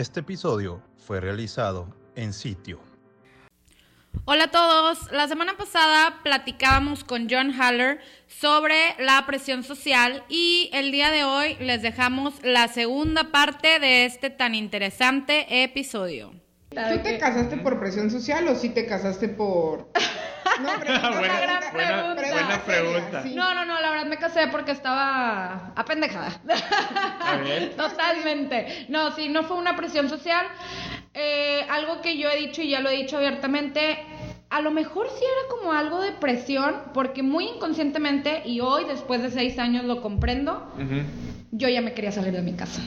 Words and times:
Este 0.00 0.20
episodio 0.20 0.80
fue 0.96 1.20
realizado 1.20 1.94
en 2.16 2.32
sitio. 2.32 2.80
Hola 4.24 4.44
a 4.44 4.50
todos. 4.50 5.12
La 5.12 5.28
semana 5.28 5.58
pasada 5.58 6.20
platicábamos 6.22 7.04
con 7.04 7.28
John 7.30 7.52
Haller 7.52 8.00
sobre 8.26 8.94
la 8.98 9.22
presión 9.26 9.62
social 9.62 10.24
y 10.30 10.70
el 10.72 10.90
día 10.90 11.10
de 11.10 11.24
hoy 11.24 11.56
les 11.60 11.82
dejamos 11.82 12.42
la 12.42 12.68
segunda 12.68 13.30
parte 13.30 13.78
de 13.78 14.06
este 14.06 14.30
tan 14.30 14.54
interesante 14.54 15.64
episodio. 15.64 16.32
¿Tú 16.70 17.02
te 17.02 17.18
casaste 17.18 17.58
por 17.58 17.78
presión 17.78 18.10
social 18.10 18.48
o 18.48 18.54
sí 18.54 18.70
te 18.70 18.86
casaste 18.86 19.28
por... 19.28 19.90
No, 20.60 20.78
buena, 20.78 21.10
buena, 21.10 21.60
buena, 21.72 22.64
pregunta. 22.64 23.22
No, 23.34 23.54
no, 23.54 23.64
no, 23.64 23.80
la 23.80 23.90
verdad 23.90 24.06
me 24.06 24.16
casé 24.18 24.48
porque 24.48 24.72
estaba 24.72 25.72
apendejada. 25.76 26.32
Totalmente. 27.76 28.86
No, 28.88 29.12
sí, 29.12 29.28
no 29.28 29.42
fue 29.44 29.56
una 29.56 29.76
presión 29.76 30.08
social. 30.08 30.46
Eh, 31.14 31.66
algo 31.68 32.00
que 32.00 32.16
yo 32.16 32.30
he 32.30 32.36
dicho 32.36 32.62
y 32.62 32.70
ya 32.70 32.80
lo 32.80 32.88
he 32.88 32.96
dicho 32.96 33.16
abiertamente, 33.16 33.98
a 34.48 34.60
lo 34.60 34.70
mejor 34.70 35.08
sí 35.08 35.24
era 35.24 35.48
como 35.48 35.72
algo 35.72 36.00
de 36.00 36.12
presión, 36.12 36.74
porque 36.92 37.22
muy 37.22 37.46
inconscientemente, 37.48 38.42
y 38.44 38.60
hoy 38.60 38.84
después 38.84 39.22
de 39.22 39.30
seis 39.30 39.58
años 39.58 39.84
lo 39.84 40.02
comprendo, 40.02 40.72
yo 41.60 41.68
ya 41.68 41.82
me 41.82 41.92
quería 41.92 42.10
salir 42.10 42.32
de 42.32 42.42
mi 42.42 42.54
casa. 42.54 42.82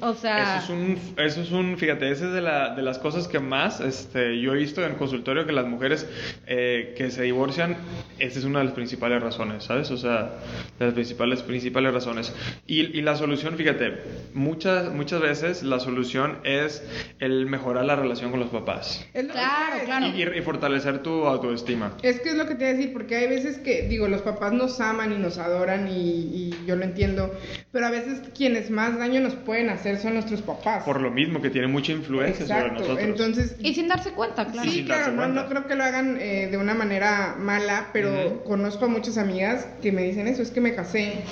O 0.00 0.14
sea... 0.14 0.58
Eso 0.58 0.64
es 0.64 0.70
un, 0.70 0.98
eso 1.16 1.40
es 1.42 1.50
un 1.52 1.78
fíjate, 1.78 2.10
esa 2.10 2.26
es 2.26 2.32
de, 2.32 2.42
la, 2.42 2.74
de 2.74 2.82
las 2.82 2.98
cosas 2.98 3.28
que 3.28 3.38
más 3.38 3.80
este, 3.80 4.40
yo 4.40 4.52
he 4.52 4.58
visto 4.58 4.84
en 4.84 4.96
consultorio 4.96 5.46
que 5.46 5.52
las 5.52 5.66
mujeres 5.66 6.06
eh, 6.46 6.94
que 6.96 7.10
se 7.10 7.22
divorcian, 7.22 7.76
esa 8.18 8.38
es 8.38 8.44
una 8.44 8.58
de 8.58 8.66
las 8.66 8.74
principales 8.74 9.22
razones, 9.22 9.64
¿sabes? 9.64 9.90
O 9.92 9.96
sea, 9.96 10.32
de 10.78 10.86
las 10.86 10.94
principales, 10.94 11.42
principales 11.42 11.94
razones. 11.94 12.34
Y, 12.66 12.80
y 12.80 13.02
la 13.02 13.14
solución, 13.14 13.56
fíjate, 13.56 13.98
muchas, 14.34 14.92
muchas 14.92 15.20
veces 15.20 15.62
la 15.62 15.78
solución 15.78 16.38
es 16.42 16.82
el 17.20 17.46
mejorar 17.46 17.84
la 17.84 17.94
relación 17.94 18.32
con 18.32 18.40
los 18.40 18.50
papás. 18.50 19.06
Claro, 19.12 19.84
claro. 19.84 20.06
Y, 20.06 20.22
y, 20.22 20.42
fortalecer 20.42 21.02
tu 21.02 21.26
autoestima. 21.26 21.96
Es 22.02 22.20
que 22.20 22.30
es 22.30 22.34
lo 22.34 22.46
que 22.46 22.54
te 22.54 22.64
voy 22.64 22.74
a 22.74 22.76
decir, 22.76 22.92
porque 22.92 23.16
hay 23.16 23.28
veces 23.28 23.58
que, 23.58 23.82
digo, 23.82 24.08
los 24.08 24.22
papás 24.22 24.52
nos 24.52 24.80
aman 24.80 25.12
y 25.12 25.18
nos 25.18 25.38
adoran 25.38 25.86
y, 25.88 26.00
y 26.00 26.64
yo 26.66 26.74
lo 26.74 26.84
entiendo, 26.84 27.32
pero 27.70 27.86
a 27.86 27.90
veces 27.90 27.99
quienes 28.36 28.70
más 28.70 28.98
daño 28.98 29.20
nos 29.20 29.34
pueden 29.34 29.70
hacer 29.70 29.98
son 29.98 30.14
nuestros 30.14 30.42
papás. 30.42 30.84
Por 30.84 31.00
lo 31.00 31.10
mismo, 31.10 31.40
que 31.40 31.50
tienen 31.50 31.70
mucha 31.70 31.92
influencia 31.92 32.46
sobre 32.46 32.72
nosotros. 32.72 32.98
Entonces, 33.00 33.56
y 33.60 33.74
sin 33.74 33.88
darse 33.88 34.12
cuenta, 34.12 34.46
claro. 34.46 34.70
Sí, 34.70 34.84
claro, 34.84 35.12
no, 35.12 35.28
no, 35.28 35.48
creo 35.48 35.66
que 35.66 35.74
lo 35.74 35.84
hagan 35.84 36.18
eh, 36.20 36.48
de 36.50 36.56
una 36.56 36.74
manera 36.74 37.36
mala, 37.38 37.88
pero 37.92 38.44
conozco 38.44 38.86
a 38.86 38.88
muchas 38.88 39.18
amigas 39.18 39.66
que 39.82 39.92
me 39.92 40.02
dicen 40.02 40.26
eso, 40.26 40.42
es 40.42 40.50
que 40.50 40.60
me 40.60 40.74
casé 40.74 41.24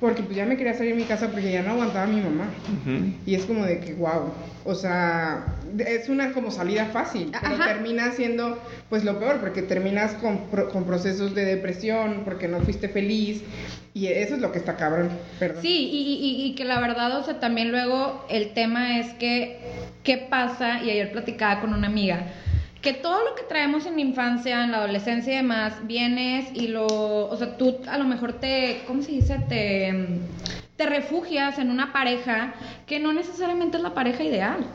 porque 0.00 0.22
pues 0.22 0.36
ya 0.36 0.44
me 0.44 0.58
quería 0.58 0.74
salir 0.74 0.94
de 0.94 1.00
mi 1.00 1.06
casa 1.06 1.30
porque 1.30 1.50
ya 1.50 1.62
no 1.62 1.70
aguantaba 1.70 2.04
a 2.04 2.06
mi 2.06 2.20
mamá. 2.20 2.50
Y 3.24 3.34
es 3.34 3.44
como 3.46 3.64
de 3.64 3.80
que, 3.80 3.94
wow, 3.94 4.32
o 4.64 4.74
sea, 4.74 5.46
es 5.78 6.08
una 6.08 6.32
como 6.32 6.50
salida 6.50 6.86
fácil, 6.86 7.32
pero 7.40 7.64
termina 7.64 8.12
siendo 8.12 8.58
pues 8.90 9.04
lo 9.04 9.18
peor, 9.18 9.40
porque 9.40 9.62
terminas 9.62 10.12
con, 10.14 10.38
con 10.72 10.84
procesos 10.84 11.34
de 11.34 11.44
depresión, 11.44 12.22
porque 12.24 12.48
no 12.48 12.60
fuiste 12.60 12.88
feliz, 12.88 13.42
y 13.94 14.08
eso 14.08 14.34
es 14.34 14.40
lo 14.40 14.50
que 14.50 14.58
está 14.58 14.76
cabrón, 14.76 15.08
perdón. 15.38 15.62
Sí, 15.62 15.88
y, 15.92 16.03
y, 16.04 16.54
que 16.54 16.64
la 16.64 16.80
verdad, 16.80 17.18
o 17.18 17.24
sea, 17.24 17.40
también 17.40 17.70
luego 17.70 18.24
el 18.28 18.52
tema 18.52 18.98
es 18.98 19.12
que, 19.14 19.58
¿qué 20.02 20.18
pasa? 20.18 20.82
Y 20.82 20.90
ayer 20.90 21.12
platicaba 21.12 21.60
con 21.60 21.72
una 21.72 21.86
amiga, 21.86 22.26
que 22.82 22.92
todo 22.92 23.24
lo 23.24 23.34
que 23.34 23.42
traemos 23.44 23.86
en 23.86 23.94
la 23.94 24.02
infancia, 24.02 24.64
en 24.64 24.72
la 24.72 24.78
adolescencia 24.78 25.32
y 25.32 25.36
demás, 25.36 25.74
vienes 25.84 26.50
y 26.54 26.68
lo, 26.68 26.86
o 26.86 27.36
sea, 27.36 27.56
tú 27.56 27.78
a 27.88 27.96
lo 27.98 28.04
mejor 28.04 28.34
te, 28.34 28.82
¿cómo 28.86 29.02
se 29.02 29.12
dice? 29.12 29.38
Te, 29.48 30.20
te 30.76 30.86
refugias 30.86 31.58
en 31.58 31.70
una 31.70 31.92
pareja 31.92 32.54
que 32.86 33.00
no 33.00 33.12
necesariamente 33.12 33.78
es 33.78 33.82
la 33.82 33.94
pareja 33.94 34.22
ideal 34.22 34.66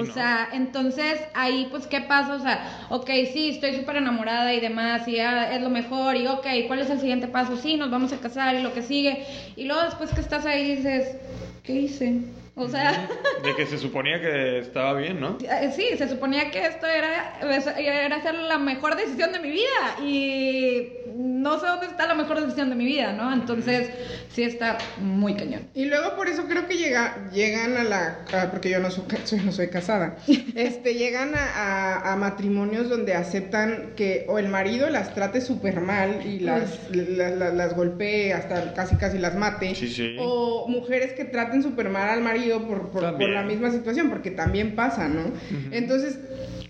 o 0.00 0.06
sea, 0.06 0.48
entonces 0.52 1.20
ahí 1.34 1.68
pues 1.70 1.86
qué 1.86 2.00
pasa, 2.00 2.34
o 2.34 2.40
sea, 2.40 2.86
ok, 2.90 3.10
sí, 3.32 3.50
estoy 3.50 3.74
súper 3.76 3.96
enamorada 3.96 4.52
y 4.52 4.60
demás, 4.60 5.06
y 5.06 5.16
ya 5.16 5.54
es 5.54 5.60
lo 5.60 5.70
mejor, 5.70 6.16
y 6.16 6.26
ok, 6.26 6.46
¿cuál 6.66 6.80
es 6.80 6.90
el 6.90 7.00
siguiente 7.00 7.28
paso? 7.28 7.56
Sí, 7.56 7.76
nos 7.76 7.90
vamos 7.90 8.12
a 8.12 8.18
casar 8.18 8.54
y 8.54 8.62
lo 8.62 8.72
que 8.72 8.82
sigue, 8.82 9.24
y 9.56 9.64
luego 9.64 9.82
después 9.82 10.10
que 10.10 10.20
estás 10.20 10.46
ahí 10.46 10.76
dices, 10.76 11.16
¿qué 11.62 11.72
hice? 11.72 12.20
O 12.58 12.68
sea... 12.68 13.06
De 13.44 13.54
que 13.54 13.66
se 13.66 13.76
suponía 13.76 14.18
que 14.18 14.60
estaba 14.60 14.94
bien, 14.94 15.20
¿no? 15.20 15.36
Eh, 15.46 15.72
sí, 15.74 15.96
se 15.96 16.08
suponía 16.08 16.50
que 16.50 16.66
esto 16.66 16.86
era, 16.86 17.38
era 17.78 18.22
ser 18.22 18.34
la 18.34 18.58
mejor 18.58 18.96
decisión 18.96 19.32
de 19.32 19.38
mi 19.38 19.50
vida 19.50 20.04
y 20.04 20.88
no 21.16 21.58
sé 21.60 21.66
dónde 21.66 21.86
está 21.86 22.06
la 22.06 22.14
mejor 22.14 22.40
decisión 22.40 22.68
de 22.68 22.74
mi 22.74 22.84
vida, 22.84 23.12
¿no? 23.12 23.32
Entonces, 23.32 23.90
sí 24.30 24.42
está 24.42 24.76
muy 24.98 25.34
cañón. 25.34 25.68
Y 25.74 25.84
luego 25.84 26.16
por 26.16 26.28
eso 26.28 26.46
creo 26.46 26.66
que 26.66 26.76
llega, 26.76 27.30
llegan 27.32 27.76
a 27.76 27.84
la... 27.84 28.48
porque 28.50 28.70
yo 28.70 28.80
no 28.80 28.90
soy, 28.90 29.04
no 29.44 29.52
soy 29.52 29.68
casada. 29.68 30.16
este, 30.54 30.94
llegan 30.94 31.34
a, 31.34 32.12
a, 32.12 32.16
matrimonios 32.16 32.88
donde 32.88 33.14
aceptan 33.14 33.92
que 33.96 34.24
o 34.28 34.38
el 34.38 34.48
marido 34.48 34.90
las 34.90 35.14
trate 35.14 35.40
súper 35.40 35.80
mal 35.80 36.26
y 36.26 36.40
las, 36.40 36.90
las, 36.90 37.54
las, 37.54 37.76
golpee 37.76 38.32
hasta 38.32 38.74
casi 38.74 38.96
casi 38.96 39.18
las 39.18 39.36
mate. 39.36 39.74
Sí, 39.74 39.88
sí. 39.88 40.16
O 40.18 40.66
mujeres 40.68 41.12
que 41.12 41.24
traten 41.24 41.62
súper 41.62 41.88
mal 41.90 42.08
al 42.08 42.22
marido 42.22 42.45
por, 42.66 42.90
por, 42.90 43.02
la 43.02 43.42
misma 43.42 43.70
situación, 43.70 44.08
porque 44.10 44.30
también 44.30 44.74
pasa, 44.74 45.08
¿no? 45.08 45.32
Entonces, 45.70 46.18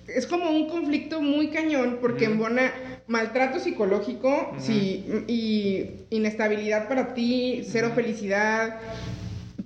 es 0.09 0.27
como 0.27 0.51
un 0.51 0.69
conflicto 0.69 1.21
muy 1.21 1.49
cañón, 1.49 1.99
porque 2.01 2.27
en 2.27 2.33
embona 2.33 2.73
maltrato 3.07 3.61
psicológico 3.61 4.55
sí, 4.59 5.25
y 5.29 6.07
inestabilidad 6.11 6.89
para 6.89 7.15
ti, 7.15 7.63
cero 7.65 7.93
felicidad, 7.95 8.81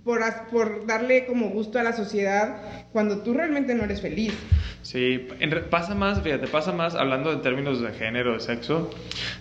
por, 0.05 0.21
por 0.51 0.87
darle 0.87 1.27
como 1.27 1.51
gusto 1.51 1.79
a 1.79 1.83
la 1.83 1.93
sociedad 1.93 2.87
cuando 2.93 3.23
tú 3.23 3.35
realmente 3.35 3.75
no 3.75 3.85
eres 3.85 4.01
feliz. 4.01 4.35
Sí, 4.83 5.29
pasa 5.69 5.95
más, 5.95 6.23
fíjate, 6.23 6.47
pasa 6.49 6.73
más 6.73 6.95
hablando 6.95 7.33
en 7.33 7.43
términos 7.43 7.83
de 7.83 7.93
género, 7.93 8.33
de 8.33 8.41
sexo. 8.41 8.91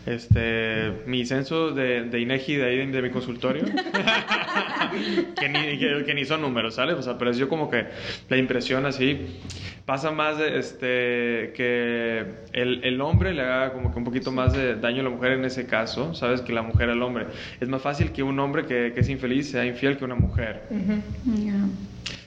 Este, 0.05 0.91
mi 1.05 1.25
censo 1.25 1.71
de, 1.71 2.03
de 2.03 2.19
INEGI 2.19 2.57
de 2.57 2.65
ahí 2.65 2.85
de 2.91 3.01
mi 3.01 3.09
consultorio, 3.09 3.63
que, 5.39 5.49
ni, 5.49 5.79
que, 5.79 6.13
ni 6.13 6.25
son 6.25 6.41
números, 6.41 6.75
¿sale? 6.75 6.93
O 6.93 7.01
sea, 7.01 7.17
pero 7.17 7.31
es 7.31 7.37
yo 7.37 7.47
como 7.47 7.69
que 7.69 7.85
la 8.27 8.37
impresión 8.37 8.85
así, 8.85 9.27
pasa 9.89 10.11
más 10.11 10.37
de, 10.37 10.59
este, 10.59 11.51
que 11.55 12.23
el, 12.53 12.83
el, 12.83 13.01
hombre 13.01 13.33
le 13.33 13.41
haga 13.41 13.73
como 13.73 13.91
que 13.91 13.97
un 13.97 14.03
poquito 14.03 14.31
más 14.31 14.53
de 14.53 14.75
daño 14.75 15.01
a 15.01 15.05
la 15.05 15.09
mujer 15.09 15.31
en 15.31 15.45
ese 15.45 15.65
caso, 15.65 16.13
¿sabes? 16.13 16.41
Que 16.41 16.53
la 16.53 16.61
mujer 16.61 16.91
al 16.91 17.01
hombre. 17.01 17.25
Es 17.59 17.67
más 17.69 17.81
fácil 17.81 18.11
que 18.11 18.21
un 18.21 18.39
hombre 18.39 18.67
que, 18.67 18.91
que 18.93 18.99
es 18.99 19.09
infeliz 19.09 19.49
sea 19.49 19.65
infiel 19.65 19.97
que 19.97 20.05
una 20.05 20.13
mujer. 20.13 20.61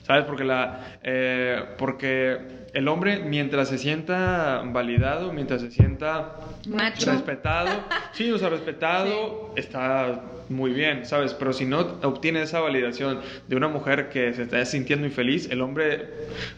¿Sabes? 0.01 0.25
Porque, 0.25 0.43
la, 0.43 0.97
eh, 1.03 1.63
porque 1.77 2.37
el 2.73 2.85
hombre, 2.89 3.19
mientras 3.19 3.69
se 3.69 3.77
sienta 3.77 4.61
validado, 4.65 5.31
mientras 5.31 5.61
se 5.61 5.71
sienta 5.71 6.35
respetado, 7.05 7.69
sí, 8.11 8.29
o 8.29 8.37
sea, 8.39 8.49
respetado, 8.49 9.53
está 9.55 10.21
muy 10.53 10.71
bien, 10.71 11.05
¿sabes? 11.05 11.33
Pero 11.33 11.51
si 11.51 11.65
no 11.65 11.79
obtiene 12.03 12.41
esa 12.41 12.59
validación 12.59 13.19
de 13.47 13.55
una 13.55 13.67
mujer 13.67 14.09
que 14.09 14.33
se 14.33 14.43
está 14.43 14.63
sintiendo 14.65 15.05
infeliz, 15.05 15.49
el 15.49 15.61
hombre 15.61 16.07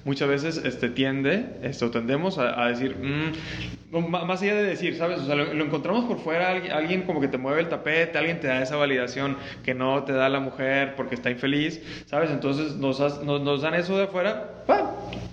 muchas 0.03 0.29
veces 0.29 0.61
este, 0.63 0.89
tiende, 0.89 1.45
esto 1.63 1.89
tendemos 1.89 2.37
a, 2.37 2.67
decir, 2.67 2.95
mm", 2.95 3.97
más 4.09 4.41
allá 4.41 4.55
de 4.55 4.63
decir, 4.63 4.95
¿sabes? 4.95 5.19
O 5.19 5.25
sea, 5.25 5.35
lo, 5.35 5.63
encontramos 5.63 6.05
por 6.05 6.19
fuera, 6.19 6.49
alguien, 6.49 7.03
como 7.03 7.21
que 7.21 7.27
te 7.27 7.37
mueve 7.37 7.61
el 7.61 7.69
tapete, 7.69 8.17
alguien 8.17 8.39
te 8.39 8.47
da 8.47 8.61
esa 8.61 8.75
validación 8.75 9.37
que 9.63 9.73
no 9.73 10.03
te 10.03 10.13
da 10.13 10.29
la 10.29 10.39
mujer 10.39 10.95
porque 10.95 11.15
está 11.15 11.31
infeliz, 11.31 11.81
¿sabes? 12.05 12.29
Entonces 12.29 12.75
nos, 12.75 12.99
nos, 13.23 13.61
dan 13.61 13.73
eso 13.73 13.97
de 13.97 14.03
afuera, 14.03 14.63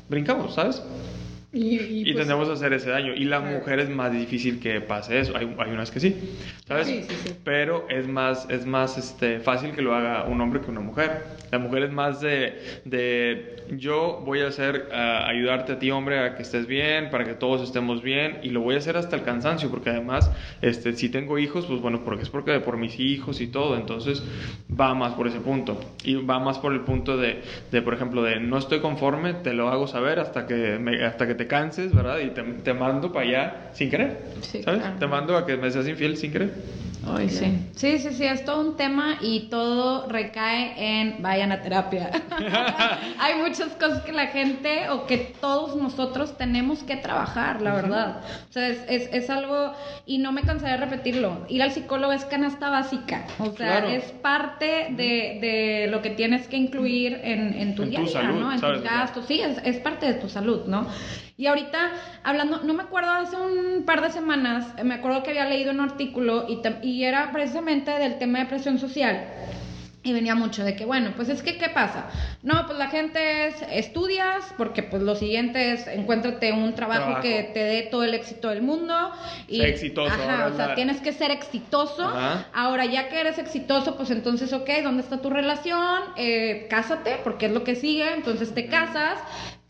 brincamos, 0.09 0.55
¿sabes? 0.55 0.83
Y, 1.63 1.77
Y, 1.79 2.11
y, 2.11 2.13
pues, 2.15 2.27
tendemos 2.27 2.49
a 2.49 2.55
hacer 2.55 2.73
ese 2.73 2.91
daño. 2.91 3.15
Y 3.15 3.25
la 3.25 3.41
mujer 3.41 3.79
es 3.81 3.91
más 3.91 4.11
difícil 4.13 4.59
que 4.59 4.81
pase 4.81 5.19
eso. 5.21 5.37
Hay, 5.37 5.55
hay 5.59 5.71
unas 5.71 5.91
que 5.91 6.01
sí, 6.01 6.17
¿sabes? 6.67 6.87
Sí, 6.87 7.03
sí, 7.09 7.15
sí. 7.25 7.35
Pero 7.45 7.87
es 7.91 8.09
más, 8.09 8.49
es 8.49 8.65
más 8.67 8.97
este, 8.97 9.39
fácil 9.41 9.73
que 9.73 9.83
lo 9.83 9.95
haga 9.95 10.25
un 10.25 10.41
hombre 10.41 10.61
que 10.61 10.71
una 10.71 10.81
mujer. 10.81 11.25
La 11.51 11.59
mujer 11.59 11.83
es 11.85 11.93
más 11.93 12.21
de, 12.21 12.81
de 12.85 13.62
yo 13.71 14.23
voy 14.25 14.41
a 14.41 14.49
hacer, 14.49 14.89
ah, 14.93 15.27
ayudarte 15.29 15.73
a 15.73 15.79
ti, 15.79 15.91
hombre, 15.91 16.19
a 16.19 16.35
que 16.37 16.43
estés 16.43 16.67
bien, 16.67 17.11
para 17.11 17.25
que 17.25 17.35
todos 17.35 17.63
estemos 17.63 18.03
bien. 18.03 18.39
Y 18.43 18.51
lo 18.51 18.61
voy 18.61 18.75
a 18.75 18.79
hacer 18.79 18.97
hasta 18.97 19.17
el 19.17 19.23
cansancio, 19.23 19.71
porque 19.71 19.91
además, 19.91 20.31
este, 20.61 20.93
si 20.95 21.09
tengo 21.09 21.39
hijos, 21.39 21.67
pues 21.67 21.81
bueno, 21.81 22.03
porque 22.05 22.23
es 22.23 22.29
porque 22.29 22.61
por 22.61 22.77
mis 22.77 22.99
hijos 23.01 23.41
y 23.41 23.47
todo. 23.47 23.77
Entonces, 23.77 24.23
va 24.79 24.95
más 24.95 25.15
por 25.15 25.27
ese 25.27 25.41
punto. 25.41 25.81
Y 26.05 26.15
va 26.15 26.39
más 26.39 26.59
por 26.59 26.73
el 26.73 26.81
punto 26.81 27.17
de, 27.17 27.43
de 27.71 27.83
por 27.83 27.95
ejemplo, 27.95 28.23
de 28.23 28.41
no 28.41 28.59
estoy 28.59 28.81
conforme, 28.81 29.35
te 29.35 29.53
lo 29.53 29.69
hago 29.69 29.87
saber 29.87 30.19
hasta 30.19 30.47
que, 30.47 30.79
me- 30.79 31.05
hasta 31.05 31.27
que 31.27 31.35
te 31.35 31.47
canses, 31.47 31.95
¿verdad? 31.95 32.19
Y 32.21 32.31
te, 32.31 32.43
te 32.43 32.75
mando 32.75 33.13
para 33.13 33.27
allá 33.27 33.71
sin 33.75 33.91
querer. 33.91 34.21
Sí, 34.41 34.63
¿Sabes? 34.63 34.81
claro. 34.81 34.97
Te 34.99 35.07
mando 35.07 35.37
a 35.37 35.47
que 35.47 35.57
me 35.57 35.71
seas 35.71 35.89
infiel 35.89 36.17
sin 36.17 36.33
querer. 36.33 36.53
Ay, 37.07 37.29
sí. 37.29 37.59
Sí, 37.75 37.99
sí, 37.99 38.11
sí, 38.13 38.25
es 38.25 38.45
todo 38.45 38.61
un 38.61 38.77
tema 38.77 39.17
y 39.21 39.49
todo 39.51 40.07
recae 40.09 40.75
en 40.77 41.21
vayan 41.23 41.51
a 41.51 41.61
terapia. 41.61 42.11
Hay 43.19 43.35
muchas 43.41 43.71
cosas 43.75 44.03
que 44.03 44.13
la 44.13 44.29
gente 44.29 44.89
o 44.91 45.07
que 45.07 45.19
todos 45.41 45.75
nosotros 45.77 46.37
tenemos 46.39 46.83
que 46.85 46.97
trabajar, 46.97 47.61
la 47.61 47.75
verdad. 47.75 48.21
O 48.49 48.53
sea, 48.53 48.69
es, 48.69 48.85
es, 48.89 49.09
es 49.13 49.31
algo, 49.31 49.73
y 50.07 50.19
no 50.19 50.33
me 50.33 50.43
cansaré 50.43 50.73
de 50.73 50.79
repetirlo, 50.79 51.45
ir 51.49 51.63
al 51.63 51.73
psicólogo 51.73 52.13
es 52.13 52.25
canasta 52.25 52.71
básica. 52.71 53.27
O 53.39 53.47
sea, 53.47 53.53
Claro. 53.81 53.89
es 53.89 54.05
parte 54.05 54.89
de, 54.91 55.39
de 55.41 55.89
lo 55.91 56.03
que 56.03 56.11
tienes 56.11 56.47
que 56.49 56.57
incluir 56.57 57.21
en, 57.25 57.55
en 57.55 57.75
tu 57.75 57.83
En 57.83 57.91
día 57.91 57.99
tu 58.01 58.05
a 58.05 58.09
día, 58.09 58.21
salud, 58.23 58.41
¿no? 58.41 58.53
En 58.53 58.61
tus 58.61 58.83
gastos. 58.83 59.25
Sí, 59.27 59.41
es, 59.41 59.59
es 59.65 59.77
parte 59.79 60.07
de 60.07 60.15
tu 60.15 60.29
salud, 60.29 60.67
¿no? 60.67 60.87
Y 61.37 61.47
ahorita, 61.47 61.91
hablando, 62.25 62.63
no 62.63 62.75
me 62.75 62.83
acuerdo, 62.83 63.11
hace 63.11 63.37
un 63.37 63.85
par 63.85 64.03
de 64.03 64.11
semanas, 64.11 64.67
eh, 64.77 64.85
me 64.85 64.95
acuerdo 64.95 65.23
que 65.23 65.31
había 65.31 65.47
leído 65.47 65.71
un 65.73 65.81
artículo 65.81 66.47
y, 66.49 66.61
y 66.87 67.05
era 67.05 67.33
precisamente 67.33 67.91
del 67.93 68.19
tema 68.19 68.41
de 68.41 68.47
presión 68.47 68.79
social. 68.79 69.25
Y 70.05 70.13
venía 70.13 70.35
mucho 70.35 70.65
de 70.65 70.75
que, 70.75 70.85
bueno, 70.85 71.13
pues 71.15 71.29
es 71.29 71.45
que, 71.45 71.59
¿qué 71.59 71.69
pasa? 71.69 72.07
No, 72.43 72.67
pues 72.67 72.77
la 72.77 72.89
gente 72.89 73.47
es, 73.47 73.63
estudias, 73.71 74.53
porque 74.57 74.83
pues 74.83 75.01
lo 75.01 75.15
siguiente 75.15 75.75
es, 75.75 75.87
encuéntrate 75.87 76.53
un 76.53 76.75
trabajo, 76.75 77.03
Trabajo. 77.03 77.23
que 77.23 77.51
te 77.55 77.61
dé 77.61 77.83
todo 77.83 78.03
el 78.03 78.13
éxito 78.13 78.49
del 78.49 78.63
mundo. 78.63 78.93
Y, 79.47 79.61
exitoso, 79.63 80.13
Ajá, 80.13 80.49
o 80.53 80.57
sea, 80.57 80.67
la- 80.69 80.75
tienes 80.75 81.01
que 81.01 81.13
ser 81.13 81.31
exitoso. 81.31 82.03
Ajá. 82.05 82.49
Ahora, 82.53 82.85
ya 82.85 83.09
que 83.09 83.21
eres 83.21 83.39
exitoso, 83.39 83.97
pues 83.97 84.11
entonces, 84.11 84.53
ok, 84.53 84.69
¿dónde 84.83 85.05
está 85.05 85.19
tu 85.23 85.31
relación? 85.31 86.01
Eh, 86.17 86.67
cásate, 86.69 87.21
porque 87.23 87.47
es 87.47 87.53
lo 87.53 87.63
que 87.63 87.77
sigue. 87.77 88.13
Entonces 88.13 88.53
te 88.55 88.67
casas, 88.67 89.19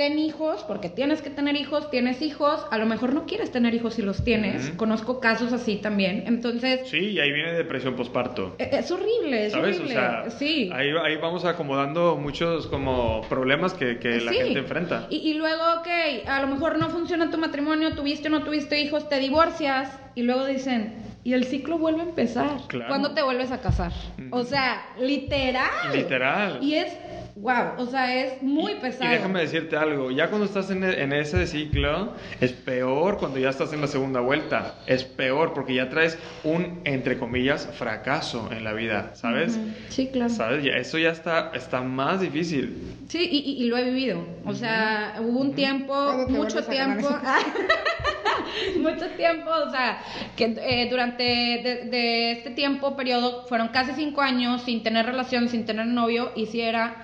ten 0.02 0.18
hijos, 0.18 0.64
porque 0.64 0.88
tienes 0.88 1.22
que 1.22 1.30
tener 1.30 1.54
hijos, 1.54 1.88
tienes 1.90 2.22
hijos. 2.22 2.66
A 2.72 2.78
lo 2.78 2.86
mejor 2.86 3.14
no 3.14 3.24
quieres 3.24 3.52
tener 3.52 3.72
hijos 3.72 3.94
si 3.94 4.02
los 4.02 4.24
tienes. 4.24 4.70
Conozco 4.70 5.20
casos 5.20 5.52
así 5.52 5.76
también. 5.76 6.24
Entonces, 6.26 6.88
Sí, 6.88 7.10
y 7.10 7.20
ahí 7.20 7.30
viene 7.30 7.52
depresión 7.52 7.94
posparto. 7.94 8.56
eh, 8.58 8.68
es 8.72 8.90
horrible, 8.90 9.46
es 9.46 9.52
¿Sabes? 9.52 9.76
O 9.76 9.82
horrible. 9.82 9.94
sea, 9.94 10.30
sí. 10.30 10.70
ahí, 10.72 10.88
ahí 11.04 11.16
vamos 11.18 11.44
acomodando 11.44 12.16
muchos 12.16 12.66
como 12.66 13.20
problemas 13.28 13.74
que, 13.74 13.98
que 14.00 14.20
la 14.20 14.32
gente 14.32 14.58
enfrenta. 14.58 15.06
Y, 15.08 15.18
y 15.18 15.34
luego, 15.34 15.62
ok, 15.78 16.26
a 16.26 16.40
lo 16.40 16.48
mejor 16.48 16.78
no 16.80 16.90
funciona 16.90 17.30
tu 17.30 17.38
matrimonio, 17.38 17.94
tuviste 17.94 18.26
o 18.26 18.30
no 18.32 18.42
tuviste 18.42 18.80
hijos, 18.80 19.08
te 19.08 19.20
divorcias 19.20 19.96
y 20.16 20.22
luego 20.22 20.46
dicen, 20.46 20.94
y 21.22 21.34
el 21.34 21.44
ciclo 21.44 21.78
vuelve 21.78 22.00
a 22.00 22.04
empezar. 22.04 22.56
Claro. 22.66 22.88
¿Cuándo 22.88 23.14
te 23.14 23.22
vuelves 23.22 23.52
a 23.52 23.60
casar? 23.60 23.92
O 24.32 24.42
sea, 24.42 24.82
literal. 25.00 25.70
Literal. 25.94 26.58
Y 26.60 26.74
es, 26.74 26.92
wow, 27.42 27.74
o 27.78 27.86
sea, 27.86 28.14
es 28.14 28.40
muy 28.40 28.72
Y- 28.72 28.76
pesado. 28.76 29.10
Y 29.10 29.14
déjame 29.16 29.40
decirte 29.40 29.76
algo, 29.76 30.12
ya 30.12 30.28
cuando 30.28 30.46
estás 30.46 30.70
en, 30.70 30.84
e- 30.84 31.02
en 31.02 31.12
ese 31.12 31.44
ciclo, 31.48 32.12
es 32.40 32.52
peor 32.52 33.18
cuando 33.18 33.40
ya 33.40 33.50
estás 33.50 33.72
en 33.72 33.80
la 33.80 33.88
segunda 33.88 34.20
vuelta. 34.20 34.76
Es 34.86 35.02
peor 35.02 35.52
porque 35.52 35.74
ya 35.74 35.88
traes 35.88 36.16
un, 36.44 36.80
entre 36.84 37.18
comillas, 37.18 37.68
fracaso 37.76 38.48
en 38.52 38.62
la 38.62 38.72
vida, 38.72 39.10
¿sabes? 39.14 39.58
Sí, 39.88 40.08
claro. 40.12 40.30
¿Sabes? 40.32 40.62
Ya, 40.62 40.72
eso 40.76 40.98
ya 40.98 41.10
está, 41.10 41.50
está 41.54 41.80
más 41.82 42.20
difícil. 42.20 42.76
Sí, 43.08 43.18
y, 43.28 43.38
y- 43.38 43.64
y 43.64 43.66
lo 43.66 43.76
he 43.76 43.84
vivido. 43.90 44.24
O 44.46 44.54
sea, 44.54 45.16
hubo 45.20 45.40
un 45.40 45.54
tiempo, 45.54 45.92
¿Cuándo 45.92 46.26
te 46.26 46.32
mucho 46.32 46.64
tiempo. 46.64 47.08
mucho 48.78 49.06
tiempo, 49.16 49.50
o 49.66 49.70
sea, 49.70 50.00
que 50.36 50.44
eh, 50.60 50.88
durante 50.90 51.22
de, 51.24 51.88
de 51.90 52.32
este 52.32 52.50
tiempo, 52.50 52.96
periodo, 52.96 53.44
fueron 53.48 53.68
casi 53.68 53.92
cinco 53.94 54.20
años 54.20 54.62
sin 54.62 54.82
tener 54.84 55.06
relación, 55.06 55.48
sin 55.48 55.64
tener 55.66 55.86
novio, 55.86 56.32
y 56.36 56.46
si 56.46 56.60
era 56.60 56.94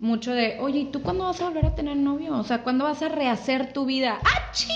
mucho 0.00 0.32
de, 0.32 0.56
oye, 0.60 0.80
¿y 0.80 0.84
tú 0.90 1.02
cuándo 1.02 1.24
vas 1.24 1.40
a 1.40 1.44
volver 1.44 1.66
a 1.66 1.74
tener 1.74 1.96
novio? 1.96 2.36
O 2.36 2.44
sea, 2.44 2.62
¿cuándo 2.62 2.84
vas 2.84 3.02
a 3.02 3.08
rehacer 3.08 3.72
tu 3.72 3.84
vida? 3.86 4.18
¡Ah, 4.24 4.50
chinga! 4.52 4.74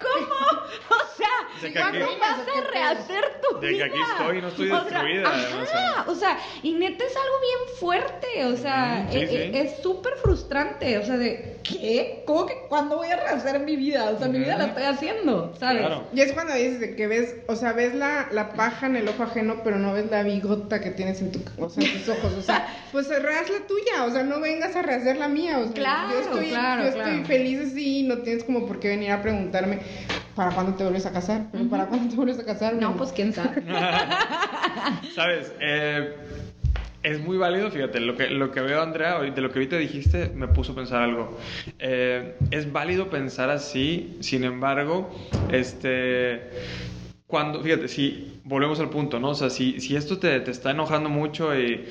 ¿Cómo? 0.00 0.62
O 0.88 1.14
sea, 1.16 1.28
De 1.68 1.72
¿cuándo 1.78 2.04
aquí- 2.06 2.14
vas 2.18 2.38
a 2.38 2.70
rehacer 2.70 3.24
tu 3.48 3.60
De 3.60 3.68
que 3.68 3.74
vida? 3.74 3.84
aquí 3.84 3.98
estoy, 4.18 4.40
no 4.40 4.48
estoy 4.48 4.70
O 4.70 4.74
sea, 4.74 4.82
destruida, 5.02 5.28
ajá, 5.28 5.60
o 5.60 5.66
sea. 5.66 6.04
o 6.08 6.14
sea, 6.14 6.38
y 6.62 6.72
neta 6.72 7.04
es 7.04 7.14
algo 7.14 7.40
bien 7.40 7.78
fuerte, 7.78 8.44
o 8.46 8.56
sea, 8.56 9.02
Ujú, 9.08 9.12
sí, 9.12 9.18
e- 9.18 9.28
sí. 9.28 9.36
e- 9.36 9.60
es 9.60 9.82
súper 9.82 10.14
frustrante, 10.22 10.96
o 10.98 11.04
sea, 11.04 11.18
de, 11.18 11.58
¿qué? 11.62 12.24
¿Cómo 12.26 12.46
que 12.46 12.54
cuándo 12.68 12.96
voy 12.96 13.08
a 13.08 13.16
rehacer 13.16 13.60
mi 13.60 13.76
vida? 13.76 14.10
O 14.10 14.18
sea, 14.18 14.28
mi 14.28 14.38
vida 14.38 14.56
la 14.56 14.66
estoy 14.66 14.84
haciendo, 14.84 15.54
¿sabes? 15.60 15.80
Claro. 15.86 16.04
Y 16.14 16.20
es 16.22 16.32
cuando 16.32 16.54
dices 16.54 16.96
que 16.96 17.06
ves, 17.06 17.36
o 17.46 17.54
sea, 17.54 17.72
ves 17.74 17.94
la, 17.94 18.28
la 18.32 18.54
paja 18.54 18.86
en 18.86 18.96
el 18.96 19.06
ojo 19.08 19.22
ajeno, 19.22 19.60
pero 19.62 19.78
no 19.78 19.92
ves 19.92 20.10
la 20.10 20.22
bigota 20.22 20.80
que 20.80 20.90
tienes 20.90 21.20
en, 21.20 21.30
tu, 21.32 21.40
o 21.62 21.68
sea, 21.68 21.84
en 21.84 21.92
tus 21.98 22.08
ojos. 22.08 22.32
O 22.32 22.42
sea, 22.42 22.66
pues 22.92 23.08
rehaz 23.08 23.50
la 23.50 23.66
tuya, 23.66 24.04
o 24.06 24.10
sea, 24.10 24.22
no 24.24 24.40
vengas 24.40 24.61
a 24.64 24.82
rehacer 24.82 25.16
la 25.16 25.28
mía. 25.28 25.58
O 25.58 25.64
sea, 25.64 25.72
Claro, 25.74 26.10
yo 26.12 26.20
estoy, 26.20 26.48
claro, 26.48 26.82
yo 26.82 26.88
estoy 26.88 27.02
claro. 27.02 27.24
feliz 27.26 27.60
así 27.60 28.00
y 28.00 28.02
no 28.04 28.18
tienes 28.18 28.44
como 28.44 28.66
por 28.66 28.80
qué 28.80 28.88
venir 28.88 29.10
a 29.10 29.20
preguntarme 29.22 29.80
para 30.34 30.50
cuándo 30.52 30.74
te 30.74 30.82
vuelves 30.84 31.06
a 31.06 31.12
casar. 31.12 31.46
Pero 31.52 31.68
¿Para 31.68 31.86
cuándo 31.86 32.08
te 32.08 32.16
vuelves 32.16 32.38
a 32.38 32.44
casar? 32.44 32.74
No, 32.74 32.96
pues 32.96 33.12
quién 33.12 33.32
sabe. 33.32 33.62
¿Sabes? 35.14 35.52
Eh, 35.60 36.14
es 37.02 37.20
muy 37.20 37.36
válido, 37.36 37.70
fíjate, 37.70 38.00
lo 38.00 38.16
que, 38.16 38.28
lo 38.28 38.52
que 38.52 38.60
veo, 38.60 38.80
Andrea, 38.80 39.18
de 39.20 39.40
lo 39.40 39.50
que 39.50 39.58
ahorita 39.58 39.76
dijiste, 39.76 40.30
me 40.34 40.46
puso 40.48 40.72
a 40.72 40.76
pensar 40.76 41.02
algo. 41.02 41.36
Eh, 41.78 42.36
es 42.50 42.70
válido 42.72 43.10
pensar 43.10 43.50
así, 43.50 44.16
sin 44.20 44.44
embargo, 44.44 45.10
este, 45.50 46.42
cuando, 47.26 47.60
fíjate, 47.60 47.88
si 47.88 48.40
volvemos 48.44 48.78
al 48.78 48.88
punto, 48.88 49.18
¿no? 49.18 49.30
O 49.30 49.34
sea, 49.34 49.50
si, 49.50 49.80
si 49.80 49.96
esto 49.96 50.18
te, 50.18 50.38
te 50.40 50.50
está 50.52 50.70
enojando 50.70 51.08
mucho 51.08 51.58
y, 51.58 51.84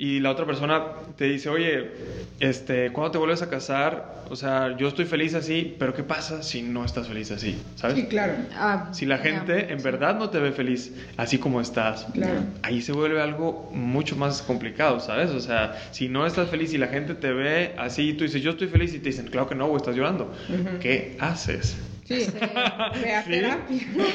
y 0.00 0.20
la 0.20 0.30
otra 0.30 0.46
persona 0.46 0.84
te 1.16 1.24
dice, 1.24 1.48
oye, 1.48 1.90
este, 2.38 2.92
¿cuándo 2.92 3.10
te 3.10 3.18
vuelves 3.18 3.42
a 3.42 3.50
casar? 3.50 4.22
O 4.30 4.36
sea, 4.36 4.76
yo 4.76 4.86
estoy 4.86 5.06
feliz 5.06 5.34
así, 5.34 5.74
pero 5.76 5.92
¿qué 5.92 6.04
pasa 6.04 6.42
si 6.44 6.62
no 6.62 6.84
estás 6.84 7.08
feliz 7.08 7.32
así? 7.32 7.60
¿Sabes? 7.74 7.96
Sí, 7.96 8.06
claro. 8.06 8.34
Ah, 8.54 8.90
Si 8.92 9.06
la 9.06 9.18
gente 9.18 9.72
en 9.72 9.78
sí. 9.80 9.84
verdad 9.84 10.16
no 10.16 10.30
te 10.30 10.38
ve 10.38 10.52
feliz 10.52 10.92
así 11.16 11.38
como 11.38 11.60
estás, 11.60 12.06
Claro. 12.14 12.42
ahí 12.62 12.80
se 12.80 12.92
vuelve 12.92 13.20
algo 13.20 13.68
mucho 13.74 14.14
más 14.14 14.40
complicado, 14.42 15.00
¿sabes? 15.00 15.30
O 15.30 15.40
sea, 15.40 15.76
si 15.90 16.08
no 16.08 16.26
estás 16.26 16.48
feliz 16.48 16.72
y 16.74 16.78
la 16.78 16.86
gente 16.88 17.14
te 17.14 17.32
ve 17.32 17.74
así, 17.76 18.12
tú 18.12 18.22
dices, 18.22 18.40
yo 18.40 18.52
estoy 18.52 18.68
feliz 18.68 18.94
y 18.94 19.00
te 19.00 19.08
dicen, 19.08 19.26
claro 19.26 19.48
que 19.48 19.56
no, 19.56 19.66
güey, 19.66 19.78
estás 19.78 19.96
llorando. 19.96 20.32
¿Qué 20.80 21.16
haces? 21.18 21.76
Sí, 22.08 22.26
ve 23.02 23.12
a 23.14 23.22
Sí. 23.24 23.30
terapia. 23.30 23.78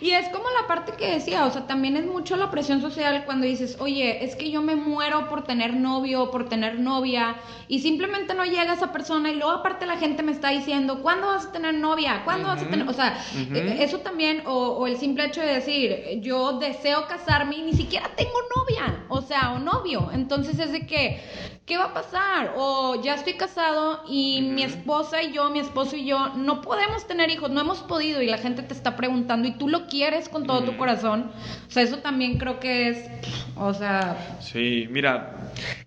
Y 0.00 0.10
es 0.10 0.28
como 0.28 0.44
la 0.60 0.66
parte 0.66 0.92
que 0.96 1.12
decía, 1.14 1.46
o 1.46 1.50
sea, 1.50 1.66
también 1.66 1.96
es 1.96 2.04
mucho 2.06 2.36
la 2.36 2.50
presión 2.50 2.80
social 2.80 3.24
cuando 3.24 3.46
dices, 3.46 3.76
oye, 3.80 4.24
es 4.24 4.36
que 4.36 4.50
yo 4.50 4.60
me 4.62 4.76
muero 4.76 5.28
por 5.28 5.44
tener 5.44 5.74
novio, 5.74 6.30
por 6.30 6.48
tener 6.48 6.78
novia, 6.78 7.36
y 7.68 7.80
simplemente 7.80 8.34
no 8.34 8.44
llega 8.44 8.74
esa 8.74 8.92
persona, 8.92 9.30
y 9.30 9.36
luego 9.36 9.50
aparte 9.52 9.86
la 9.86 9.96
gente 9.96 10.22
me 10.22 10.32
está 10.32 10.50
diciendo, 10.50 11.00
¿cuándo 11.02 11.28
vas 11.28 11.46
a 11.46 11.52
tener 11.52 11.74
novia? 11.74 12.22
¿Cuándo 12.24 12.48
vas 12.48 12.62
a 12.62 12.68
tener...? 12.70 12.88
O 12.88 12.92
sea, 12.92 13.18
ujú. 13.32 13.54
eh, 13.56 13.76
eso 13.80 13.98
también, 13.98 14.42
o, 14.46 14.52
o 14.68 14.86
el 14.86 14.96
simple 14.98 15.26
hecho 15.26 15.40
de 15.40 15.54
decir, 15.54 16.20
yo 16.20 16.58
deseo 16.58 17.06
casarme 17.06 17.56
y 17.56 17.62
ni 17.62 17.72
siquiera 17.74 18.10
tengo 18.16 18.38
novia, 18.56 19.04
o 19.08 19.22
sea, 19.22 19.52
o 19.52 19.58
novio, 19.58 20.10
entonces 20.12 20.58
es 20.58 20.72
de 20.72 20.86
que, 20.86 21.22
¿qué 21.66 21.78
va 21.78 21.84
a 21.86 21.94
pasar? 21.94 22.54
O 22.56 23.00
ya 23.02 23.14
estoy 23.14 23.34
casado 23.34 24.02
y 24.08 24.42
mi 24.42 24.62
esposa 24.62 25.22
y 25.22 25.32
yo, 25.32 25.50
mi 25.50 25.60
esposo 25.60 25.96
y 25.96 26.04
yo, 26.04 26.28
no 26.36 26.60
podemos 26.60 27.06
tener 27.06 27.13
hijos, 27.30 27.50
no 27.50 27.60
hemos 27.60 27.78
podido 27.78 28.20
y 28.22 28.26
la 28.26 28.38
gente 28.38 28.62
te 28.62 28.74
está 28.74 28.96
preguntando 28.96 29.48
y 29.48 29.52
tú 29.52 29.68
lo 29.68 29.86
quieres 29.86 30.28
con 30.28 30.46
todo 30.46 30.64
tu 30.64 30.70
Ujú. 30.70 30.78
corazón. 30.78 31.30
O 31.68 31.70
sea, 31.70 31.82
eso 31.82 31.98
también 31.98 32.38
creo 32.38 32.60
que 32.60 32.88
es, 32.88 33.10
o 33.56 33.72
sea, 33.74 34.16
Sí, 34.40 34.86
mira, 34.90 35.30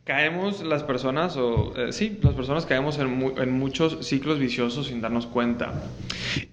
caemos 0.08 0.64
las 0.64 0.84
personas, 0.84 1.36
o 1.38 1.74
eh, 1.76 1.92
sí, 1.92 2.18
las 2.24 2.34
personas 2.34 2.66
caemos 2.66 2.98
en, 2.98 3.14
mu- 3.14 3.38
en 3.38 3.52
muchos 3.52 4.08
ciclos 4.08 4.40
viciosos 4.40 4.88
sin 4.88 5.02
darnos 5.02 5.28
cuenta. 5.28 5.74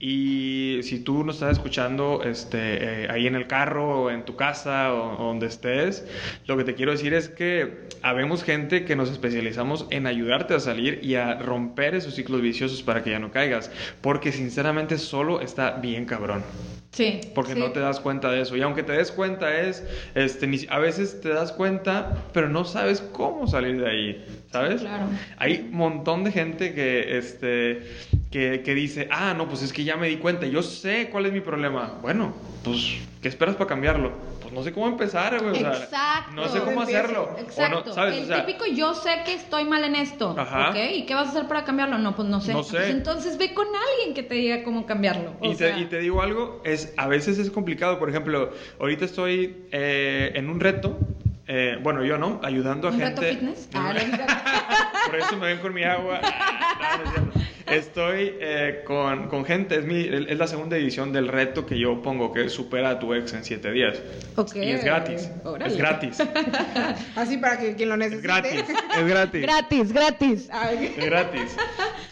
Y 0.00 0.80
si 0.82 0.98
tú 0.98 1.24
nos 1.24 1.36
estás 1.36 1.52
escuchando 1.52 2.22
este, 2.24 3.04
eh, 3.04 3.08
ahí 3.10 3.26
en 3.26 3.36
el 3.36 3.46
carro, 3.46 4.10
en 4.10 4.24
tu 4.24 4.34
casa, 4.34 4.92
o, 4.92 5.22
o 5.22 5.28
donde 5.28 5.46
estés, 5.46 6.04
lo 6.46 6.56
que 6.56 6.64
te 6.64 6.74
quiero 6.74 6.92
decir 6.92 7.14
es 7.14 7.28
que 7.28 7.88
habemos 8.02 8.42
gente 8.42 8.84
que 8.84 8.96
nos 8.96 9.10
especializamos 9.10 9.86
en 9.90 10.06
ayudarte 10.06 10.54
a 10.54 10.60
salir 10.60 10.98
y 11.02 11.14
a 11.14 11.38
romper 11.38 11.94
esos 11.94 12.14
ciclos 12.14 12.42
viciosos 12.42 12.82
para 12.82 13.02
que 13.04 13.10
ya 13.10 13.20
no 13.20 13.30
caigas. 13.30 13.70
Porque 14.02 14.32
sinceramente 14.32 14.98
solo 14.98 15.40
está 15.40 15.70
bien 15.70 16.04
cabrón 16.04 16.42
sí. 16.94 17.20
porque 17.34 17.52
sí. 17.54 17.58
no 17.58 17.72
te 17.72 17.80
das 17.80 18.00
cuenta 18.00 18.30
de 18.30 18.40
eso. 18.40 18.56
Y 18.56 18.62
aunque 18.62 18.82
te 18.82 18.92
des 18.92 19.12
cuenta 19.12 19.60
es, 19.60 19.84
este, 20.14 20.46
ni- 20.46 20.66
a 20.70 20.78
veces 20.78 21.20
te 21.20 21.28
das 21.28 21.52
cuenta, 21.52 22.24
pero 22.32 22.48
no 22.48 22.64
sabes 22.64 23.00
cómo 23.12 23.46
salir 23.46 23.80
de 23.80 23.88
ahí, 23.90 24.24
¿sabes? 24.50 24.80
claro. 24.80 25.06
Hay 25.36 25.68
un 25.70 25.76
montón 25.76 26.24
de 26.24 26.32
gente 26.32 26.72
que, 26.74 27.18
este, 27.18 27.82
que, 28.30 28.62
que 28.64 28.74
dice, 28.74 29.08
ah, 29.10 29.34
no, 29.36 29.48
pues 29.48 29.62
es 29.62 29.72
que 29.72 29.84
ya 29.84 29.96
me 29.96 30.08
di 30.08 30.16
cuenta, 30.16 30.46
yo 30.46 30.62
sé 30.62 31.08
cuál 31.10 31.26
es 31.26 31.32
mi 31.32 31.40
problema. 31.40 31.98
Bueno, 32.00 32.32
pues, 32.62 32.96
¿qué 33.20 33.28
esperas 33.28 33.56
para 33.56 33.68
cambiarlo? 33.68 34.33
Pues 34.44 34.52
no 34.52 34.62
sé 34.62 34.72
cómo 34.74 34.88
empezar, 34.88 35.42
güey. 35.42 35.52
O 35.52 35.54
sea, 35.56 35.72
Exacto. 35.72 36.32
no 36.32 36.48
sé 36.48 36.60
cómo 36.60 36.82
hacerlo. 36.82 37.30
O 37.30 37.32
no, 37.32 37.38
Exacto. 37.38 37.94
¿sabes? 37.94 38.16
el 38.18 38.24
O 38.24 38.26
sea, 38.26 38.44
típico 38.44 38.66
yo 38.66 38.92
sé 38.92 39.22
que 39.24 39.32
estoy 39.32 39.64
mal 39.64 39.82
en 39.84 39.96
esto. 39.96 40.34
Ajá. 40.38 40.68
¿Ok? 40.70 40.76
¿Y 40.92 41.06
qué 41.06 41.14
vas 41.14 41.28
a 41.28 41.30
hacer 41.30 41.48
para 41.48 41.64
cambiarlo? 41.64 41.96
No, 41.96 42.14
pues 42.14 42.28
no 42.28 42.42
sé. 42.42 42.52
No 42.52 42.62
sé. 42.62 42.76
Pues 42.76 42.90
entonces 42.90 43.38
ve 43.38 43.54
con 43.54 43.66
alguien 43.68 44.14
que 44.14 44.22
te 44.22 44.34
diga 44.34 44.62
cómo 44.62 44.84
cambiarlo. 44.84 45.32
O 45.40 45.50
Y 45.50 45.56
te, 45.56 45.78
y 45.78 45.86
te 45.86 45.98
digo 46.00 46.20
algo, 46.20 46.60
es, 46.64 46.92
a 46.98 47.08
veces 47.08 47.38
es 47.38 47.50
complicado. 47.50 47.98
Por 47.98 48.10
ejemplo, 48.10 48.52
ahorita 48.78 49.06
estoy 49.06 49.66
eh, 49.72 50.32
en 50.34 50.50
un 50.50 50.60
reto. 50.60 50.98
eh, 51.46 51.78
bueno, 51.82 52.04
yo 52.04 52.18
no, 52.18 52.38
ayudando 52.44 52.88
a 52.88 52.90
¿Un 52.90 52.98
gente. 53.00 53.20
reto 53.22 53.34
fitness? 53.34 53.68
Ah, 53.74 53.94
Por 55.06 55.16
eso 55.16 55.36
me 55.38 55.46
ven 55.46 55.58
con 55.60 55.72
mi 55.72 55.84
agua. 55.84 56.20
Ah, 56.22 56.98
no, 57.02 57.10
no. 57.22 57.53
Estoy 57.66 58.36
eh, 58.40 58.82
con, 58.86 59.28
con 59.28 59.44
gente, 59.44 59.76
es, 59.76 59.84
mi, 59.84 60.00
es 60.00 60.38
la 60.38 60.46
segunda 60.46 60.76
edición 60.76 61.12
del 61.12 61.28
reto 61.28 61.64
que 61.64 61.78
yo 61.78 62.02
pongo, 62.02 62.32
que 62.32 62.44
es 62.44 62.52
supera 62.52 62.90
a 62.90 62.98
tu 62.98 63.14
ex 63.14 63.32
en 63.32 63.42
7 63.44 63.70
días. 63.72 63.98
Ok. 64.36 64.56
Y 64.56 64.70
es 64.70 64.84
gratis. 64.84 65.30
Órale. 65.44 65.72
Es 65.72 65.78
gratis. 65.78 66.18
Así 67.16 67.38
para 67.38 67.58
que 67.58 67.74
quien 67.74 67.88
lo 67.88 67.94
Es 67.94 67.98
necesite. 68.00 68.26
gratis. 68.26 68.64
Es 68.98 69.06
gratis. 69.06 69.42
Gratis, 69.42 69.92
gratis. 69.92 70.48
Ay, 70.52 70.94
Es 70.96 71.04
gratis. 71.06 71.56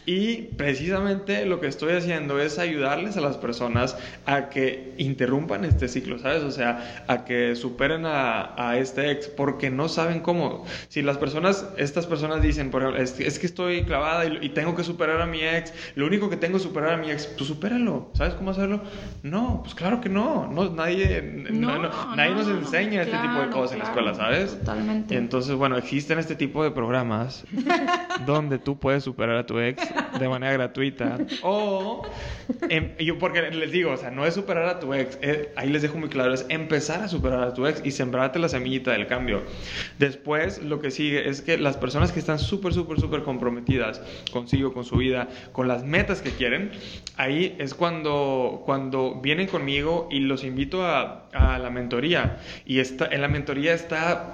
Y 0.04 0.42
precisamente 0.56 1.46
lo 1.46 1.60
que 1.60 1.68
estoy 1.68 1.92
haciendo 1.92 2.40
es 2.40 2.58
ayudarles 2.58 3.16
a 3.16 3.20
las 3.20 3.36
personas 3.36 3.96
a 4.26 4.48
que 4.48 4.94
interrumpan 4.98 5.64
este 5.64 5.86
ciclo, 5.86 6.18
¿sabes? 6.18 6.42
O 6.42 6.50
sea, 6.50 7.04
a 7.06 7.24
que 7.24 7.54
superen 7.54 8.04
a, 8.04 8.54
a 8.56 8.78
este 8.78 9.12
ex, 9.12 9.28
porque 9.28 9.70
no 9.70 9.88
saben 9.88 10.18
cómo. 10.20 10.64
Si 10.88 11.02
las 11.02 11.18
personas, 11.18 11.68
estas 11.76 12.06
personas 12.06 12.42
dicen, 12.42 12.70
por 12.70 12.82
ejemplo, 12.82 13.00
es, 13.00 13.20
es 13.20 13.38
que 13.38 13.46
estoy 13.46 13.84
clavada 13.84 14.26
y, 14.26 14.38
y 14.42 14.48
tengo 14.48 14.74
que 14.74 14.82
superar 14.82 15.20
a 15.20 15.26
mi 15.26 15.40
ex, 15.40 15.72
lo 15.94 16.06
único 16.06 16.28
que 16.28 16.36
tengo 16.36 16.56
es 16.56 16.64
superar 16.64 16.94
a 16.94 16.96
mi 16.96 17.10
ex, 17.10 17.26
pues 17.26 17.46
supéralo. 17.46 18.10
¿Sabes 18.14 18.34
cómo 18.34 18.50
hacerlo? 18.50 18.80
No, 19.22 19.60
pues 19.62 19.76
claro 19.76 20.00
que 20.00 20.08
no. 20.08 20.50
no 20.50 20.68
nadie 20.70 21.22
no, 21.50 21.78
no, 21.78 22.16
nadie 22.16 22.30
no, 22.30 22.38
nos 22.38 22.48
no, 22.48 22.58
enseña 22.58 23.02
este 23.02 23.16
tipo 23.16 23.34
de 23.34 23.46
claro, 23.46 23.50
cosas 23.52 23.72
en 23.74 23.78
la 23.78 23.84
escuela, 23.84 24.14
¿sabes? 24.14 24.58
Totalmente. 24.58 25.14
Y 25.14 25.16
entonces, 25.16 25.54
bueno, 25.54 25.76
existen 25.76 26.18
este 26.18 26.34
tipo 26.34 26.64
de 26.64 26.72
programas 26.72 27.44
donde 28.26 28.58
tú 28.58 28.76
puedes 28.78 29.04
superar 29.04 29.36
a 29.36 29.46
tu 29.46 29.60
ex 29.60 29.91
de 30.18 30.28
manera 30.28 30.52
gratuita. 30.52 31.18
O, 31.42 32.02
em, 32.68 32.96
yo 32.98 33.18
porque 33.18 33.42
les 33.50 33.72
digo, 33.72 33.92
o 33.92 33.96
sea, 33.96 34.10
no 34.10 34.26
es 34.26 34.34
superar 34.34 34.68
a 34.68 34.80
tu 34.80 34.94
ex, 34.94 35.18
eh, 35.22 35.52
ahí 35.56 35.68
les 35.70 35.82
dejo 35.82 35.98
muy 35.98 36.08
claro, 36.08 36.34
es 36.34 36.46
empezar 36.48 37.02
a 37.02 37.08
superar 37.08 37.42
a 37.42 37.54
tu 37.54 37.66
ex 37.66 37.82
y 37.84 37.90
sembrarte 37.90 38.38
la 38.38 38.48
semillita 38.48 38.92
del 38.92 39.06
cambio. 39.06 39.42
Después, 39.98 40.62
lo 40.62 40.80
que 40.80 40.90
sigue 40.90 41.28
es 41.28 41.42
que 41.42 41.58
las 41.58 41.76
personas 41.76 42.12
que 42.12 42.20
están 42.20 42.38
súper, 42.38 42.72
súper, 42.74 43.00
súper 43.00 43.22
comprometidas 43.22 44.00
consigo, 44.30 44.72
con 44.72 44.84
su 44.84 44.96
vida, 44.96 45.28
con 45.52 45.68
las 45.68 45.84
metas 45.84 46.22
que 46.22 46.30
quieren, 46.30 46.72
ahí 47.16 47.56
es 47.58 47.74
cuando, 47.74 48.62
cuando 48.64 49.20
vienen 49.20 49.46
conmigo 49.46 50.08
y 50.10 50.20
los 50.20 50.44
invito 50.44 50.84
a, 50.84 51.28
a 51.32 51.58
la 51.58 51.70
mentoría. 51.70 52.38
Y 52.66 52.78
está, 52.78 53.06
en 53.06 53.20
la 53.20 53.28
mentoría 53.28 53.74
está 53.74 54.32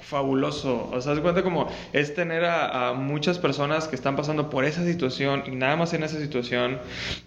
fabuloso. 0.00 0.90
O 0.92 1.00
sea, 1.00 1.14
de 1.14 1.22
cuenta 1.22 1.42
como 1.42 1.68
es 1.92 2.14
tener 2.14 2.44
a, 2.44 2.92
muchas 2.94 3.38
personas 3.38 3.88
que 3.88 3.96
están 3.96 4.16
pasando 4.16 4.50
por 4.50 4.64
esa 4.74 4.84
situación 4.84 5.44
y 5.46 5.50
nada 5.56 5.76
más 5.76 5.92
en 5.94 6.02
esa 6.02 6.18
situación. 6.20 6.78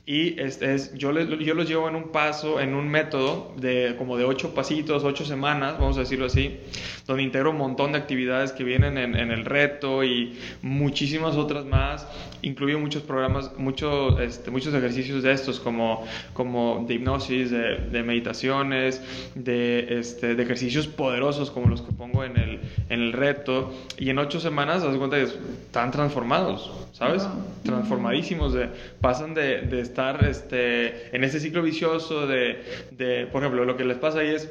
Y 0.06 0.40
es, 0.40 0.62
es- 0.62 0.94
yo, 0.96 1.12
les- 1.12 1.28
yo 1.40 1.54
los 1.54 1.68
llevo 1.68 1.88
en 1.90 1.96
un 1.96 2.12
paso, 2.12 2.60
en 2.62 2.74
un 2.76 2.88
método 2.88 3.54
de 3.58 3.96
como 3.98 4.18
de 4.18 4.24
ocho 4.26 4.54
pasitos, 4.54 5.04
ocho 5.04 5.26
semanas, 5.26 5.78
vamos 5.80 5.98
a 5.98 6.02
decirlo 6.02 6.26
así, 6.28 6.58
donde 7.06 7.24
integro 7.24 7.52
un 7.52 7.58
montón 7.58 7.92
de 7.94 7.98
actividades 7.98 8.52
que 8.52 8.64
vienen 8.64 8.98
en, 8.98 9.16
en 9.16 9.32
el 9.32 9.44
reto 9.46 10.04
y 10.04 10.38
muchísimas 10.62 11.36
otras 11.36 11.66
más. 11.66 12.08
Incluyo 12.42 12.80
muchos 12.80 13.02
programas, 13.04 13.52
muchos, 13.58 14.20
este, 14.22 14.52
muchos 14.52 14.74
ejercicios 14.74 15.24
de 15.24 15.32
estos, 15.32 15.60
como, 15.60 16.06
como 16.34 16.86
de 16.88 16.94
hipnosis, 16.96 17.50
de, 17.52 17.78
de 17.92 18.04
meditaciones, 18.04 19.02
de, 19.36 20.00
este, 20.00 20.36
de 20.36 20.44
ejercicios 20.44 20.88
poderosos 20.88 21.52
como 21.52 21.68
los 21.68 21.82
que 21.82 21.92
pongo 21.92 22.24
en 22.24 22.38
el, 22.38 22.47
en 22.90 23.02
el 23.02 23.14
reto. 23.14 23.74
Y 23.98 24.10
en 24.10 24.20
ocho 24.20 24.40
semanas, 24.40 24.84
haz 24.84 24.96
cuenta 24.98 25.18
que 25.18 25.24
están 25.24 25.92
transformados, 25.92 26.72
¿sabes? 26.94 27.28
Transformadísimos. 27.64 28.54
De, 28.54 28.70
pasan 29.02 29.34
de, 29.34 29.62
de 29.62 29.82
estar 29.82 30.24
este, 30.26 31.16
en 31.16 31.24
ese 31.24 31.40
ciclo 31.40 31.62
vicioso 31.62 32.28
de, 32.28 32.64
de, 32.92 33.28
por 33.28 33.42
ejemplo, 33.42 33.66
lo 33.66 33.78
que 33.78 33.86
les 33.86 33.98
pasa 33.98 34.20
ahí 34.20 34.30
es 34.30 34.50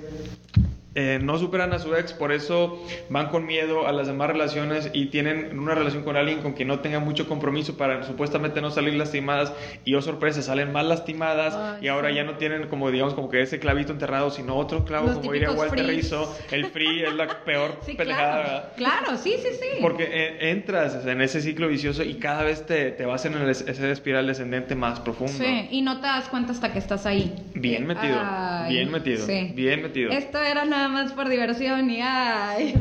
eh, 0.97 1.21
no 1.23 1.38
superan 1.38 1.73
a 1.73 1.79
su 1.79 1.95
ex, 1.95 2.12
por 2.12 2.33
eso 2.33 2.83
van 3.11 3.29
con 3.29 3.47
miedo 3.47 3.87
a 3.87 3.93
las 3.93 4.07
demás 4.09 4.29
relaciones 4.29 4.91
y 4.93 5.07
tienen 5.07 5.57
una 5.59 5.75
relación 5.75 6.03
con 6.03 6.17
alguien 6.17 6.41
con 6.41 6.55
quien 6.55 6.69
no 6.69 6.81
tengan 6.81 7.05
mucho 7.05 7.29
compromiso 7.29 7.76
para 7.76 8.03
supuestamente 8.03 8.61
no 8.61 8.71
salir 8.71 8.95
lastimadas 8.95 9.53
y 9.85 9.95
oh 9.95 10.03
sorpresa, 10.03 10.43
salen 10.43 10.73
más 10.73 10.85
lastimadas 10.87 11.55
Ay, 11.55 11.85
y 11.85 11.88
ahora 11.88 12.09
sí. 12.09 12.15
ya 12.17 12.25
no 12.25 12.38
tienen 12.38 12.67
como 12.69 12.91
digamos 12.91 13.15
como 13.15 13.29
que 13.29 13.43
ese 13.43 13.59
clavito 13.59 13.93
enterrado, 13.93 14.31
sino 14.31 14.57
otro 14.57 14.85
clavo, 14.85 15.07
Los 15.09 15.19
como 15.19 15.33
diría 15.33 15.50
Walter 15.53 15.85
frees. 15.85 16.05
Rizzo, 16.05 16.37
el 16.50 16.67
free 16.67 17.03
es 17.05 17.15
la 17.15 17.45
peor 17.45 17.79
Sí, 17.87 17.95
claro. 17.97 19.17
sí, 19.17 19.35
sí, 19.38 19.49
sí. 19.53 19.79
Porque 19.83 20.09
eh, 20.11 20.50
entras 20.50 21.05
en 21.07 21.21
ese 21.21 21.41
ciclo 21.41 21.69
vicioso 21.69 22.03
y 22.03 22.15
cada 22.15 22.43
vez 22.43 22.65
te, 22.67 22.91
te 22.93 23.05
vas 23.05 23.25
en 23.26 23.35
el- 23.35 23.49
ese 23.50 23.91
espiral 23.91 24.26
descendente 24.26 24.75
más 24.75 25.00
profundo. 25.00 25.33
Sí, 25.33 25.69
y 25.71 25.83
no 25.83 26.00
te 26.00 26.07
das 26.07 26.29
cuenta 26.29 26.53
hasta 26.53 26.73
que 26.73 26.79
estás 26.79 27.07
ahí. 27.07 27.35
Bien 27.55 27.87
metido, 27.87 28.19
Ay, 28.23 28.75
bien 28.75 28.91
metido, 28.91 29.26
sí. 29.26 29.50
bien 29.55 29.83
metido. 29.83 30.11
Esto 30.12 30.41
era 30.43 30.65
nada 30.65 30.86
más 30.88 31.12
por 31.12 31.28
diversión 31.28 31.90
y 31.90 32.00
ay. 32.02 32.75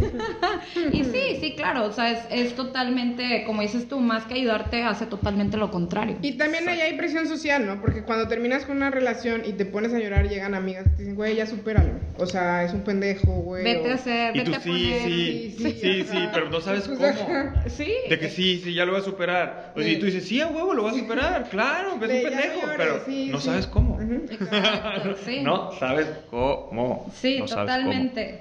y 0.94 1.04
sí, 1.04 1.38
sí, 1.40 1.54
claro, 1.56 1.86
o 1.86 1.92
sea, 1.92 2.12
es, 2.12 2.20
es 2.32 2.56
totalmente, 2.56 3.44
como 3.46 3.62
dices 3.62 3.88
tú, 3.88 4.00
más 4.00 4.26
que 4.26 4.36
ayudarte, 4.36 4.84
hace 4.84 5.06
totalmente 5.06 5.58
lo 5.58 5.72
contrario. 5.72 6.18
Y 6.22 6.34
también 6.34 6.68
ahí 6.70 6.82
hay 6.82 6.94
presión 6.98 7.28
social, 7.28 7.66
¿no? 7.66 7.82
Porque 7.82 8.04
cuando 8.04 8.28
terminas 8.28 8.66
con 8.66 8.78
una 8.78 8.90
relación 8.92 9.44
y 9.46 9.54
te 9.54 9.66
pones 9.66 9.94
a 9.94 10.00
llorar, 10.00 10.28
llegan 10.30 10.54
amigas 10.56 10.84
que 10.84 10.90
te 10.92 10.98
dicen, 11.00 11.16
güey, 11.16 11.36
ya 11.36 11.46
supéralo. 11.46 11.94
O 12.18 12.26
sea, 12.26 12.64
es 12.64 12.74
un 12.74 12.82
pendejo, 12.82 13.32
güey. 13.42 13.64
Vete 13.64 13.88
o- 13.88 13.92
a 13.92 13.96
hacer, 13.96 14.36
Y 14.36 14.40
vete 14.40 14.52
tú 14.52 14.58
a 14.58 14.60
sí, 14.62 14.70
poner. 14.70 15.02
sí, 15.04 15.56
sí, 15.58 15.64
sí, 15.64 15.72
sí, 15.82 16.04
sí, 16.12 16.18
pero 16.34 16.50
no 16.50 16.62
sabes 16.62 16.88
Pues, 16.88 17.18
cómo. 17.18 17.54
Sí. 17.68 17.92
De 18.10 18.20
que 18.20 18.30
sí, 18.30 18.62
sí, 18.64 18.74
ya 18.74 18.86
lo 18.86 18.92
voy 18.94 19.02
a 19.02 19.04
superar. 19.04 19.74
O 19.76 19.82
sea, 19.82 19.92
y 19.92 19.98
tú 20.00 20.06
dices, 20.06 20.28
sí, 20.28 20.40
a 20.42 20.48
huevo, 20.48 20.74
lo 20.74 20.84
voy 20.84 20.92
a 20.92 21.00
superar, 21.00 21.50
claro, 21.50 21.88
es 21.90 21.94
un 21.96 22.00
pendejo, 22.00 22.62
llores, 22.62 22.76
pero 22.78 23.02
sí, 23.06 23.30
no 23.32 23.40
sí. 23.40 23.46
sabes 23.48 23.68
cómo. 23.68 24.00
Exacto, 24.02 25.16
sí. 25.26 25.42
No 25.44 25.72
sabes 25.74 26.08
cómo. 26.30 27.12
Sí, 27.22 27.38
No 27.40 27.48
sabes 27.48 27.76
cómo. 27.84 27.92
Totalmente. 28.04 28.40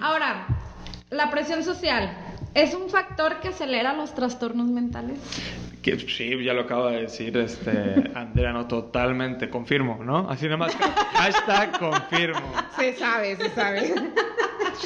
Ahora, 0.00 0.46
la 1.10 1.30
presión 1.30 1.62
social. 1.62 2.10
¿Es 2.54 2.74
un 2.74 2.88
factor 2.88 3.40
que 3.40 3.48
acelera 3.48 3.92
los 3.92 4.14
trastornos 4.14 4.66
mentales? 4.68 5.18
Que, 5.82 5.98
sí, 5.98 6.42
ya 6.42 6.54
lo 6.54 6.62
acaba 6.62 6.90
de 6.90 7.02
decir 7.02 7.36
este 7.36 8.10
Andrea, 8.14 8.52
no, 8.52 8.66
totalmente, 8.66 9.48
confirmo, 9.48 10.02
¿no? 10.02 10.28
Así 10.28 10.46
nada 10.46 10.56
más, 10.56 10.74
hashtag 10.74 11.78
confirmo. 11.78 12.52
Se 12.76 12.94
sabe, 12.96 13.36
se 13.36 13.50
sabe. 13.50 13.94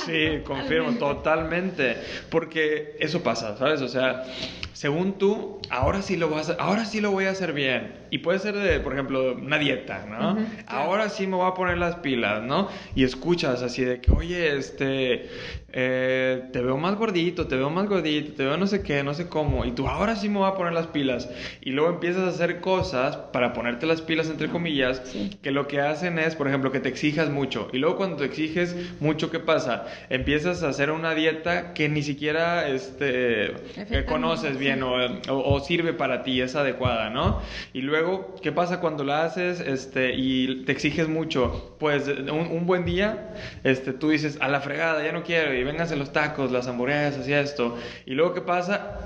Sí, 0.07 0.43
confirmo, 0.45 0.93
totalmente. 0.93 1.97
Porque 2.31 2.97
eso 2.99 3.23
pasa, 3.23 3.57
¿sabes? 3.57 3.81
O 3.81 3.89
sea, 3.89 4.25
según 4.73 5.19
tú, 5.19 5.61
ahora 5.71 6.03
sí 6.03 6.17
lo 6.17 6.29
vas 6.29 6.51
a, 6.51 6.55
ahora 6.55 6.85
sí 6.85 7.01
lo 7.01 7.11
voy 7.11 7.27
a 7.27 7.31
hacer 7.31 7.53
bien. 7.53 8.03
Y 8.11 8.19
puede 8.19 8.39
ser 8.39 8.55
de, 8.55 8.79
por 8.81 8.93
ejemplo, 8.93 9.35
una 9.35 9.59
dieta, 9.59 10.05
¿no? 10.07 10.33
Ujú, 10.33 10.47
Ahora 10.67 11.09
sí 11.09 11.27
me 11.27 11.37
voy 11.37 11.51
a 11.51 11.55
poner 11.55 11.79
las 11.79 11.97
pilas, 11.97 12.43
¿no? 12.43 12.69
Y 12.95 13.05
escuchas 13.05 13.63
así 13.63 13.85
de 13.85 14.01
que, 14.03 14.11
oye, 14.13 14.55
este, 14.57 15.31
eh, 15.73 16.43
te 16.53 16.61
veo 16.61 16.77
más 16.77 16.97
gordito, 16.97 17.47
te 17.47 17.57
veo 17.57 17.71
más 17.71 17.89
gordito, 17.89 18.35
te 18.35 18.45
veo 18.45 18.59
no 18.59 18.67
sé 18.67 18.83
qué, 18.83 19.03
no 19.03 19.15
sé 19.15 19.29
cómo. 19.29 19.65
Y 19.65 19.73
tú, 19.73 19.89
ahora 19.89 20.17
sí 20.17 20.29
me 20.29 20.39
voy 20.39 20.49
a 20.51 20.55
poner 20.55 20.75
las 20.75 20.89
pilas. 20.89 21.31
Y 21.63 21.71
luego 21.71 21.91
empiezas 21.91 22.25
a 22.25 22.29
hacer 22.29 22.61
cosas 22.61 23.17
para 23.17 23.55
ponerte 23.55 23.87
las 23.87 24.03
pilas, 24.03 24.29
entre 24.29 24.49
comillas, 24.49 25.03
que 25.41 25.51
lo 25.51 25.67
que 25.67 25.81
hacen 25.81 26.19
es, 26.19 26.35
por 26.35 26.49
ejemplo, 26.49 26.71
que 26.71 26.81
te 26.81 26.91
exijas 26.91 27.31
mucho. 27.31 27.69
Y 27.73 27.79
luego 27.79 27.97
cuando 27.97 28.17
te 28.17 28.27
exiges 28.27 28.77
mucho, 29.01 29.31
¿qué 29.31 29.39
pasa? 29.39 29.87
Empiezas 30.11 30.63
a 30.63 30.69
hacer 30.69 30.91
una 30.91 31.15
dieta 31.15 31.73
que 31.73 31.89
ni 31.89 32.03
siquiera 32.03 32.69
este, 32.69 33.53
Efectivamente, 33.53 34.05
conoces 34.05 34.59
bien 34.63 34.83
o, 34.83 35.61
sirve 35.61 35.93
para 35.93 36.23
ti, 36.23 36.41
es 36.41 36.55
adecuada, 36.55 37.11
¿no? 37.11 37.41
Y 37.73 37.83
luego, 37.83 38.37
¿qué 38.43 38.53
pasa 38.53 38.81
cuando 38.81 39.05
la 39.05 39.25
haces 39.25 39.61
este, 39.61 40.15
y 40.15 40.65
te 40.65 40.73
exiges 40.73 41.09
mucho? 41.09 41.77
Pues 41.79 42.07
un, 42.09 42.31
un 42.31 42.67
buen 42.67 42.85
día, 42.85 43.35
este, 43.65 43.93
tú 43.93 44.11
dices, 44.11 44.39
a 44.41 44.49
la 44.49 44.61
fregada, 44.61 45.05
ya 45.05 45.13
no 45.13 45.25
quiero, 45.25 45.53
y 45.53 45.65
vénganse 45.65 45.97
los 45.97 46.13
tacos, 46.13 46.53
las 46.53 46.69
hamburguesas 46.69 47.27
y 47.27 47.33
esto. 47.33 47.77
Y 48.07 48.13
luego, 48.15 48.35
¿qué 48.35 48.41
pasa? 48.41 48.99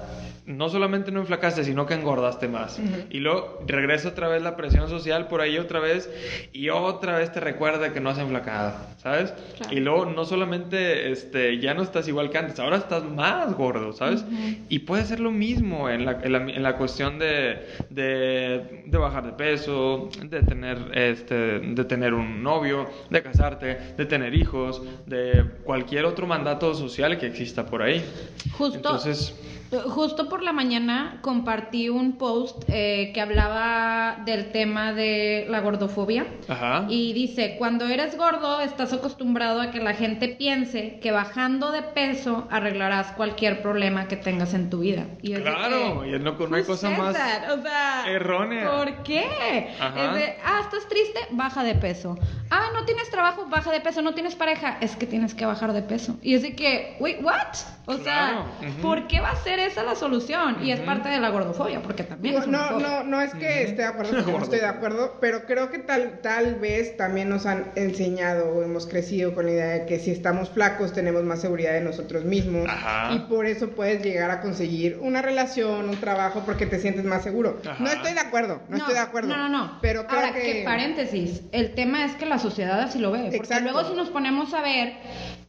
No 0.46 0.68
solamente 0.68 1.10
no 1.10 1.20
enflacaste, 1.20 1.64
sino 1.64 1.86
que 1.86 1.94
engordaste 1.94 2.46
más. 2.48 2.80
Y 3.10 3.18
luego 3.18 3.58
regresa 3.66 4.08
otra 4.08 4.28
vez 4.28 4.42
la 4.42 4.56
presión 4.56 4.88
social 4.88 5.26
por 5.26 5.40
ahí 5.40 5.58
otra 5.58 5.80
vez 5.80 6.08
y 6.52 6.68
otra 6.68 7.18
vez 7.18 7.32
te 7.32 7.40
recuerda 7.40 7.92
que 7.92 8.00
no 8.00 8.10
has 8.10 8.18
enflacado, 8.18 8.74
¿sabes? 8.98 9.34
Y 9.70 9.80
luego 9.80 10.06
no 10.06 10.24
solamente 10.24 11.10
este, 11.10 11.58
ya 11.58 11.74
no 11.74 11.82
estás 11.82 12.06
igual 12.06 12.30
que 12.30 12.38
antes, 12.38 12.60
ahora 12.60 12.76
estás 12.76 13.04
más 13.04 13.54
gordo, 13.54 13.92
¿sabes? 13.92 14.24
Y 14.68 14.80
puede 14.80 15.04
ser 15.04 15.18
lo 15.18 15.32
mismo 15.32 15.90
en 15.90 16.04
la, 16.04 16.20
en 16.22 16.32
la, 16.32 16.38
en 16.38 16.62
la 16.62 16.76
cuestión 16.76 17.18
de, 17.18 17.66
de, 17.90 18.84
de, 18.86 18.98
bajar 18.98 19.26
de 19.26 19.32
peso, 19.32 20.08
de 20.22 20.42
tener, 20.42 20.78
este, 20.94 21.58
de 21.58 21.84
tener 21.84 22.14
un 22.14 22.42
novio, 22.42 22.88
de 23.10 23.22
casarte, 23.22 23.78
de 23.96 24.06
tener 24.06 24.34
hijos, 24.34 24.80
de 25.06 25.44
cualquier 25.64 26.04
otro 26.04 26.26
mandato 26.26 26.72
social 26.74 27.18
que 27.18 27.26
exista 27.26 27.66
por 27.66 27.82
ahí. 27.82 28.04
Justo. 28.52 28.76
Entonces, 28.76 29.34
Justo 29.70 30.28
por 30.28 30.42
la 30.42 30.52
mañana 30.52 31.18
compartí 31.23 31.88
un 31.88 32.18
post 32.18 32.64
eh, 32.68 33.11
que 33.12 33.20
hablaba 33.20 34.23
del 34.25 34.52
tema 34.52 34.92
de 34.92 35.46
la 35.49 35.61
gordofobia. 35.61 36.26
Ajá. 36.49 36.87
Y 36.88 37.12
dice, 37.12 37.56
cuando 37.58 37.87
eres 37.87 38.16
gordo 38.16 38.61
estás 38.61 38.92
acostumbrado 38.92 39.61
a 39.61 39.70
que 39.70 39.80
la 39.80 39.94
gente 39.94 40.28
piense 40.28 40.99
que 41.00 41.11
bajando 41.11 41.73
de 41.73 41.82
peso 41.82 42.46
arreglarás 42.50 43.12
cualquier 43.12 43.62
problema 43.62 44.08
que 44.08 44.16
tengas 44.16 44.54
en 44.54 44.70
tu 44.70 44.80
vida. 44.80 45.06
Y 45.23 45.35
claro, 45.35 46.04
y 46.06 46.18
no, 46.18 46.32
no 46.32 46.56
hay 46.56 46.64
cosa 46.64 46.90
más 46.90 47.16
o 47.16 47.62
sea, 47.62 48.04
errónea. 48.06 48.70
¿Por 48.70 49.02
qué? 49.02 49.20
Es 49.20 50.14
de, 50.14 50.37
ah, 50.44 50.61
estás 50.62 50.88
triste, 50.88 51.20
baja 51.30 51.64
de 51.64 51.75
peso. 51.75 52.18
Ah, 52.50 52.68
no 52.75 52.85
tienes 52.85 53.11
trabajo, 53.11 53.46
baja 53.46 53.70
de 53.73 53.80
peso. 53.80 54.02
No 54.02 54.14
tienes 54.14 54.35
pareja, 54.35 54.78
es 54.80 54.96
que 54.96 55.06
tienes 55.06 55.35
que 55.35 55.46
bajar 55.46 55.73
de 55.73 55.82
peso. 55.82 56.16
Y 56.23 56.35
es 56.35 56.42
de 56.42 56.54
que, 56.54 56.96
wait, 57.00 57.23
what? 57.23 57.56
O 57.87 57.99
sea, 57.99 58.47
¿por 58.83 59.07
qué 59.07 59.21
va 59.21 59.31
a 59.31 59.37
ser 59.37 59.61
esa 59.61 59.85
la 59.85 59.95
solución? 59.95 60.62
Y 60.62 60.73
es 60.73 60.81
parte 60.81 61.09
de 61.09 61.21
la 61.21 61.31
gordofobia, 61.31 61.83
porque 61.83 62.02
también 62.02 62.35
no, 62.35 62.47
no, 62.47 62.81
no, 62.81 63.05
no 63.05 63.21
es 63.21 63.33
que 63.35 63.62
esté 63.62 63.83
de 63.83 63.85
acuerdo, 63.85 64.12
no 64.26 64.43
estoy 64.43 64.59
de 64.59 64.66
acuerdo, 64.66 65.19
pero 65.21 65.47
creo 65.47 65.71
que 65.71 65.78
tal, 65.78 66.21
tal 66.21 66.57
vez 66.57 66.97
también 66.97 67.28
nos 67.28 67.47
han 67.47 67.71
enseñado 67.76 68.50
o 68.50 68.62
hemos 68.62 68.87
crecido 68.87 69.35
con 69.35 69.47
la 69.47 69.52
idea 69.52 69.66
de 69.66 69.87
que 69.87 70.00
si 70.00 70.11
estamos 70.11 70.50
flacos 70.50 70.93
tenemos 70.93 71.23
más 71.23 71.40
seguridad 71.40 71.73
de 71.73 71.81
nosotros 71.81 72.25
mismos 72.25 72.69
y 73.14 73.19
por 73.21 73.47
eso 73.47 73.71
puedes 73.71 74.02
llegar 74.02 74.31
a 74.31 74.40
conseguir 74.40 74.99
una 75.00 75.23
relación, 75.23 75.88
un 75.88 75.97
trabajo, 75.97 76.43
porque 76.45 76.66
te 76.66 76.81
sientes 76.81 77.05
más 77.05 77.23
seguro. 77.23 77.61
No 77.78 77.88
estoy 77.88 78.14
de 78.14 78.21
acuerdo, 78.21 78.62
no, 78.69 78.78
estoy 78.78 78.95
de 78.95 79.00
acuerdo. 79.00 79.28
No, 79.28 79.49
no, 79.49 79.49
no. 79.49 79.78
Pero 79.81 80.07
creo 80.07 80.21
Ahora, 80.21 80.33
que... 80.33 80.62
paréntesis, 80.64 81.43
el 81.52 81.75
tema 81.75 82.05
es 82.05 82.12
que 82.14 82.26
la 82.26 82.38
sociedad 82.38 82.81
así 82.81 82.99
lo 82.99 83.12
ve. 83.12 83.31
Porque 83.37 83.61
luego 83.61 83.85
si 83.85 83.95
nos 83.95 84.11
ponemos 84.11 84.52
a 84.55 84.62
ver, 84.62 84.95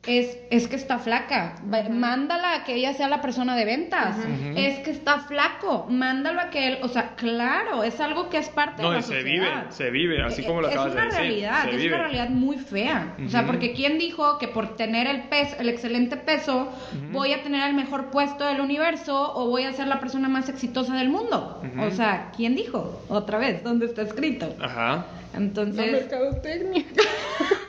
es, 0.07 0.37
es 0.49 0.67
que 0.67 0.77
está 0.77 0.99
flaca. 0.99 1.55
Mándala 1.63 2.55
a 2.55 2.63
que 2.63 2.75
ella 2.75 2.93
sea 2.93 3.09
la 3.09 3.21
persona 3.21 3.55
de 3.55 3.65
ventas. 3.65 4.15
Es 4.55 4.79
que 4.79 4.91
está 4.91 5.19
flaco. 5.19 5.85
Mándalo 5.89 6.41
a 6.41 6.49
que 6.49 6.67
él, 6.67 6.77
o 6.81 6.87
sea, 6.87 7.15
claro, 7.15 7.83
es 7.83 7.99
algo 7.99 8.29
que 8.29 8.37
es 8.37 8.49
parte 8.49 8.81
de 8.81 8.89
la 8.89 9.01
se 9.01 9.21
vive, 9.23 9.47
se 9.69 9.91
vive, 9.91 10.23
así 10.23 10.43
como 10.43 10.61
lo 10.61 10.69
es 10.69 10.73
acabas 10.73 10.95
de 10.95 11.01
decir. 11.01 11.17
Realidad, 11.17 11.69
es 11.69 11.85
una 11.85 11.97
realidad 11.97 12.29
muy 12.29 12.57
fea. 12.57 13.15
O 13.25 13.29
sea, 13.29 13.45
porque 13.45 13.73
¿quién 13.73 13.97
dijo 13.97 14.37
que 14.39 14.47
por 14.47 14.75
tener 14.75 15.07
el 15.07 15.23
peso, 15.23 15.55
el 15.59 15.69
excelente 15.69 16.17
peso, 16.17 16.71
voy 17.11 17.33
a 17.33 17.43
tener 17.43 17.67
el 17.67 17.75
mejor 17.75 18.09
puesto 18.09 18.45
del 18.45 18.61
universo 18.61 19.33
o 19.35 19.49
voy 19.49 19.63
a 19.63 19.73
ser 19.73 19.87
la 19.87 19.99
persona 19.99 20.29
más 20.29 20.49
exitosa 20.49 20.95
del 20.95 21.09
mundo? 21.09 21.61
O 21.79 21.91
sea, 21.91 22.31
¿quién 22.35 22.55
dijo? 22.55 23.01
Otra 23.09 23.37
vez, 23.37 23.63
¿dónde 23.63 23.85
está 23.85 24.03
escrito? 24.03 24.55
Ajá. 24.61 25.05
Entonces. 25.37 25.85
La 25.85 25.91
mercadotecnia. 25.91 26.85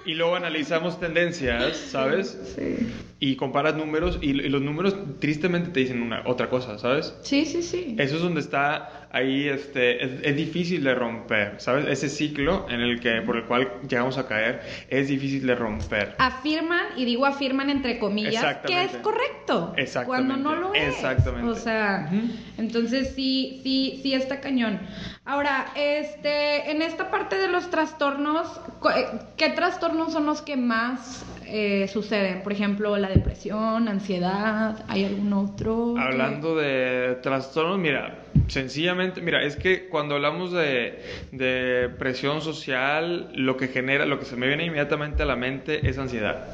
Y 0.07 0.15
luego 0.15 0.37
analizamos 0.37 0.99
tendencias, 0.99 1.77
¿sabes? 1.77 2.39
Sí. 2.57 2.89
Y 3.21 3.37
comparas 3.37 3.77
números 3.77 4.19
y, 4.23 4.33
los 4.33 4.63
números 4.63 4.97
tristemente 5.19 5.71
te 5.71 5.81
dicen 5.81 6.01
una, 6.01 6.23
otra 6.25 6.49
cosa, 6.49 6.79
¿sabes? 6.79 7.15
Sí, 7.23 7.45
sí, 7.45 7.63
sí. 7.63 7.95
Eso 7.99 8.17
es 8.17 8.23
donde 8.23 8.41
está 8.41 9.08
ahí, 9.11 9.49
este, 9.49 10.29
es, 10.29 10.37
difícil 10.37 10.85
de 10.85 10.95
romper, 10.95 11.55
¿sabes? 11.59 11.87
Ese 11.89 12.09
ciclo 12.09 12.67
en 12.69 12.81
el 12.81 13.01
que, 13.01 13.23
por 13.23 13.37
el 13.37 13.45
cual 13.45 13.71
llegamos 13.89 14.19
a 14.19 14.27
caer, 14.27 14.61
es 14.89 15.09
difícil 15.09 15.47
de 15.47 15.55
romper. 15.55 16.15
Afirman, 16.19 16.87
y 16.97 17.05
digo 17.05 17.27
afirman 17.27 17.71
entre 17.71 17.99
comillas, 17.99 18.59
que 18.67 18.85
es 18.85 18.93
correcto. 18.97 19.75
Exactamente. 19.77 20.07
Cuando 20.07 20.37
no 20.37 20.61
lo 20.61 20.75
es. 20.75 20.95
Exactamente. 20.95 21.51
O 21.51 21.55
sea, 21.55 22.11
entonces 22.59 23.15
sí, 23.15 23.61
sí, 23.63 24.01
sí 24.03 24.15
está 24.15 24.41
cañón. 24.41 24.81
Ahora, 25.25 25.67
este, 25.75 26.71
en 26.71 26.81
esta 26.81 27.11
parte 27.11 27.37
de 27.37 27.49
los 27.49 27.71
trastornos, 27.71 28.61
eh, 28.95 29.07
¿qué 29.37 29.51
trastornos 29.51 30.13
son 30.13 30.25
los 30.25 30.41
que 30.41 30.57
más 30.57 31.25
eh, 31.47 31.87
suceden? 31.89 32.43
Por 32.43 32.53
ejemplo, 32.53 32.97
la 32.97 33.09
depresión, 33.09 33.89
ansiedad, 33.89 34.83
¿hay 34.89 35.05
algún 35.05 35.33
otro? 35.35 35.97
Hablando 35.99 36.57
de 36.57 37.19
trastornos, 37.23 37.79
mira, 37.79 38.19
sencillamente, 38.47 39.21
mira, 39.21 39.43
es 39.43 39.57
que 39.57 39.89
cuando 39.89 40.15
hablamos 40.15 40.53
de, 40.53 41.03
de 41.33 41.91
presión 41.99 42.41
social, 42.41 43.31
lo 43.35 43.57
que 43.57 43.69
genera, 43.69 44.07
lo 44.07 44.19
que 44.19 44.25
se 44.25 44.37
me 44.37 44.47
viene 44.47 44.65
inmediatamente 44.65 45.23
a 45.23 45.27
la 45.27 45.37
mente 45.37 45.89
es 45.89 45.99
ansiedad. 45.99 46.47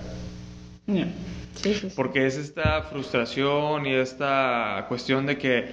Sí, 0.87 1.05
sí, 1.55 1.75
sí. 1.75 1.89
Porque 1.95 2.27
es 2.27 2.37
esta 2.37 2.83
frustración 2.83 3.87
y 3.87 3.95
esta 3.95 4.87
cuestión 4.89 5.27
de 5.27 5.39
que 5.39 5.69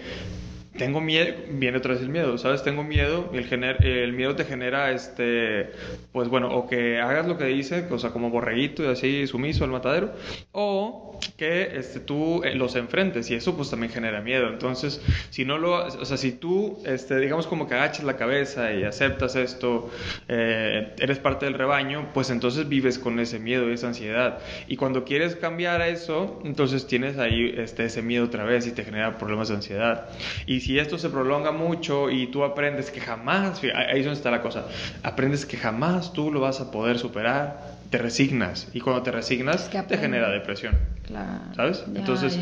tengo 0.81 0.99
miedo, 0.99 1.35
viene 1.51 1.77
otra 1.77 1.93
vez 1.93 2.01
el 2.01 2.09
miedo, 2.09 2.39
¿sabes? 2.39 2.63
Tengo 2.63 2.83
miedo 2.83 3.29
el, 3.33 3.45
gener, 3.45 3.85
el 3.85 4.13
miedo 4.13 4.35
te 4.35 4.45
genera, 4.45 4.89
este, 4.89 5.73
pues 6.11 6.27
bueno, 6.27 6.49
o 6.49 6.67
que 6.67 6.99
hagas 6.99 7.27
lo 7.27 7.37
que 7.37 7.45
dice, 7.45 7.85
o 7.91 7.99
sea, 7.99 8.09
como 8.09 8.31
borreguito 8.31 8.83
y 8.83 8.87
así 8.87 9.27
sumiso 9.27 9.63
al 9.63 9.69
matadero, 9.69 10.11
o 10.53 11.19
que 11.37 11.77
este, 11.77 11.99
tú 11.99 12.43
eh, 12.43 12.55
los 12.55 12.75
enfrentes 12.75 13.29
y 13.29 13.35
eso 13.35 13.55
pues 13.55 13.69
también 13.69 13.91
genera 13.91 14.21
miedo. 14.21 14.47
Entonces, 14.47 15.01
si 15.29 15.45
no 15.45 15.59
lo, 15.59 15.85
o 15.85 16.05
sea, 16.05 16.17
si 16.17 16.31
tú, 16.31 16.81
este, 16.83 17.19
digamos 17.19 17.45
como 17.45 17.67
que 17.67 17.75
agachas 17.75 18.03
la 18.03 18.17
cabeza 18.17 18.73
y 18.73 18.83
aceptas 18.83 19.35
esto, 19.35 19.91
eh, 20.27 20.95
eres 20.97 21.19
parte 21.19 21.45
del 21.45 21.53
rebaño, 21.53 22.09
pues 22.11 22.31
entonces 22.31 22.67
vives 22.67 22.97
con 22.97 23.19
ese 23.19 23.37
miedo 23.37 23.69
y 23.69 23.73
esa 23.73 23.87
ansiedad. 23.87 24.39
Y 24.67 24.77
cuando 24.77 25.03
quieres 25.05 25.35
cambiar 25.35 25.81
a 25.81 25.89
eso, 25.89 26.41
entonces 26.43 26.87
tienes 26.87 27.19
ahí 27.19 27.53
este, 27.55 27.85
ese 27.85 28.01
miedo 28.01 28.25
otra 28.25 28.45
vez 28.45 28.65
y 28.65 28.71
te 28.71 28.83
genera 28.83 29.19
problemas 29.19 29.49
de 29.49 29.55
ansiedad. 29.55 30.09
Y 30.47 30.61
si 30.61 30.70
esto 30.79 30.97
se 30.97 31.09
prolonga 31.09 31.51
mucho 31.51 32.09
y 32.09 32.27
tú 32.27 32.43
aprendes 32.43 32.91
que 32.91 33.01
jamás, 33.01 33.61
ahí 33.63 33.99
es 33.99 34.05
donde 34.05 34.17
está 34.17 34.31
la 34.31 34.41
cosa, 34.41 34.65
aprendes 35.03 35.45
que 35.45 35.57
jamás 35.57 36.13
tú 36.13 36.31
lo 36.31 36.39
vas 36.39 36.61
a 36.61 36.71
poder 36.71 36.99
superar, 36.99 37.79
te 37.89 37.97
resignas 37.97 38.69
y 38.73 38.79
cuando 38.79 39.03
te 39.03 39.11
resignas 39.11 39.69
te 39.69 39.97
genera 39.97 40.29
depresión. 40.29 40.77
Claro. 41.05 41.53
¿Sabes? 41.55 41.83
Entonces 41.93 42.39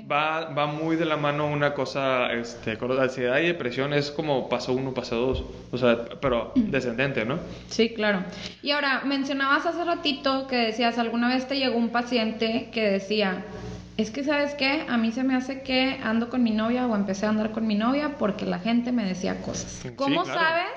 va, 0.00 0.50
va 0.50 0.66
muy 0.66 0.96
de 0.96 1.04
la 1.04 1.16
mano 1.16 1.46
una 1.46 1.74
cosa, 1.74 2.32
este, 2.32 2.76
con 2.78 2.94
la 2.96 3.02
ansiedad 3.02 3.38
y 3.38 3.46
depresión 3.46 3.92
es 3.92 4.10
como 4.10 4.48
paso 4.48 4.72
uno, 4.72 4.94
paso 4.94 5.16
dos, 5.16 5.44
o 5.70 5.78
sea, 5.78 6.04
pero 6.20 6.52
descendente, 6.54 7.24
¿no? 7.24 7.38
Sí, 7.68 7.90
claro. 7.90 8.24
Y 8.62 8.70
ahora, 8.70 9.02
mencionabas 9.04 9.66
hace 9.66 9.84
ratito 9.84 10.46
que 10.46 10.56
decías, 10.56 10.98
alguna 10.98 11.28
vez 11.28 11.46
te 11.46 11.58
llegó 11.58 11.76
un 11.76 11.90
paciente 11.90 12.70
que 12.72 12.90
decía, 12.90 13.44
es 13.96 14.10
que, 14.10 14.24
¿sabes 14.24 14.54
qué? 14.54 14.86
A 14.88 14.96
mí 14.96 15.12
se 15.12 15.22
me 15.22 15.34
hace 15.34 15.62
que 15.62 15.98
ando 16.02 16.30
con 16.30 16.42
mi 16.42 16.50
novia 16.50 16.86
o 16.86 16.96
empecé 16.96 17.26
a 17.26 17.28
andar 17.28 17.50
con 17.50 17.66
mi 17.66 17.74
novia 17.74 18.16
porque 18.18 18.46
la 18.46 18.58
gente 18.58 18.90
me 18.90 19.04
decía 19.04 19.42
cosas. 19.42 19.84
¿Cómo 19.96 20.24
sabes? 20.24 20.70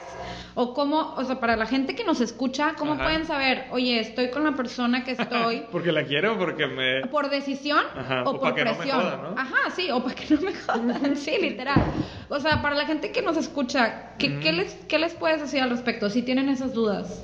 O 0.54 0.74
cómo, 0.74 1.14
o 1.16 1.24
sea, 1.24 1.40
para 1.40 1.56
la 1.56 1.66
gente 1.66 1.96
que 1.96 2.04
nos 2.04 2.20
escucha, 2.20 2.76
¿cómo 2.78 2.98
pueden 2.98 3.26
saber, 3.26 3.66
oye, 3.72 4.00
estoy 4.00 4.32
con 4.32 4.44
la 4.44 4.54
persona 4.54 5.04
que 5.04 5.12
estoy? 5.12 5.64
porque 5.72 5.92
la 5.92 6.04
quiero, 6.04 6.38
porque 6.38 6.68
me... 6.68 7.08
¿Por 7.08 7.30
decisión 7.30 7.84
o, 8.26 8.40
por 8.40 8.54
presión? 8.54 9.02
Ajá, 9.38 9.70
sí, 9.76 9.90
o 9.92 10.04
para 10.04 10.16
que 10.16 10.36
no 10.36 10.42
me 10.42 10.54
jodan, 10.54 11.16
sí, 11.16 11.38
literal. 11.40 11.84
O 12.30 12.40
sea, 12.40 12.62
para 12.62 12.76
la 12.76 12.86
gente 12.86 13.12
que 13.12 13.22
nos 13.22 13.38
escucha, 13.38 14.14
¿qué, 14.18 14.40
¿qué, 14.40 14.52
les, 14.52 14.74
¿qué 14.88 15.00
les 15.00 15.14
puedes 15.14 15.42
decir 15.42 15.62
al 15.62 15.70
respecto 15.70 16.10
si 16.10 16.22
tienen 16.22 16.50
esas 16.50 16.74
dudas? 16.74 17.24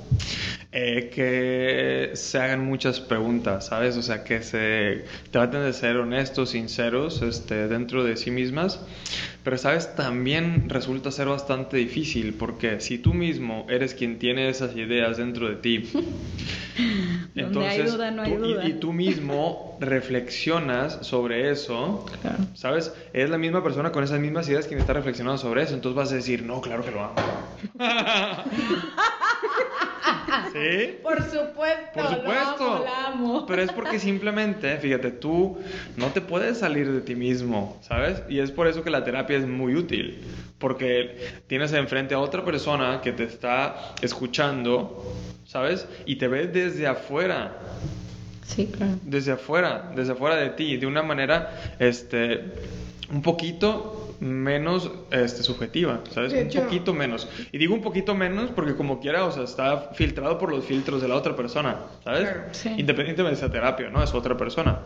Eh, 0.74 1.10
que 1.14 2.16
se 2.16 2.38
hagan 2.38 2.64
muchas 2.64 2.98
preguntas, 2.98 3.66
¿sabes? 3.66 3.94
O 3.98 4.02
sea, 4.02 4.24
que 4.24 4.42
se 4.42 5.04
traten 5.30 5.64
de 5.64 5.74
ser 5.82 5.96
honestos, 5.96 6.50
sinceros 6.50 7.22
este, 7.22 7.66
dentro 7.66 8.04
de 8.04 8.16
sí 8.16 8.30
mismas. 8.30 8.78
Pero, 9.42 9.58
¿sabes? 9.58 9.96
También 9.96 10.68
resulta 10.68 11.10
ser 11.10 11.26
bastante 11.26 11.76
difícil 11.76 12.34
porque 12.34 12.78
si 12.78 12.98
tú 12.98 13.12
mismo 13.12 13.66
eres 13.68 13.92
quien 13.92 14.20
tiene 14.20 14.48
esas 14.48 14.76
ideas 14.76 15.16
dentro 15.16 15.48
de 15.48 15.56
ti, 15.56 15.90
entonces 17.34 17.98
Y, 18.64 18.74
tú 18.74 18.92
mismo 18.92 19.76
reflexionas 19.80 21.04
sobre 21.04 21.50
eso, 21.50 22.06
¿sabes? 22.54 22.94
Es 23.12 23.28
la 23.28 23.38
misma 23.38 23.64
persona 23.64 23.90
con 23.90 24.04
esas 24.04 24.20
mismas 24.20 24.48
ideas 24.48 24.68
quien 24.68 24.78
está 24.78 24.92
reflexionando 24.92 25.38
sobre 25.38 25.64
eso, 25.64 25.74
entonces 25.74 25.96
vas 25.96 26.12
a 26.12 26.14
decir, 26.14 26.44
no, 26.44 26.60
claro 26.60 26.84
que 26.84 26.92
lo 26.92 27.02
amo. 27.02 27.16
¿Sí? 30.52 30.98
Por 31.02 31.22
supuesto. 31.22 31.92
Por 31.94 32.08
supuesto. 32.08 32.86
amo, 33.06 33.46
Pero 33.46 33.62
es 33.62 33.72
porque 33.72 33.98
simplemente, 33.98 34.76
fíjate, 34.78 35.10
tú 35.10 35.58
no 35.96 36.08
te 36.08 36.20
puedes 36.20 36.58
salir 36.58 36.90
de 36.90 37.00
ti 37.00 37.14
mismo, 37.14 37.78
¿sabes? 37.82 38.22
Y 38.28 38.38
es 38.38 38.50
por 38.50 38.66
eso 38.66 38.82
que 38.82 38.90
la 38.90 39.04
terapia 39.04 39.38
es 39.38 39.46
muy 39.46 39.74
útil. 39.74 40.22
Porque 40.58 41.42
tienes 41.46 41.72
enfrente 41.72 42.14
a 42.14 42.18
otra 42.18 42.44
persona 42.44 43.00
que 43.02 43.12
te 43.12 43.24
está 43.24 43.94
escuchando, 44.00 45.14
¿sabes? 45.44 45.86
Y 46.06 46.16
te 46.16 46.28
ves 46.28 46.52
desde 46.52 46.86
afuera. 46.86 47.56
Sí, 48.46 48.66
claro. 48.66 48.92
Desde 49.02 49.32
afuera, 49.32 49.90
desde 49.94 50.12
afuera 50.12 50.36
de 50.36 50.50
ti, 50.50 50.76
de 50.76 50.86
una 50.86 51.02
manera, 51.02 51.74
este 51.78 52.52
un 53.12 53.20
poquito 53.22 54.11
menos 54.22 54.88
este, 55.10 55.42
subjetiva, 55.42 56.00
¿sabes? 56.12 56.32
Un 56.32 56.62
poquito 56.62 56.94
menos. 56.94 57.28
Y 57.50 57.58
digo 57.58 57.74
un 57.74 57.82
poquito 57.82 58.14
menos 58.14 58.50
porque 58.50 58.76
como 58.76 59.00
quiera, 59.00 59.24
o 59.24 59.32
sea, 59.32 59.42
está 59.42 59.90
filtrado 59.94 60.38
por 60.38 60.50
los 60.50 60.64
filtros 60.64 61.02
de 61.02 61.08
la 61.08 61.16
otra 61.16 61.34
persona, 61.34 61.80
¿sabes? 62.04 62.28
Claro. 62.28 62.42
Sí. 62.52 62.68
Independientemente 62.68 63.22
de 63.22 63.46
esa 63.46 63.50
terapia, 63.50 63.90
¿no? 63.90 64.02
Es 64.02 64.14
otra 64.14 64.36
persona. 64.36 64.78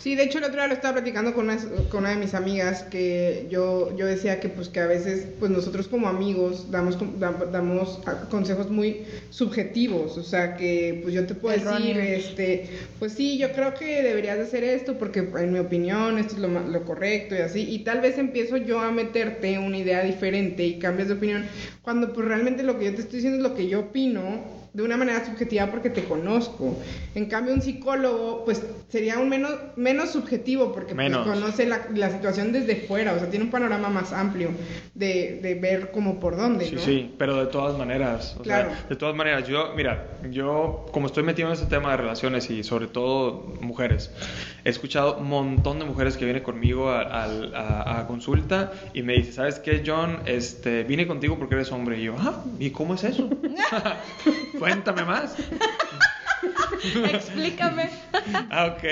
Sí, 0.00 0.14
de 0.14 0.22
hecho 0.22 0.38
el 0.38 0.44
otro 0.44 0.56
día 0.56 0.66
lo 0.66 0.72
estaba 0.72 0.94
platicando 0.94 1.34
con 1.34 1.44
una, 1.44 1.58
con 1.90 2.00
una 2.00 2.10
de 2.10 2.16
mis 2.16 2.32
amigas 2.32 2.84
que 2.84 3.46
yo, 3.50 3.94
yo 3.98 4.06
decía 4.06 4.40
que 4.40 4.48
pues 4.48 4.70
que 4.70 4.80
a 4.80 4.86
veces 4.86 5.26
pues 5.38 5.50
nosotros 5.50 5.88
como 5.88 6.08
amigos 6.08 6.70
damos, 6.70 6.96
damos 7.18 8.00
consejos 8.30 8.70
muy 8.70 9.02
subjetivos, 9.28 10.16
o 10.16 10.22
sea 10.22 10.56
que 10.56 11.00
pues 11.02 11.12
yo 11.12 11.26
te 11.26 11.34
puedo 11.34 11.54
decir, 11.54 11.98
este, 11.98 12.70
pues 12.98 13.12
sí, 13.12 13.36
yo 13.36 13.52
creo 13.52 13.74
que 13.74 14.02
deberías 14.02 14.38
de 14.38 14.44
hacer 14.44 14.64
esto 14.64 14.94
porque 14.94 15.20
en 15.20 15.52
mi 15.52 15.58
opinión 15.58 16.16
esto 16.16 16.36
es 16.36 16.40
lo, 16.40 16.48
lo 16.48 16.82
correcto 16.84 17.34
y 17.34 17.38
así, 17.38 17.70
y 17.70 17.80
tal 17.80 18.00
vez 18.00 18.16
empiezo 18.16 18.56
yo 18.66 18.80
a 18.80 18.90
meterte 18.90 19.58
una 19.58 19.78
idea 19.78 20.02
diferente 20.02 20.64
y 20.64 20.78
cambias 20.78 21.08
de 21.08 21.14
opinión, 21.14 21.44
cuando 21.82 22.12
pues 22.12 22.26
realmente 22.26 22.62
lo 22.62 22.78
que 22.78 22.86
yo 22.86 22.94
te 22.94 23.02
estoy 23.02 23.16
diciendo 23.16 23.38
es 23.38 23.50
lo 23.50 23.56
que 23.56 23.68
yo 23.68 23.80
opino 23.80 24.59
de 24.72 24.82
una 24.82 24.96
manera 24.96 25.24
subjetiva 25.26 25.66
porque 25.66 25.90
te 25.90 26.04
conozco. 26.04 26.76
En 27.14 27.26
cambio, 27.26 27.52
un 27.54 27.60
psicólogo, 27.62 28.44
pues 28.44 28.62
sería 28.88 29.18
un 29.18 29.28
menos, 29.28 29.52
menos 29.76 30.10
subjetivo 30.10 30.72
porque 30.72 30.94
pues, 30.94 31.16
conoce 31.16 31.66
la, 31.66 31.86
la 31.94 32.10
situación 32.10 32.52
desde 32.52 32.76
fuera, 32.76 33.12
o 33.14 33.18
sea, 33.18 33.28
tiene 33.30 33.44
un 33.46 33.50
panorama 33.50 33.88
más 33.88 34.12
amplio 34.12 34.50
de, 34.94 35.40
de 35.42 35.54
ver 35.56 35.90
como 35.90 36.20
por 36.20 36.36
dónde, 36.36 36.66
Sí, 36.66 36.74
¿no? 36.76 36.80
sí, 36.82 37.14
pero 37.18 37.36
de 37.36 37.46
todas 37.46 37.76
maneras, 37.76 38.36
o 38.38 38.42
Claro. 38.42 38.70
sea, 38.70 38.86
de 38.88 38.96
todas 38.96 39.16
maneras, 39.16 39.46
yo, 39.48 39.72
mira, 39.74 40.06
yo 40.30 40.86
como 40.92 41.06
estoy 41.06 41.22
metido 41.24 41.48
en 41.48 41.54
este 41.54 41.66
tema 41.66 41.90
de 41.90 41.96
relaciones 41.96 42.48
y 42.50 42.62
sobre 42.62 42.86
todo 42.86 43.52
mujeres, 43.60 44.10
he 44.64 44.68
escuchado 44.70 45.16
un 45.18 45.28
montón 45.28 45.78
de 45.78 45.84
mujeres 45.84 46.16
que 46.16 46.24
vienen 46.24 46.42
conmigo 46.42 46.90
a, 46.90 47.00
a- 47.02 48.00
a 48.00 48.06
consulta 48.06 48.72
y 48.94 49.02
me 49.02 49.14
dicen, 49.14 49.32
¿sabes 49.32 49.58
qué, 49.58 49.82
John? 49.84 50.20
Este, 50.26 50.84
vine 50.84 51.06
contigo 51.06 51.38
porque 51.38 51.54
eres 51.56 51.72
hombre. 51.72 51.98
Y 51.98 52.04
yo, 52.04 52.14
ah, 52.18 52.44
¿y 52.58 52.70
cómo 52.70 52.94
es 52.94 53.04
eso? 53.04 53.28
Cuéntame 54.60 55.04
más. 55.06 55.34
Explícame. 57.12 57.90
Ah, 58.50 58.74
ok. 58.76 58.84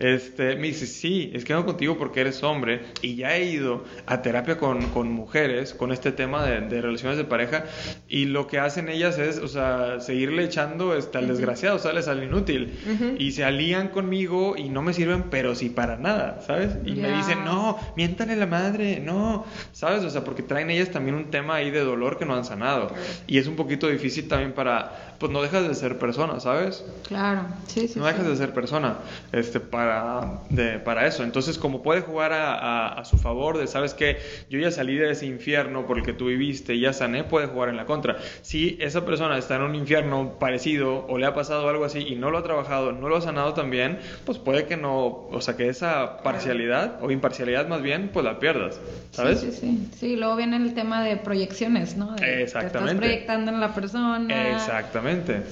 Este, 0.00 0.56
me 0.56 0.68
dice, 0.68 0.86
sí, 0.86 1.30
es 1.34 1.44
que 1.44 1.52
vengo 1.54 1.66
contigo 1.66 1.96
porque 1.98 2.20
eres 2.20 2.42
hombre 2.42 2.82
y 3.02 3.16
ya 3.16 3.36
he 3.36 3.44
ido 3.44 3.84
a 4.06 4.22
terapia 4.22 4.58
con, 4.58 4.88
con 4.90 5.10
mujeres 5.12 5.72
con 5.72 5.92
este 5.92 6.10
tema 6.12 6.44
de, 6.44 6.62
de 6.62 6.80
relaciones 6.82 7.16
de 7.16 7.24
pareja 7.24 7.64
y 8.08 8.24
lo 8.26 8.46
que 8.46 8.58
hacen 8.58 8.88
ellas 8.88 9.18
es, 9.18 9.38
o 9.38 9.48
sea, 9.48 10.00
seguirle 10.00 10.44
echando 10.44 10.96
este, 10.96 11.18
al 11.18 11.28
desgraciado, 11.28 11.78
¿sabes? 11.78 12.08
Al 12.08 12.22
inútil. 12.24 13.16
Y 13.18 13.32
se 13.32 13.44
alían 13.44 13.88
conmigo 13.88 14.56
y 14.56 14.68
no 14.68 14.82
me 14.82 14.92
sirven, 14.92 15.24
pero 15.30 15.54
sí 15.54 15.68
para 15.70 15.96
nada, 15.96 16.42
¿sabes? 16.46 16.70
Y 16.84 16.92
me 16.92 17.08
Ya. 17.08 17.16
dicen, 17.18 17.44
no, 17.44 17.78
miéntale 17.96 18.36
la 18.36 18.46
madre, 18.46 19.00
no, 19.00 19.44
¿sabes? 19.72 20.02
O 20.04 20.10
sea, 20.10 20.24
porque 20.24 20.42
traen 20.42 20.70
ellas 20.70 20.90
también 20.90 21.14
un 21.16 21.30
tema 21.30 21.56
ahí 21.56 21.70
de 21.70 21.80
dolor 21.80 22.18
que 22.18 22.24
no 22.24 22.34
han 22.34 22.44
sanado. 22.44 22.92
Y 23.26 23.38
es 23.38 23.46
un 23.46 23.56
poquito 23.56 23.88
difícil 23.88 24.28
también 24.28 24.52
para, 24.52 25.05
pues 25.18 25.32
no 25.32 25.42
dejas 25.42 25.66
de 25.66 25.74
ser 25.74 25.98
persona, 25.98 26.40
¿sabes? 26.40 26.84
Claro, 27.08 27.42
sí, 27.66 27.88
sí. 27.88 27.98
no 27.98 28.06
sí. 28.06 28.12
dejas 28.12 28.26
de 28.26 28.36
ser 28.36 28.52
persona 28.52 28.98
este, 29.32 29.60
para, 29.60 30.40
de, 30.50 30.78
para 30.78 31.06
eso. 31.06 31.22
Entonces, 31.24 31.58
como 31.58 31.82
puede 31.82 32.00
jugar 32.02 32.32
a, 32.32 32.54
a- 32.54 32.88
a 33.00 33.04
su 33.04 33.16
favor 33.18 33.58
de, 33.58 33.66
sabes 33.66 33.94
que 33.94 34.18
yo 34.50 34.58
ya 34.58 34.70
salí 34.70 34.96
de 34.96 35.10
ese 35.10 35.26
infierno 35.26 35.86
por 35.86 35.98
el 35.98 36.04
que 36.04 36.12
tú 36.12 36.26
viviste 36.26 36.74
y 36.74 36.80
ya 36.80 36.92
sané, 36.92 37.24
puede 37.24 37.46
jugar 37.46 37.68
en 37.70 37.76
la 37.76 37.86
contra. 37.86 38.16
Si 38.42 38.76
esa 38.80 39.04
persona 39.04 39.38
está 39.38 39.56
en 39.56 39.62
un 39.62 39.74
infierno 39.74 40.34
parecido 40.38 41.06
o 41.08 41.18
le 41.18 41.26
ha 41.26 41.34
pasado 41.34 41.68
algo 41.68 41.84
así 41.84 42.00
y 42.00 42.16
no 42.16 42.30
lo 42.30 42.38
ha 42.38 42.42
trabajado, 42.42 42.92
no 42.92 43.08
lo 43.08 43.16
ha 43.16 43.20
sanado 43.20 43.54
también, 43.54 43.98
pues 44.24 44.38
puede 44.38 44.66
que 44.66 44.76
no, 44.76 45.26
o 45.30 45.40
sea, 45.40 45.56
que 45.56 45.68
esa 45.68 46.18
parcialidad 46.22 46.98
o 47.02 47.10
imparcialidad 47.10 47.66
más 47.68 47.82
bien, 47.82 48.10
pues 48.12 48.24
la 48.24 48.38
pierdas, 48.38 48.80
¿sabes? 49.12 49.40
Sí, 49.40 49.50
sí, 49.52 49.58
sí. 49.60 49.88
Sí, 49.98 50.16
luego 50.16 50.36
viene 50.36 50.56
el 50.56 50.74
tema 50.74 51.02
de 51.02 51.16
proyecciones, 51.16 51.96
¿no? 51.96 52.12
De- 52.12 52.18
Te 52.20 52.42
Exactamente. 52.42 52.92
estás 52.92 52.96
proyectando 52.96 53.50
en 53.52 53.60
la 53.60 53.74
persona. 53.74 54.50
Exactamente, 54.52 55.05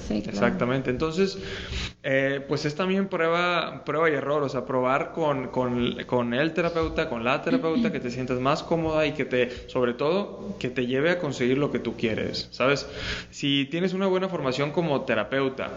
Sí, 0.07 0.21
claro. 0.21 0.29
exactamente. 0.29 0.89
Entonces, 0.89 1.37
eh, 2.03 2.43
pues 2.47 2.65
es 2.65 2.75
también 2.75 3.07
prueba, 3.07 3.83
prueba 3.85 4.09
y 4.09 4.13
error, 4.13 4.43
o 4.43 4.49
sea, 4.49 4.65
probar 4.65 5.11
con, 5.11 5.47
con, 5.47 6.03
con 6.05 6.33
el 6.33 6.53
terapeuta, 6.53 7.09
con 7.09 7.23
la 7.23 7.41
terapeuta, 7.41 7.91
que 7.91 7.99
te 7.99 8.11
sientas 8.11 8.39
más 8.39 8.63
cómoda 8.63 9.05
y 9.05 9.13
que 9.13 9.25
te, 9.25 9.69
sobre 9.69 9.93
todo, 9.93 10.55
que 10.59 10.69
te 10.69 10.85
lleve 10.85 11.11
a 11.11 11.19
conseguir 11.19 11.57
lo 11.57 11.71
que 11.71 11.79
tú 11.79 11.95
quieres, 11.95 12.47
¿sabes? 12.51 12.87
Si 13.31 13.65
tienes 13.65 13.93
una 13.93 14.07
buena 14.07 14.29
formación 14.29 14.71
como 14.71 15.01
terapeuta, 15.01 15.69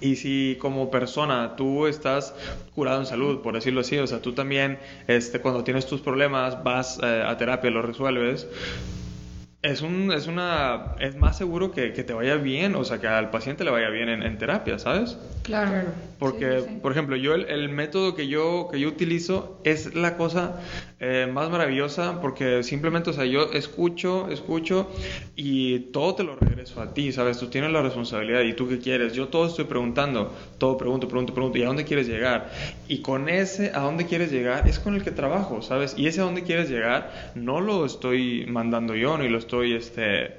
y 0.00 0.16
si 0.16 0.56
como 0.60 0.90
persona 0.90 1.56
tú 1.56 1.86
estás 1.86 2.34
curado 2.74 3.00
en 3.00 3.06
salud, 3.06 3.40
por 3.40 3.54
decirlo 3.54 3.82
así, 3.82 3.98
o 3.98 4.06
sea, 4.06 4.20
tú 4.20 4.32
también, 4.32 4.78
este, 5.06 5.40
cuando 5.40 5.62
tienes 5.62 5.86
tus 5.86 6.00
problemas, 6.00 6.64
vas 6.64 6.98
eh, 7.02 7.22
a 7.26 7.36
terapia, 7.36 7.70
los 7.70 7.84
resuelves, 7.84 8.48
es, 9.62 9.82
un, 9.82 10.12
es, 10.12 10.26
una, 10.26 10.94
es 10.98 11.16
más 11.16 11.36
seguro 11.36 11.70
que, 11.70 11.92
que 11.92 12.04
te 12.04 12.12
vaya 12.12 12.36
bien, 12.36 12.74
o 12.74 12.84
sea, 12.84 12.98
que 13.00 13.08
al 13.08 13.30
paciente 13.30 13.64
le 13.64 13.70
vaya 13.70 13.90
bien 13.90 14.08
en, 14.08 14.22
en 14.22 14.38
terapia, 14.38 14.78
¿sabes? 14.78 15.18
Claro. 15.42 15.94
Porque, 16.18 16.60
Sí, 16.60 16.66
sí, 16.68 16.74
sí. 16.74 16.78
por 16.82 16.92
ejemplo, 16.92 17.16
yo 17.16 17.34
el, 17.34 17.46
el 17.48 17.68
método 17.70 18.14
que 18.14 18.28
yo, 18.28 18.68
que 18.70 18.78
yo 18.78 18.88
utilizo 18.88 19.58
es 19.64 19.94
la 19.94 20.16
cosa 20.16 20.60
eh, 21.00 21.26
más 21.32 21.48
maravillosa 21.48 22.20
porque 22.20 22.62
simplemente, 22.62 23.08
o 23.08 23.12
sea, 23.14 23.24
yo 23.24 23.50
escucho, 23.52 24.28
escucho 24.30 24.90
y 25.34 25.78
todo 25.92 26.14
te 26.14 26.24
lo 26.24 26.36
regreso 26.36 26.82
a 26.82 26.92
ti, 26.92 27.10
¿sabes? 27.12 27.38
Tú 27.38 27.48
tienes 27.48 27.72
la 27.72 27.80
responsabilidad 27.80 28.42
y 28.42 28.52
tú 28.52 28.68
qué 28.68 28.78
quieres. 28.78 29.14
Yo 29.14 29.28
todo 29.28 29.46
estoy 29.46 29.64
preguntando, 29.64 30.34
todo 30.58 30.76
pregunto, 30.76 31.08
pregunto, 31.08 31.32
pregunto, 31.32 31.56
¿y 31.58 31.62
a 31.62 31.66
dónde 31.68 31.84
quieres 31.84 32.06
llegar? 32.06 32.50
Y 32.86 33.00
con 33.00 33.30
ese 33.30 33.72
a 33.74 33.80
dónde 33.80 34.04
quieres 34.06 34.30
llegar 34.30 34.68
es 34.68 34.78
con 34.78 34.94
el 34.94 35.02
que 35.02 35.10
trabajo, 35.12 35.62
¿sabes? 35.62 35.94
Y 35.96 36.06
ese 36.06 36.20
a 36.20 36.24
dónde 36.24 36.42
quieres 36.42 36.68
llegar 36.68 37.32
no 37.34 37.60
lo 37.62 37.86
estoy 37.86 38.44
mandando 38.46 38.94
yo, 38.94 39.16
ni 39.16 39.28
lo 39.30 39.38
estoy 39.38 39.72
este, 39.74 40.34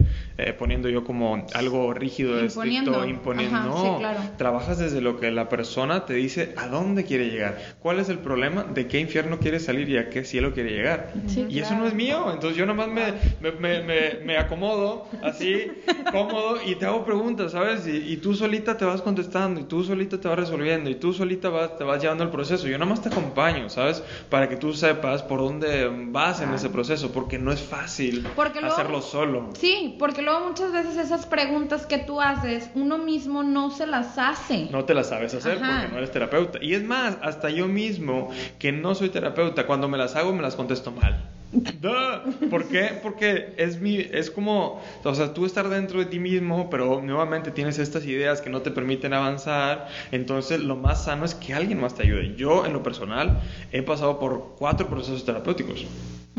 eh, 0.50 0.54
poniendo 0.54 0.90
yo 0.90 1.04
como 1.04 1.48
algo 1.54 1.94
rígido, 1.94 2.40
Imponiendo. 2.44 2.92
estricto, 2.92 3.10
imponiendo. 3.10 3.58
Ajá, 3.58 3.66
no, 3.68 3.82
sí, 3.84 3.90
claro. 4.00 4.20
trabajas 4.38 4.78
desde 4.80 5.02
lo 5.02 5.20
que 5.20 5.32
la 5.32 5.50
persona 5.50 6.06
te 6.06 6.14
dice 6.14 6.54
a 6.58 6.68
dónde 6.68 7.06
quiere 7.06 7.30
llegar, 7.30 7.58
cuál 7.80 8.00
es 8.00 8.10
el 8.10 8.20
problema, 8.20 8.64
de 8.64 8.88
qué 8.88 9.00
infierno 9.00 9.40
quiere 9.40 9.60
salir 9.60 9.90
y 9.90 9.98
a 9.98 10.10
qué 10.10 10.24
cielo 10.24 10.54
quiere 10.54 10.72
llegar. 10.72 11.14
Sí, 11.28 11.46
y 11.50 11.60
eso 11.60 11.70
claro. 11.70 11.84
no 11.84 11.88
es 11.90 11.94
mío, 11.94 12.26
entonces 12.34 12.58
yo 12.58 12.66
nomás 12.66 12.88
me, 12.88 13.14
me, 13.42 13.52
me, 13.52 13.82
me- 13.84 14.14
me 14.26 14.38
acomodo 14.38 15.08
así, 15.22 15.68
cómodo, 16.12 16.58
y 16.66 16.76
te 16.76 16.86
hago 16.86 17.04
preguntas, 17.06 17.52
¿sabes? 17.52 17.88
Y, 17.88 17.98
y 18.14 18.18
tú 18.18 18.34
solita 18.34 18.78
te 18.78 18.86
vas 18.86 19.02
contestando, 19.02 19.60
y 19.60 19.64
tú 19.64 19.84
solita 19.84 20.20
te 20.20 20.28
vas 20.28 20.38
resolviendo, 20.40 20.90
y 20.90 20.96
tú 20.96 21.14
solita 21.14 21.50
vas, 21.50 21.78
te 21.78 21.84
vas 21.84 22.02
llevando 22.02 22.24
el 22.24 22.30
proceso. 22.30 22.68
Yo 22.68 22.78
nomás 22.78 23.02
te 23.02 23.10
acompaño, 23.10 23.70
¿sabes? 23.70 24.04
Para 24.30 24.50
que 24.50 24.56
tú 24.56 24.74
sepas 24.74 25.22
por 25.24 25.40
dónde 25.40 25.90
vas 26.10 26.42
en 26.42 26.54
ese 26.54 26.70
proceso, 26.70 27.12
porque 27.12 27.38
no 27.38 27.52
es 27.52 27.62
fácil 27.62 28.26
Porque 28.36 28.60
luego- 28.62 28.76
hacerlo 28.76 29.02
solo. 29.02 29.50
Sí, 29.60 29.96
porque 30.00 30.22
luego 30.22 30.31
muchas 30.40 30.72
veces 30.72 30.98
esas 30.98 31.26
preguntas 31.26 31.86
que 31.86 31.98
tú 31.98 32.22
haces, 32.22 32.70
uno 32.74 32.98
mismo 32.98 33.44
no 33.44 33.70
se 33.72 33.86
las 33.88 34.18
hace. 34.18 34.70
No 34.72 34.86
te 34.86 34.94
la 34.94 35.04
sabes 35.04 35.34
hacer 35.34 35.58
Ajá. 35.62 35.82
porque 35.82 35.92
no 35.92 35.98
eres 35.98 36.12
terapeuta. 36.12 36.60
Y 36.62 36.74
es 36.74 36.84
más, 36.84 37.18
hasta 37.22 37.50
yo 37.50 37.68
mismo, 37.68 38.30
que 38.58 38.72
no 38.72 38.96
soy 38.96 39.10
terapeuta, 39.10 39.68
cuando 39.68 39.88
me 39.88 39.98
las 39.98 40.16
hago 40.16 40.34
me 40.34 40.42
las 40.42 40.56
contesto 40.56 40.92
mal. 40.92 41.22
Duh. 41.52 42.50
¿Por 42.50 42.68
qué? 42.68 43.00
Porque 43.04 43.54
es 43.58 43.82
mi, 43.82 43.98
es 43.98 44.32
como, 44.32 44.82
o 45.04 45.16
sea, 45.16 45.34
tú 45.34 45.46
estar 45.46 45.68
dentro 45.70 46.00
de 46.00 46.06
ti 46.06 46.20
mismo, 46.20 46.70
pero 46.70 47.02
nuevamente 47.02 47.52
tienes 47.52 47.78
estas 47.78 48.06
ideas 48.06 48.42
que 48.42 48.50
no 48.50 48.62
te 48.62 48.72
permiten 48.72 49.14
avanzar. 49.14 49.88
Entonces, 50.12 50.62
lo 50.62 50.76
más 50.76 51.06
sano 51.06 51.26
es 51.26 51.36
que 51.36 51.54
alguien 51.54 51.80
más 51.82 51.96
te 51.96 52.04
ayude. 52.04 52.36
Yo, 52.36 52.66
en 52.66 52.74
lo 52.74 52.84
personal, 52.84 53.42
he 53.72 53.82
pasado 53.82 54.20
por 54.20 54.56
cuatro 54.58 54.88
procesos 54.88 55.26
terapéuticos. 55.26 55.86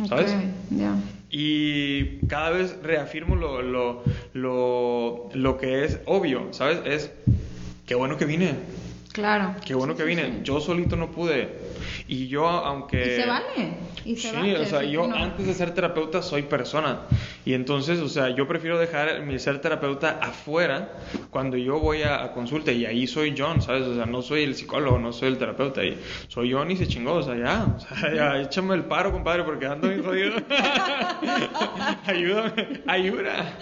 ¿Sabes? 0.09 0.33
Ok, 0.33 0.41
ya. 0.79 0.95
Y 1.31 2.19
cada 2.27 2.51
vez 2.51 2.77
reafirmo 2.83 3.37
lo, 3.37 3.63
lo, 3.63 4.03
lo, 4.33 5.29
lo 5.35 5.59
que 5.59 5.85
es 5.85 6.01
obvio, 6.07 6.49
¿sabes? 6.53 6.81
Es, 6.87 7.11
qué 7.87 7.95
bueno 7.95 8.17
que 8.17 8.25
vine, 8.25 8.55
Claro. 9.13 9.55
qué 9.65 9.75
bueno 9.75 9.93
Sí, 9.93 9.99
que 9.99 10.05
vine. 10.05 10.25
sí. 10.25 10.33
Yo 10.43 10.61
solito 10.61 10.97
no 10.97 11.11
pude. 11.11 11.49
Y 12.09 12.29
yo, 12.29 12.47
aunque... 12.49 13.01
Y 13.03 13.21
se 13.21 13.27
vale. 13.27 13.75
Y 14.05 14.17
se 14.17 14.31
sí, 14.31 14.37
vale. 14.37 14.59
o 14.59 14.65
sea, 14.67 14.83
yo 14.83 15.07
no. 15.07 15.15
antes 15.17 15.47
de 15.47 15.55
ser 15.55 15.75
terapeuta 15.75 16.23
soy 16.23 16.43
persona. 16.43 17.01
Y 17.45 17.55
entonces, 17.55 17.99
o 18.01 18.09
sea, 18.09 18.31
yo 18.31 18.47
prefiero 18.47 18.79
dejar 18.79 19.23
mi 19.23 19.39
ser 19.39 19.61
terapeuta 19.61 20.19
afuera 20.23 20.93
cuando 21.31 21.57
yo 21.57 21.81
voy 21.81 22.03
a, 22.03 22.23
a 22.23 22.33
consulta 22.33 22.71
y 22.71 22.87
ahí 22.87 23.07
soy 23.07 23.35
John, 23.37 23.61
¿sabes? 23.61 23.83
O 23.83 23.97
sea, 23.97 24.07
no 24.07 24.23
soy 24.23 24.45
el 24.45 24.55
psicólogo, 24.55 24.99
no 24.99 25.13
soy 25.13 25.29
el 25.29 25.39
terapeuta. 25.39 25.83
Y 25.85 25.99
soy 26.29 26.53
John 26.53 26.71
y 26.71 26.77
se 26.77 26.87
chingó, 26.87 27.15
o 27.15 27.23
sea, 27.23 27.37
ya. 27.37 27.67
O 27.77 27.81
sea, 27.81 28.15
ya, 28.15 28.41
échame 28.41 28.75
el 28.77 28.85
paro, 28.85 29.11
compadre, 29.13 29.43
porque 29.45 29.67
ando 29.67 29.89
bien 29.89 30.03
jodido. 30.05 30.35
Ayúdame, 32.07 32.83
ayuda. 32.87 33.59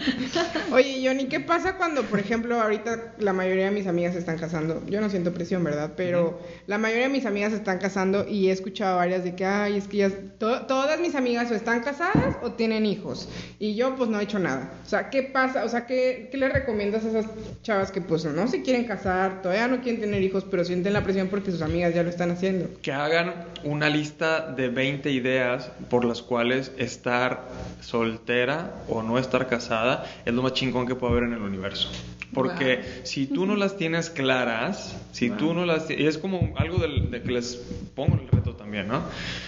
Oye, 0.72 1.02
Johnny, 1.04 1.26
¿qué 1.26 1.40
pasa 1.40 1.76
cuando, 1.76 2.02
por 2.04 2.18
ejemplo, 2.18 2.60
ahorita 2.60 3.14
la 3.18 3.32
mayoría 3.32 3.66
de 3.66 3.70
mis 3.70 3.86
amigas 3.86 4.12
se 4.14 4.18
están 4.18 4.38
casando? 4.38 4.82
Yo 4.88 5.00
no 5.00 5.08
siento 5.10 5.32
presión, 5.32 5.64
¿verdad? 5.64 5.92
Pero 5.96 6.40
la 6.66 6.78
mayoría 6.78 7.04
de 7.04 7.12
mis 7.12 7.26
amigas 7.26 7.50
se 7.52 7.58
están 7.58 7.78
casando 7.78 8.26
y 8.28 8.48
he 8.48 8.52
escuchado 8.52 8.96
varias 8.96 9.24
de 9.24 9.34
que, 9.34 9.44
ay, 9.44 9.76
es 9.76 9.88
que 9.88 9.98
ya, 9.98 10.10
to- 10.38 10.62
todas 10.66 11.00
mis 11.00 11.14
amigas 11.14 11.50
o 11.50 11.54
están 11.54 11.80
casadas 11.82 12.36
o 12.42 12.52
tienen 12.52 12.86
hijos. 12.86 13.28
Y, 13.58 13.69
Y 13.70 13.76
yo 13.76 13.94
pues 13.94 14.10
no 14.10 14.18
he 14.18 14.24
hecho 14.24 14.40
nada. 14.40 14.68
O 14.84 14.88
sea, 14.88 15.10
¿qué 15.10 15.22
pasa? 15.22 15.64
O 15.64 15.68
sea, 15.68 15.86
¿qué, 15.86 16.28
¿qué 16.32 16.36
le 16.36 16.48
recomiendas 16.48 17.04
a 17.04 17.10
esas 17.10 17.26
chavas 17.62 17.92
que 17.92 18.00
pues 18.00 18.24
no 18.24 18.48
se 18.48 18.62
quieren 18.62 18.84
casar, 18.84 19.42
todavía 19.42 19.68
no 19.68 19.80
quieren 19.80 20.00
tener 20.00 20.20
hijos, 20.24 20.44
pero 20.50 20.64
sienten 20.64 20.92
la 20.92 21.04
presión 21.04 21.28
porque 21.28 21.52
sus 21.52 21.62
amigas 21.62 21.94
ya 21.94 22.02
lo 22.02 22.10
están 22.10 22.32
haciendo? 22.32 22.68
Que 22.82 22.90
hagan 22.90 23.32
una 23.62 23.88
lista 23.88 24.50
de 24.50 24.70
20 24.70 25.12
ideas 25.12 25.70
por 25.88 26.04
las 26.04 26.20
cuales 26.20 26.72
estar 26.78 27.44
soltera 27.80 28.74
o 28.88 29.04
no 29.04 29.20
estar 29.20 29.46
casada 29.46 30.04
es 30.24 30.34
lo 30.34 30.42
más 30.42 30.54
chingón 30.54 30.88
que 30.88 30.96
puede 30.96 31.12
haber 31.12 31.28
en 31.28 31.34
el 31.34 31.42
universo. 31.42 31.92
Porque 32.32 32.76
Wow. 32.76 32.84
si 33.04 33.26
tú 33.26 33.46
no 33.46 33.56
las 33.56 33.76
tienes 33.76 34.08
claras, 34.10 34.96
si 35.12 35.30
tú 35.30 35.52
no 35.54 35.66
las... 35.66 35.90
Y 35.90 36.06
es 36.06 36.16
como 36.18 36.52
algo 36.56 36.78
del- 36.78 37.10
de, 37.10 37.22
que 37.22 37.32
les 37.32 37.56
pongo 37.96 38.14
el 38.14 38.28
reto 38.28 38.54
también, 38.54 38.86
¿no? 38.88 39.02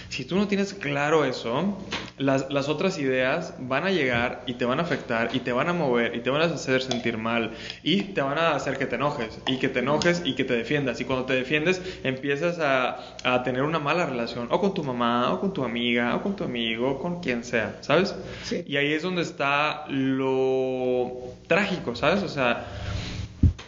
Si 0.09 0.25
tú 0.25 0.35
no 0.35 0.47
tienes 0.47 0.73
claro 0.73 1.23
eso, 1.25 1.77
las, 2.17 2.51
las 2.51 2.67
otras 2.69 2.99
ideas 2.99 3.53
van 3.59 3.85
a 3.85 3.89
llegar 3.91 4.43
y 4.45 4.55
te 4.55 4.65
van 4.65 4.79
a 4.79 4.83
afectar 4.83 5.29
y 5.33 5.39
te 5.39 5.51
van 5.53 5.69
a 5.69 5.73
mover 5.73 6.15
y 6.15 6.19
te 6.19 6.29
van 6.29 6.41
a 6.41 6.45
hacer 6.45 6.81
sentir 6.81 7.17
mal 7.17 7.51
y 7.83 8.01
te 8.13 8.21
van 8.21 8.37
a 8.37 8.53
hacer 8.53 8.77
que 8.77 8.85
te 8.85 8.95
enojes 8.95 9.39
y 9.47 9.57
que 9.57 9.69
te 9.69 9.79
enojes 9.79 10.21
y 10.25 10.35
que 10.35 10.43
te 10.43 10.53
defiendas. 10.55 10.99
Y 11.01 11.05
cuando 11.05 11.25
te 11.25 11.33
defiendes 11.33 11.81
empiezas 12.03 12.59
a, 12.59 13.15
a 13.23 13.43
tener 13.43 13.63
una 13.63 13.79
mala 13.79 14.05
relación 14.05 14.47
o 14.51 14.59
con 14.59 14.73
tu 14.73 14.83
mamá 14.83 15.33
o 15.33 15.39
con 15.39 15.53
tu 15.53 15.63
amiga 15.63 16.15
o 16.15 16.21
con 16.21 16.35
tu 16.35 16.43
amigo 16.43 16.91
o 16.91 16.99
con 16.99 17.21
quien 17.21 17.43
sea, 17.43 17.77
¿sabes? 17.81 18.13
Sí. 18.43 18.63
Y 18.67 18.75
ahí 18.77 18.91
es 18.93 19.01
donde 19.03 19.21
está 19.23 19.85
lo 19.87 21.11
trágico, 21.47 21.95
¿sabes? 21.95 22.21
O 22.23 22.29
sea, 22.29 22.67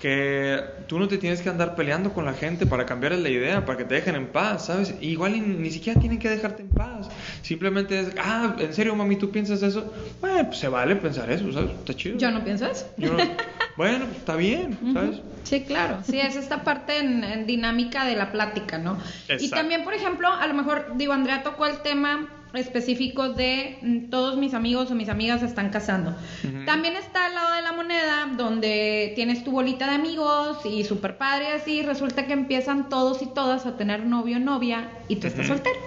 que 0.01 0.61
tú 0.87 0.99
no 0.99 1.07
te 1.07 1.17
tienes 1.17 1.41
que 1.41 1.49
andar 1.49 1.75
peleando 1.75 2.13
con 2.13 2.25
la 2.25 2.33
gente 2.33 2.65
para 2.65 2.85
cambiarles 2.85 3.21
la 3.21 3.29
idea, 3.29 3.65
para 3.65 3.77
que 3.77 3.85
te 3.85 3.95
dejen 3.95 4.15
en 4.15 4.27
paz, 4.27 4.67
¿sabes? 4.67 4.93
Igual 5.01 5.35
y 5.35 5.39
ni 5.41 5.71
siquiera 5.71 5.99
tienen 5.99 6.19
que 6.19 6.29
dejarte 6.29 6.61
en 6.61 6.69
paz. 6.69 7.09
Simplemente 7.41 7.99
es, 7.99 8.07
ah, 8.21 8.55
¿en 8.59 8.73
serio, 8.73 8.95
mami, 8.95 9.15
tú 9.15 9.31
piensas 9.31 9.63
eso? 9.63 9.93
Bueno, 10.21 10.47
pues 10.47 10.59
se 10.59 10.67
vale 10.67 10.95
pensar 10.97 11.31
eso, 11.31 11.51
¿sabes? 11.51 11.71
Está 11.71 11.93
chido. 11.95 12.17
Yo 12.17 12.29
no 12.29 12.43
pienso 12.43 12.67
eso. 12.67 12.87
Yo 12.97 13.13
no- 13.13 13.23
bueno, 13.77 14.05
pues 14.05 14.17
está 14.17 14.35
bien, 14.35 14.77
¿sabes? 14.93 15.21
Sí, 15.43 15.61
claro. 15.61 15.99
Sí, 16.05 16.19
es 16.19 16.35
esta 16.35 16.63
parte 16.63 16.99
en, 16.99 17.23
en 17.23 17.47
dinámica 17.47 18.05
de 18.05 18.15
la 18.15 18.31
plática, 18.31 18.77
¿no? 18.77 18.97
Y 19.27 19.33
Exacto. 19.33 19.55
también, 19.55 19.83
por 19.83 19.93
ejemplo, 19.93 20.27
a 20.31 20.45
lo 20.47 20.53
mejor, 20.53 20.97
digo, 20.97 21.13
Andrea 21.13 21.41
tocó 21.43 21.65
el 21.67 21.77
tema 21.79 22.27
específico 22.57 23.29
de 23.29 23.77
mm, 23.81 24.09
todos 24.09 24.37
mis 24.37 24.53
amigos 24.53 24.91
o 24.91 24.95
mis 24.95 25.09
amigas 25.09 25.41
se 25.41 25.45
están 25.45 25.69
casando. 25.69 26.15
También 26.65 26.95
está 26.95 27.25
al 27.25 27.35
lado 27.35 27.55
de 27.55 27.61
la 27.61 27.71
moneda 27.73 28.29
donde 28.37 29.13
tienes 29.15 29.43
tu 29.43 29.51
bolita 29.51 29.87
de 29.87 29.95
amigos 29.95 30.65
y 30.65 30.83
super 30.83 31.17
padre 31.17 31.47
así, 31.47 31.81
resulta 31.81 32.25
que 32.25 32.33
empiezan 32.33 32.89
todos 32.89 33.21
y 33.21 33.27
todas 33.27 33.65
a 33.65 33.77
tener 33.77 34.05
novio 34.05 34.37
o 34.37 34.39
novia 34.39 34.89
y 35.07 35.17
tú 35.17 35.27
estás 35.27 35.47
soltero. 35.47 35.79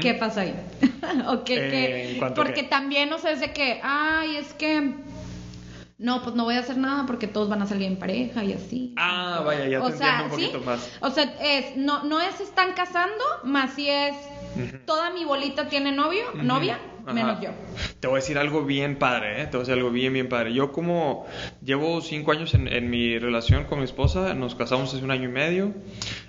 ¿Qué 0.00 0.14
pasa 0.14 0.42
ahí? 0.42 0.54
¿O 1.28 1.42
qué, 1.44 1.66
Eh, 1.66 1.70
qué? 1.70 2.12
¿en 2.12 2.18
cuanto 2.18 2.40
a 2.40 2.44
Porque 2.44 2.62
también, 2.62 3.12
o 3.12 3.18
sea, 3.18 3.32
es 3.32 3.40
de 3.40 3.52
que, 3.52 3.80
ay, 3.82 4.36
es 4.36 4.52
que 4.54 4.94
no, 6.04 6.22
pues 6.22 6.36
no 6.36 6.44
voy 6.44 6.56
a 6.56 6.60
hacer 6.60 6.76
nada 6.76 7.06
porque 7.06 7.26
todos 7.26 7.48
van 7.48 7.62
a 7.62 7.66
salir 7.66 7.86
en 7.86 7.98
pareja 7.98 8.44
y 8.44 8.52
así. 8.52 8.92
Ah, 8.96 9.42
vaya, 9.44 9.66
ya 9.66 9.80
te 9.80 9.86
o 9.86 9.96
sea, 9.96 10.20
entiendo 10.20 10.34
un 10.34 10.40
¿sí? 10.40 10.46
poquito 10.46 10.70
más. 10.70 10.90
O 11.00 11.10
sea, 11.10 11.24
es, 11.40 11.76
no, 11.76 12.04
no 12.04 12.20
es 12.20 12.40
están 12.40 12.74
casando, 12.74 13.24
más 13.42 13.72
si 13.72 13.88
es 13.88 14.14
toda 14.84 15.10
mi 15.10 15.24
bolita 15.24 15.68
tiene 15.68 15.92
novio, 15.92 16.24
novia, 16.34 16.78
Ajá. 17.04 17.14
menos 17.14 17.40
yo. 17.40 17.50
Te 18.00 18.06
voy 18.08 18.16
a 18.16 18.20
decir 18.20 18.38
algo 18.38 18.64
bien 18.64 18.96
padre, 18.96 19.42
¿eh? 19.42 19.46
Te 19.46 19.56
voy 19.56 19.58
a 19.58 19.60
decir 19.60 19.74
algo 19.74 19.90
bien, 19.90 20.12
bien 20.12 20.28
padre. 20.28 20.52
Yo 20.54 20.72
como 20.72 21.26
llevo 21.62 22.00
cinco 22.00 22.32
años 22.32 22.54
en, 22.54 22.68
en 22.68 22.90
mi 22.90 23.18
relación 23.18 23.64
con 23.64 23.78
mi 23.78 23.84
esposa, 23.84 24.34
nos 24.34 24.54
casamos 24.54 24.92
hace 24.94 25.04
un 25.04 25.10
año 25.10 25.28
y 25.28 25.32
medio. 25.32 25.72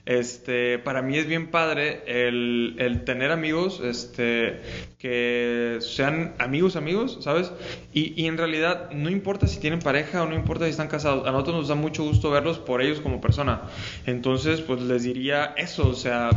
Este, 0.06 0.78
para 0.80 1.02
mí 1.02 1.18
es 1.18 1.28
bien 1.28 1.50
padre 1.50 2.04
el, 2.08 2.76
el 2.78 3.04
tener 3.06 3.32
amigos, 3.32 3.82
este, 3.84 4.62
que 5.00 5.78
sean 5.80 6.36
amigos, 6.40 6.76
amigos, 6.76 7.18
¿sabes? 7.22 7.52
Y, 7.94 8.14
y 8.22 8.28
en 8.28 8.38
realidad 8.38 8.92
no 8.92 9.10
importa 9.10 9.48
si 9.48 9.60
tienen 9.60 9.80
pareja 9.80 10.24
o 10.24 10.28
no 10.28 10.36
importa 10.36 10.66
si 10.66 10.72
están 10.72 10.88
casados, 10.90 11.28
a 11.28 11.32
nosotros 11.32 11.56
nos 11.56 11.68
da 11.70 11.76
mucho 11.76 12.04
gusto 12.04 12.30
verlos 12.30 12.60
por 12.60 12.82
ellos 12.82 13.02
como 13.02 13.20
persona. 13.22 13.62
Entonces, 14.06 14.62
pues 14.62 14.82
les 14.82 15.04
diría 15.04 15.54
eso, 15.58 15.88
o 15.88 15.96
sea... 15.96 16.30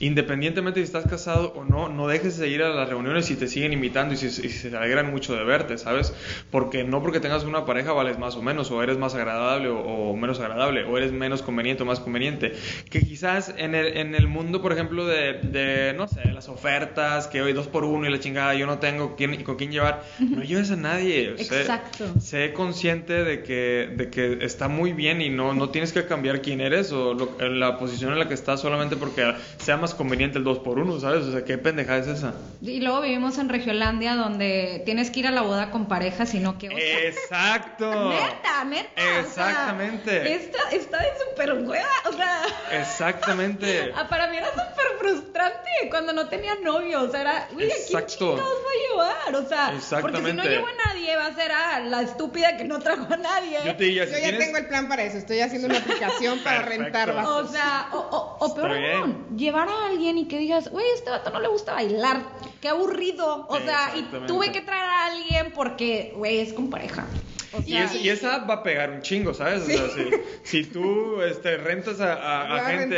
Independientemente 0.00 0.80
si 0.80 0.84
estás 0.84 1.06
casado 1.06 1.52
o 1.56 1.64
no, 1.64 1.88
no 1.88 2.06
dejes 2.06 2.38
de 2.38 2.48
ir 2.48 2.62
a 2.62 2.68
las 2.68 2.88
reuniones 2.88 3.26
si 3.26 3.36
te 3.36 3.48
siguen 3.48 3.72
invitando 3.72 4.14
y 4.14 4.16
si, 4.16 4.30
si 4.30 4.48
se 4.48 4.76
alegran 4.76 5.10
mucho 5.10 5.34
de 5.34 5.44
verte, 5.44 5.76
¿sabes? 5.78 6.12
Porque 6.50 6.84
no 6.84 7.02
porque 7.02 7.20
tengas 7.20 7.44
una 7.44 7.64
pareja 7.66 7.92
vales 7.92 8.18
más 8.18 8.36
o 8.36 8.42
menos, 8.42 8.70
o 8.70 8.82
eres 8.82 8.96
más 8.98 9.14
agradable 9.14 9.68
o, 9.68 9.78
o 9.80 10.16
menos 10.16 10.38
agradable, 10.40 10.84
o 10.84 10.96
eres 10.96 11.12
menos 11.12 11.42
conveniente 11.42 11.82
o 11.82 11.86
más 11.86 12.00
conveniente. 12.00 12.52
Que 12.90 13.00
quizás 13.00 13.54
en 13.56 13.74
el, 13.74 13.96
en 13.96 14.14
el 14.14 14.28
mundo, 14.28 14.62
por 14.62 14.72
ejemplo, 14.72 15.06
de, 15.06 15.34
de, 15.42 15.94
no 15.94 16.06
sé, 16.08 16.24
las 16.32 16.48
ofertas, 16.48 17.26
que 17.26 17.42
hoy 17.42 17.52
dos 17.52 17.66
por 17.66 17.84
uno 17.84 18.06
y 18.06 18.10
la 18.12 18.20
chingada, 18.20 18.54
yo 18.54 18.66
no 18.66 18.78
tengo 18.78 19.16
quién, 19.16 19.42
con 19.42 19.56
quién 19.56 19.72
llevar, 19.72 20.04
no 20.20 20.42
lleves 20.42 20.70
a 20.70 20.76
nadie. 20.76 21.36
Sé- 21.38 21.60
Exacto. 21.62 22.04
sé 22.20 22.52
consciente 22.52 23.24
de 23.24 23.42
que, 23.42 23.92
de 23.96 24.10
que 24.10 24.38
está 24.44 24.68
muy 24.68 24.92
bien 24.92 25.20
y 25.20 25.28
no, 25.30 25.54
no 25.54 25.70
tienes 25.70 25.92
que 25.92 26.04
cambiar 26.06 26.40
quién 26.40 26.60
eres 26.60 26.92
o 26.92 27.14
lo- 27.14 27.48
la 27.48 27.78
posición 27.78 28.12
en 28.12 28.18
la 28.18 28.28
que 28.28 28.34
estás 28.34 28.60
solamente 28.60 28.96
porque 28.96 29.34
sea 29.58 29.76
más 29.76 29.87
conveniente 29.94 30.38
el 30.38 30.44
2 30.44 30.58
por 30.60 30.78
1 30.78 31.00
¿sabes? 31.00 31.24
O 31.24 31.32
sea, 31.32 31.44
¿qué 31.44 31.58
pendejada 31.58 31.98
es 31.98 32.06
esa? 32.08 32.34
Y 32.62 32.80
luego 32.80 33.00
vivimos 33.00 33.38
en 33.38 33.48
Regiolandia 33.48 34.14
donde 34.16 34.82
tienes 34.84 35.10
que 35.10 35.20
ir 35.20 35.26
a 35.26 35.30
la 35.30 35.42
boda 35.42 35.70
con 35.70 35.86
pareja, 35.86 36.26
sino 36.26 36.58
que... 36.58 36.68
o 36.68 36.72
sea, 36.76 37.08
Exacto. 37.08 38.08
Neta, 38.10 38.64
neta. 38.64 38.90
o 38.94 39.00
sea, 39.00 39.20
Exactamente. 39.20 40.34
está, 40.34 40.58
está 40.72 40.98
de 40.98 41.08
súper 41.28 41.52
hueva. 41.54 41.86
O 42.08 42.12
sea, 42.12 42.42
Exactamente. 42.72 43.92
ah, 43.96 44.08
para 44.08 44.28
mí 44.28 44.36
era 44.36 44.48
súper 44.48 44.98
frustrante 44.98 45.68
cuando 45.90 46.12
no 46.12 46.28
tenía 46.28 46.54
novio. 46.62 47.02
O 47.02 47.10
sea, 47.10 47.20
era, 47.20 47.48
uy, 47.54 47.64
¿a 47.64 47.68
quién 47.68 48.06
chingados 48.06 48.38
voy 48.64 48.74
a 48.76 48.90
llevar? 48.90 49.44
O 49.44 49.48
sea, 49.48 49.66
porque 50.00 50.16
si 50.18 50.22
no 50.22 50.28
Exactamente. 50.28 50.48
llevo 50.48 50.66
a 50.66 50.86
nadie, 50.88 51.16
va 51.16 51.26
a 51.26 51.34
ser 51.34 51.52
ah, 51.52 51.80
la 51.80 52.02
estúpida 52.02 52.56
que 52.56 52.64
no 52.64 52.78
trajo 52.80 53.06
a 53.12 53.16
nadie. 53.16 53.58
Yo 53.64 53.76
te 53.76 53.84
diría, 53.84 54.06
si 54.06 54.12
Yo 54.12 54.18
ya 54.18 54.22
tienes... 54.24 54.40
tengo 54.44 54.58
el 54.58 54.66
plan 54.66 54.88
para 54.88 55.02
eso. 55.04 55.18
Estoy 55.18 55.40
haciendo 55.40 55.68
una 55.68 55.78
aplicación 55.78 56.40
para 56.40 56.58
Perfecto. 56.64 56.82
rentar 56.84 57.10
O 57.10 57.14
vasos. 57.14 57.50
sea, 57.52 57.88
o, 57.92 57.96
o, 57.98 58.36
o 58.46 58.54
peor 58.54 58.72
aún, 58.94 59.36
llevar 59.36 59.68
a 59.68 59.77
alguien 59.86 60.18
y 60.18 60.28
que 60.28 60.38
digas, 60.38 60.70
güey, 60.70 60.84
este 60.94 61.10
vato 61.10 61.30
no 61.30 61.40
le 61.40 61.48
gusta 61.48 61.74
bailar, 61.74 62.22
qué 62.60 62.68
aburrido. 62.68 63.46
O 63.48 63.58
sea, 63.58 63.92
y 63.96 64.02
tuve 64.26 64.52
que 64.52 64.60
traer 64.60 64.84
a 64.84 65.06
alguien 65.06 65.52
porque, 65.54 66.12
güey, 66.16 66.38
es 66.40 66.52
con 66.52 66.70
pareja. 66.70 67.06
O 67.54 67.60
Y, 67.64 67.70
sea, 67.72 67.84
es- 67.84 67.94
y 67.94 68.08
esa 68.10 68.38
va 68.44 68.54
a 68.54 68.62
pegar 68.62 68.90
un 68.90 69.00
chingo, 69.00 69.32
¿sabes? 69.32 69.62
O 69.62 69.66
sea, 69.66 69.88
si, 69.88 70.10
si 70.44 70.64
tú 70.64 71.22
este, 71.22 71.56
rentas 71.56 71.98
a, 71.98 72.12
a- 72.12 72.42
a 72.42 72.56
a 72.56 72.70
gente 72.70 72.96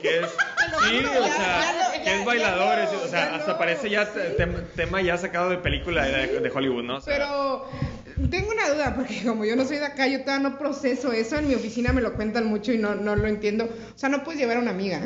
que 0.00 0.18
es, 0.20 0.26
sí, 0.88 0.96
o 0.98 1.02
ya- 1.02 1.32
sea, 1.32 1.60
ya 1.60 1.72
lo- 1.88 1.92
que 1.92 2.04
ya- 2.04 2.12
es 2.12 2.18
ya 2.20 2.24
bailadores, 2.24 2.92
lo- 2.92 3.02
o 3.02 3.08
sea, 3.08 3.30
ya 3.30 3.36
hasta 3.36 3.52
lo- 3.52 3.58
parece 3.58 3.90
ya 3.90 4.06
te- 4.12 4.36
tem- 4.36 4.64
tema 4.76 5.00
ya 5.02 5.18
sacado 5.18 5.50
de 5.50 5.56
película 5.58 6.04
de, 6.06 6.38
de 6.40 6.50
Hollywood, 6.50 6.84
¿no? 6.84 6.96
O 6.98 7.00
sea, 7.00 7.14
Pero 7.16 7.66
tengo 8.30 8.52
una 8.52 8.68
duda, 8.68 8.94
porque 8.94 9.24
como 9.24 9.44
yo 9.44 9.56
no 9.56 9.64
soy 9.64 9.78
de 9.78 9.86
acá, 9.86 10.06
yo 10.06 10.20
todavía 10.22 10.50
no 10.50 10.56
proceso 10.58 11.10
eso. 11.12 11.36
En 11.38 11.48
mi 11.48 11.56
oficina 11.56 11.92
me 11.92 12.00
lo 12.00 12.14
cuentan 12.14 12.46
mucho 12.46 12.72
y 12.72 12.78
no, 12.78 12.94
no 12.94 13.16
lo 13.16 13.26
entiendo. 13.26 13.64
O 13.64 13.98
sea, 13.98 14.08
no 14.08 14.22
puedes 14.22 14.40
llevar 14.40 14.58
a 14.58 14.60
una 14.60 14.70
amiga. 14.70 15.00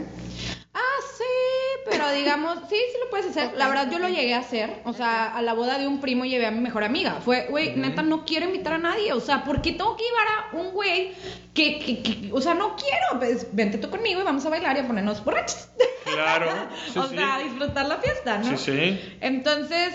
Pero 1.90 2.10
digamos, 2.16 2.58
sí, 2.68 2.76
sí 2.76 2.98
lo 3.02 3.10
puedes 3.10 3.26
hacer. 3.26 3.52
La 3.56 3.68
verdad, 3.68 3.90
yo 3.90 3.98
lo 3.98 4.08
llegué 4.08 4.34
a 4.34 4.38
hacer. 4.38 4.80
O 4.84 4.92
sea, 4.92 5.34
a 5.36 5.42
la 5.42 5.52
boda 5.54 5.78
de 5.78 5.86
un 5.86 6.00
primo 6.00 6.24
llevé 6.24 6.46
a 6.46 6.50
mi 6.50 6.60
mejor 6.60 6.84
amiga. 6.84 7.20
Fue, 7.24 7.46
güey, 7.50 7.76
neta, 7.76 8.02
no 8.02 8.24
quiero 8.24 8.46
invitar 8.46 8.74
a 8.74 8.78
nadie. 8.78 9.12
O 9.12 9.20
sea, 9.20 9.44
¿por 9.44 9.62
qué 9.62 9.72
tengo 9.72 9.96
que 9.96 10.04
llevar 10.04 10.26
a 10.28 10.56
un 10.56 10.72
güey 10.72 11.12
que, 11.52 11.78
que, 11.78 12.02
que- 12.02 12.30
o 12.32 12.40
sea, 12.40 12.54
no 12.54 12.76
quiero? 12.76 13.18
Pues 13.18 13.46
vente 13.52 13.78
tú 13.78 13.90
conmigo 13.90 14.20
y 14.20 14.24
vamos 14.24 14.44
a 14.46 14.50
bailar 14.50 14.76
y 14.76 14.80
a 14.80 14.86
ponernos 14.86 15.24
borrachos. 15.24 15.68
claro, 16.04 16.46
sí, 16.92 16.98
o 16.98 17.06
sí. 17.08 17.16
sea, 17.16 17.36
a 17.36 17.38
disfrutar 17.40 17.86
la 17.86 17.96
fiesta, 17.98 18.38
¿no? 18.38 18.56
Sí, 18.56 18.72
sí. 18.72 19.00
Entonces, 19.20 19.94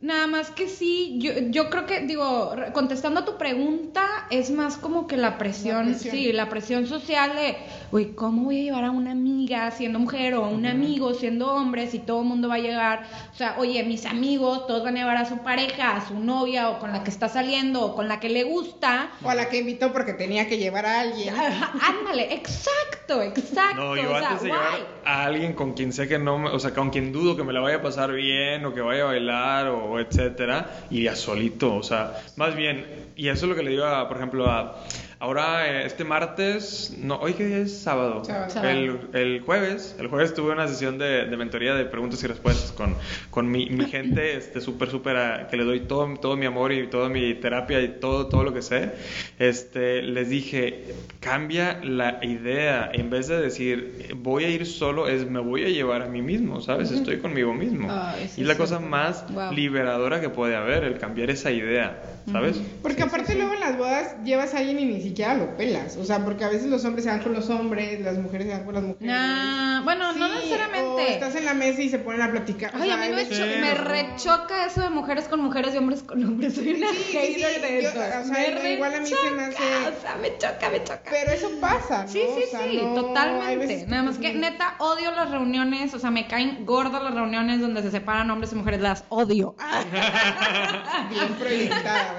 nada 0.00 0.26
más 0.26 0.50
que 0.50 0.68
sí, 0.68 1.16
yo, 1.18 1.32
yo 1.50 1.70
creo 1.70 1.86
que, 1.86 2.00
digo, 2.00 2.54
contestando 2.72 3.20
a 3.20 3.24
tu 3.24 3.36
pregunta, 3.38 4.06
es 4.30 4.50
más 4.50 4.76
como 4.76 5.06
que 5.06 5.16
la 5.16 5.38
presión, 5.38 5.86
La 5.86 5.92
presión. 5.92 6.14
sí, 6.14 6.32
la 6.32 6.48
presión 6.48 6.86
social 6.86 7.34
de, 7.34 7.56
uy, 7.90 8.12
¿cómo 8.14 8.44
voy 8.44 8.60
a 8.60 8.62
llevar 8.64 8.84
a 8.84 8.90
una 8.90 9.12
amiga 9.12 9.70
siendo 9.70 9.98
mujer 9.98 10.34
o 10.34 10.44
a 10.44 10.48
un 10.48 10.66
amigo 10.66 11.14
siendo 11.14 11.25
hombre 11.42 11.88
si 11.88 11.98
todo 11.98 12.20
el 12.20 12.26
mundo 12.26 12.48
va 12.48 12.54
a 12.54 12.58
llegar? 12.58 13.04
O 13.32 13.36
sea, 13.36 13.56
oye, 13.58 13.82
mis 13.84 14.06
amigos, 14.06 14.66
todos 14.66 14.82
van 14.82 14.96
a 14.96 15.00
llevar 15.00 15.16
a 15.16 15.24
su 15.26 15.38
pareja, 15.38 15.96
a 15.96 16.06
su 16.08 16.18
novia 16.18 16.70
o 16.70 16.78
con 16.78 16.92
la 16.92 17.02
que 17.04 17.10
está 17.10 17.28
saliendo 17.28 17.84
o 17.84 17.94
con 17.94 18.08
la 18.08 18.20
que 18.20 18.28
le 18.28 18.44
gusta. 18.44 19.10
O 19.22 19.30
a 19.30 19.34
la 19.34 19.48
que 19.48 19.58
invitó 19.58 19.92
porque 19.92 20.12
tenía 20.12 20.48
que 20.48 20.58
llevar 20.58 20.86
a 20.86 21.00
alguien. 21.00 21.34
Ándale, 21.34 22.32
exacto, 22.34 23.22
exacto. 23.22 23.76
No, 23.82 23.90
o 23.90 23.96
yo 23.96 24.08
sea, 24.08 24.28
antes 24.30 24.42
de 24.42 24.48
guay. 24.48 24.60
llevar 24.60 24.86
a 25.04 25.24
alguien 25.24 25.52
con 25.52 25.72
quien 25.74 25.92
sé 25.92 26.08
que 26.08 26.18
no, 26.18 26.38
me- 26.38 26.50
o 26.50 26.58
sea, 26.58 26.72
con 26.74 26.90
quien 26.90 27.12
dudo 27.12 27.36
que 27.36 27.44
me 27.44 27.52
la 27.52 27.60
vaya 27.60 27.76
a 27.76 27.82
pasar 27.82 28.12
bien 28.12 28.64
o 28.64 28.74
que 28.74 28.80
vaya 28.80 29.02
a 29.02 29.06
bailar 29.06 29.68
o 29.68 29.98
etcétera, 30.00 30.86
iría 30.90 31.14
solito, 31.16 31.74
o 31.74 31.82
sea, 31.82 32.12
más 32.36 32.54
bien, 32.56 33.12
y 33.16 33.28
eso 33.28 33.44
es 33.46 33.50
lo 33.50 33.54
que 33.56 33.62
le 33.62 33.70
digo, 33.70 33.84
a, 33.84 34.08
por 34.08 34.16
ejemplo, 34.16 34.50
a 34.50 34.76
ahora 35.26 35.66
eh, 35.82 35.86
este 35.86 36.04
martes, 36.04 36.94
no, 37.02 37.16
hoy 37.16 37.34
que 37.34 37.62
es 37.62 37.76
sábado. 37.78 38.24
Sábado. 38.24 38.68
El, 38.68 39.00
el 39.12 39.40
jueves, 39.40 39.96
el 39.98 40.06
jueves 40.06 40.34
tuve 40.34 40.52
una 40.52 40.68
sesión 40.68 40.98
de, 40.98 41.26
de 41.26 41.36
mentoría 41.36 41.74
de 41.74 41.84
preguntas 41.84 42.22
y 42.22 42.28
respuestas 42.28 42.70
con, 42.70 42.94
con 43.30 43.50
mi, 43.50 43.68
mi 43.68 43.86
gente, 43.86 44.36
este, 44.36 44.60
súper, 44.60 44.88
súper, 44.88 45.16
a- 45.16 45.48
que 45.48 45.56
le 45.56 45.64
doy 45.64 45.80
todo, 45.80 46.06
todo 46.20 46.36
mi 46.36 46.46
amor 46.46 46.72
y 46.72 46.86
toda 46.86 47.08
mi 47.08 47.34
terapia 47.34 47.80
y 47.82 47.88
todo, 48.00 48.28
todo 48.28 48.44
lo 48.44 48.54
que 48.54 48.62
sé. 48.62 48.92
Este, 49.40 50.00
les 50.02 50.28
dije, 50.28 50.84
cambia 51.18 51.80
la 51.82 52.24
idea, 52.24 52.88
en 52.92 53.10
vez 53.10 53.26
de 53.26 53.40
decir, 53.40 54.14
voy 54.16 54.44
a 54.44 54.48
ir 54.48 54.64
solo, 54.64 55.08
es 55.08 55.28
me 55.28 55.40
voy 55.40 55.64
a 55.64 55.68
llevar 55.68 56.02
a 56.02 56.06
mí 56.06 56.22
mismo, 56.22 56.60
¿sabes? 56.60 56.92
Estoy 56.92 57.18
conmigo 57.18 57.52
mismo. 57.52 57.88
Sí, 58.28 58.38
y 58.38 58.42
es 58.42 58.46
la 58.46 58.54
sí, 58.54 58.60
cosa 58.60 58.78
sí. 58.78 58.84
más 58.84 59.24
Wow. 59.30 59.52
liberadora 59.52 60.20
que 60.20 60.28
puede 60.28 60.54
haber, 60.54 60.84
el 60.84 60.98
cambiar 60.98 61.30
esa 61.30 61.50
idea, 61.50 62.00
¿sabes? 62.30 62.60
Porque 62.82 63.02
aparte 63.02 63.34
luego 63.34 63.54
en 63.54 63.60
las 63.60 63.76
bodas 63.76 64.16
llevas 64.24 64.54
a 64.54 64.58
alguien 64.58 64.78
y 64.78 64.84
ni 64.84 65.00
siquiera 65.00 65.15
lo 65.16 65.56
pelas. 65.56 65.96
O 65.96 66.04
sea, 66.04 66.24
porque 66.24 66.44
a 66.44 66.48
veces 66.48 66.66
los 66.68 66.84
hombres 66.84 67.04
se 67.04 67.10
van 67.10 67.20
con 67.22 67.32
los 67.32 67.48
hombres, 67.50 68.00
las 68.00 68.18
mujeres 68.18 68.46
se 68.48 68.52
van 68.54 68.64
con 68.64 68.74
las 68.74 68.82
mujeres. 68.84 69.06
Nah, 69.08 69.82
bueno, 69.82 70.12
no 70.12 70.26
Sí, 70.26 70.32
O 70.32 70.34
necesariamente. 70.36 71.12
estás 71.14 71.34
en 71.36 71.44
la 71.44 71.54
mesa 71.54 71.80
y 71.82 71.88
se 71.88 71.98
ponen 71.98 72.22
a 72.22 72.30
platicar. 72.30 72.74
O 72.76 72.82
Ay, 72.82 72.90
a 72.90 72.96
mí 72.96 73.08
me, 73.14 73.26
que 73.28 73.58
me 73.60 73.74
no. 73.74 73.84
rechoca 73.84 74.66
eso 74.66 74.82
de 74.82 74.90
mujeres 74.90 75.28
con 75.28 75.40
mujeres 75.40 75.74
y 75.74 75.78
hombres 75.78 76.02
con 76.02 76.22
hombres. 76.24 76.54
Soy 76.54 76.74
una 76.74 76.88
Sí, 76.90 76.96
sí, 77.10 77.12
hater 77.16 77.54
sí, 77.54 77.60
de 77.60 77.82
yo- 77.82 77.88
eso. 77.88 77.98
o 77.98 78.24
sea, 78.34 78.54
me 78.62 78.72
igual 78.74 78.94
a 78.94 79.00
mí 79.00 79.06
se 79.08 79.30
me 79.30 79.42
hace- 79.44 79.54
O 79.62 80.00
sea, 80.00 80.16
me 80.20 80.36
choca, 80.38 80.70
me 80.70 80.84
choca. 80.84 81.00
Pero 81.10 81.32
eso 81.32 81.50
pasa, 81.60 82.02
¿no? 82.04 82.08
Sí, 82.08 82.20
sí, 82.36 82.42
O 82.44 82.50
sea, 82.50 82.64
sí, 82.68 82.80
no- 82.82 82.94
totalmente. 82.94 83.86
Nada 83.86 84.02
más 84.02 84.18
que 84.18 84.34
neta 84.34 84.74
odio 84.78 85.10
las 85.12 85.30
reuniones, 85.30 85.94
o 85.94 85.98
sea, 85.98 86.10
me 86.10 86.26
caen 86.26 86.64
gordas 86.66 87.02
las 87.02 87.14
reuniones 87.14 87.60
donde 87.60 87.82
se 87.82 87.90
separan 87.90 88.30
hombres 88.30 88.52
y 88.52 88.56
mujeres, 88.56 88.80
las 88.80 89.04
odio. 89.08 89.54
Bien 91.10 91.28
proyectada. 91.38 92.14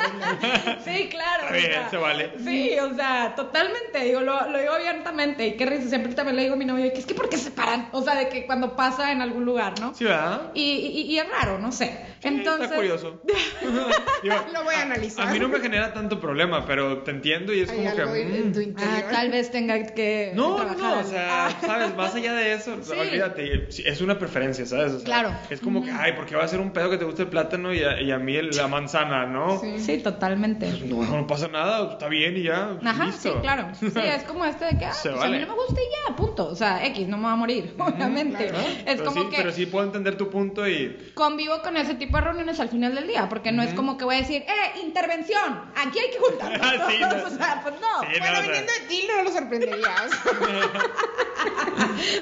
Sí, 0.85 1.09
claro. 1.09 1.47
Bien, 1.53 1.81
se 1.89 1.97
vale. 1.97 2.31
Sí, 2.43 2.76
o 2.79 2.93
sea, 2.95 3.33
totalmente, 3.35 4.03
digo, 4.03 4.21
lo, 4.21 4.49
lo 4.49 4.59
digo 4.59 4.73
abiertamente. 4.73 5.47
Y 5.47 5.57
qué 5.57 5.65
risa, 5.65 5.89
siempre 5.89 6.13
también 6.13 6.35
le 6.35 6.43
digo 6.43 6.53
a 6.55 6.57
mi 6.57 6.65
novio 6.65 6.91
que 6.93 6.99
es 6.99 7.05
que 7.05 7.13
¿por 7.15 7.29
qué 7.29 7.37
se 7.37 7.45
separan? 7.45 7.89
O 7.91 8.01
sea, 8.03 8.15
de 8.15 8.29
que 8.29 8.45
cuando 8.45 8.75
pasa 8.75 9.11
en 9.11 9.21
algún 9.21 9.45
lugar, 9.45 9.79
¿no? 9.79 9.93
Sí, 9.93 10.03
¿verdad? 10.05 10.51
Y, 10.53 10.61
y, 10.61 11.01
y 11.13 11.19
es 11.19 11.25
raro, 11.29 11.59
no 11.59 11.71
sé. 11.71 12.05
Sí, 12.21 12.27
Entonces, 12.29 12.63
Está 12.65 12.75
curioso. 12.75 13.21
Digo, 14.23 14.35
Lo 14.53 14.63
voy 14.63 14.75
a 14.75 14.81
analizar. 14.81 15.27
A 15.27 15.31
mí 15.31 15.39
no 15.39 15.49
me 15.49 15.59
genera 15.59 15.93
tanto 15.93 16.19
problema, 16.19 16.65
pero 16.65 16.99
te 17.03 17.11
entiendo 17.11 17.53
y 17.53 17.61
es 17.61 17.69
Hay 17.69 17.77
como 17.77 17.95
que... 17.95 18.01
algo 18.01 18.15
en, 18.15 18.35
en 18.35 18.49
mm, 18.49 18.53
tu 18.53 18.59
interior. 18.61 19.03
ah, 19.07 19.11
tal 19.11 19.29
vez 19.31 19.51
tenga 19.51 19.83
que 19.85 20.31
No, 20.35 20.49
no, 20.49 20.55
trabajar 20.65 20.95
no, 20.95 20.99
o 21.01 21.03
sea, 21.03 21.47
Ah. 21.47 21.51
sabes, 21.61 21.95
más 21.95 22.15
allá 22.15 22.33
de 22.33 22.53
eso, 22.53 22.77
Sí. 22.83 22.91
olvídate, 22.97 23.67
es 23.69 24.01
una 24.01 24.17
preferencia, 24.17 24.65
¿sabes? 24.65 24.93
O 24.93 24.97
sea, 24.99 25.05
Claro. 25.05 25.31
Es 25.49 25.61
como 25.61 25.83
que, 25.83 25.91
ay, 25.91 26.13
porque 26.15 26.35
va 26.35 26.43
a 26.43 26.47
ser 26.47 26.59
un 26.59 26.71
pedo 26.71 26.89
que 26.89 26.97
te 26.97 27.05
guste 27.05 27.23
el 27.23 27.27
plátano 27.29 27.73
y 27.73 27.83
a, 27.83 28.01
y 28.01 28.11
a 28.11 28.17
mí 28.17 28.35
el- 28.35 28.49
la 28.55 28.67
manzana, 28.67 29.25
¿no? 29.25 29.59
Sí. 29.59 29.79
Sí, 29.79 29.97
totalmente. 29.99 30.71
No, 30.85 31.03
no 31.03 31.27
pasa 31.27 31.47
nada, 31.47 31.91
está 31.91 32.07
bien 32.07 32.35
y 32.37 32.43
ya. 32.43 32.66
Ajá, 32.85 33.05
listo. 33.05 33.33
sí, 33.33 33.39
claro. 33.41 33.67
Sí, 33.79 33.91
es 33.95 34.23
como 34.23 34.45
este 34.45 34.65
de 34.65 34.77
que, 34.77 34.85
ah, 34.85 34.93
Se 34.93 35.09
pues 35.09 35.23
a 35.23 35.27
mí 35.27 35.39
no 35.39 35.47
me 35.47 35.53
gusta 35.53 35.73
y 35.81 36.09
ya, 36.09 36.15
punto. 36.15 36.47
O 36.47 36.55
sea, 36.55 36.85
X, 36.87 37.07
no 37.07 37.17
me 37.17 37.23
va 37.25 37.31
a 37.33 37.35
morir, 37.35 37.73
obviamente. 37.77 38.47
claro. 38.47 38.67
Es 38.67 38.83
pero 38.85 39.05
como 39.05 39.21
sí, 39.23 39.29
que 39.29 39.37
Pero 39.37 39.51
sí 39.51 39.65
puedo 39.65 39.85
entender 39.85 40.17
tu 40.17 40.29
punto 40.29 40.67
y... 40.67 41.11
convivo 41.13 41.61
con 41.61 41.77
ese 41.77 41.95
tipo 41.95 42.17
de 42.17 42.23
reuniones 42.23 42.59
al 42.59 42.69
final 42.69 42.95
del 42.95 43.07
día, 43.07 43.27
porque 43.29 43.51
no 43.51 43.61
es 43.63 43.73
como 43.73 43.97
que 43.97 44.05
voy 44.05 44.15
a 44.15 44.19
decir, 44.19 44.41
¡eh, 44.43 44.79
intervención! 44.83 45.61
Aquí 45.75 45.99
hay 45.99 46.09
que 46.11 46.19
juntarnos. 46.19 46.57
Ah, 46.67 46.87
sí, 46.89 46.97
no. 47.01 47.07
o 47.07 47.29
sea, 47.29 47.61
pues 47.63 47.75
no. 47.79 48.01
Sí, 48.01 48.19
Bueno, 48.19 48.35
no, 48.35 48.41
viniendo 48.41 48.71
de 48.73 48.87
ti 48.87 49.07
no 49.07 49.23
lo 49.23 49.31
sorprenderías. 49.31 50.11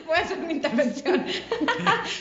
Voy 0.06 0.18
a 0.18 0.22
hacer 0.22 0.38
una 0.40 0.52
intervención. 0.52 1.26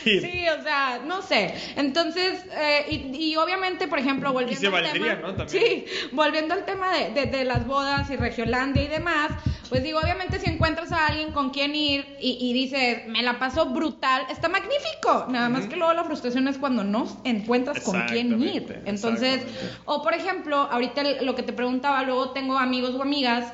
Sí. 0.04 0.46
o 0.48 0.62
sea, 0.62 1.00
no 1.04 1.22
sé. 1.22 1.54
Entonces, 1.76 2.44
eh, 2.52 2.86
y, 2.88 3.32
y 3.32 3.36
obviamente, 3.36 3.88
por 3.88 3.98
ejemplo, 3.98 4.32
volviendo 4.32 4.60
se 4.60 4.66
al 4.66 4.72
valdría, 4.72 5.16
tema. 5.16 5.28
¿no? 5.28 5.34
También. 5.34 5.48
Sí, 5.48 5.84
volviendo 6.12 6.54
al 6.54 6.64
tema 6.64 6.92
de, 6.96 7.10
de- 7.10 7.26
de 7.26 7.44
las 7.44 7.66
bodas 7.66 8.08
y 8.14 8.16
Regiolandia 8.16 8.82
y 8.82 8.88
demás, 8.88 9.30
pues 9.68 9.82
digo, 9.82 10.00
obviamente, 10.00 10.38
si 10.38 10.50
encuentras 10.50 10.92
a 10.92 11.06
alguien 11.06 11.32
con 11.32 11.50
quien 11.50 11.74
ir 11.74 12.06
y, 12.20 12.38
y 12.40 12.52
dices, 12.52 13.06
me 13.08 13.22
la 13.22 13.38
paso 13.38 13.66
brutal, 13.66 14.22
está 14.30 14.48
magnífico. 14.48 15.26
Nada 15.28 15.48
más 15.48 15.66
que 15.66 15.76
luego 15.76 15.92
la 15.92 16.04
frustración 16.04 16.48
es 16.48 16.58
cuando 16.58 16.84
no 16.84 17.06
encuentras 17.24 17.80
con 17.80 18.00
quién 18.06 18.40
ir. 18.42 18.82
Entonces, 18.84 19.42
o 19.84 20.02
por 20.02 20.14
ejemplo, 20.14 20.56
ahorita 20.70 21.02
lo 21.22 21.34
que 21.34 21.42
te 21.42 21.52
preguntaba, 21.52 22.02
luego 22.02 22.30
tengo 22.30 22.58
amigos 22.58 22.94
o 22.94 23.02
amigas 23.02 23.52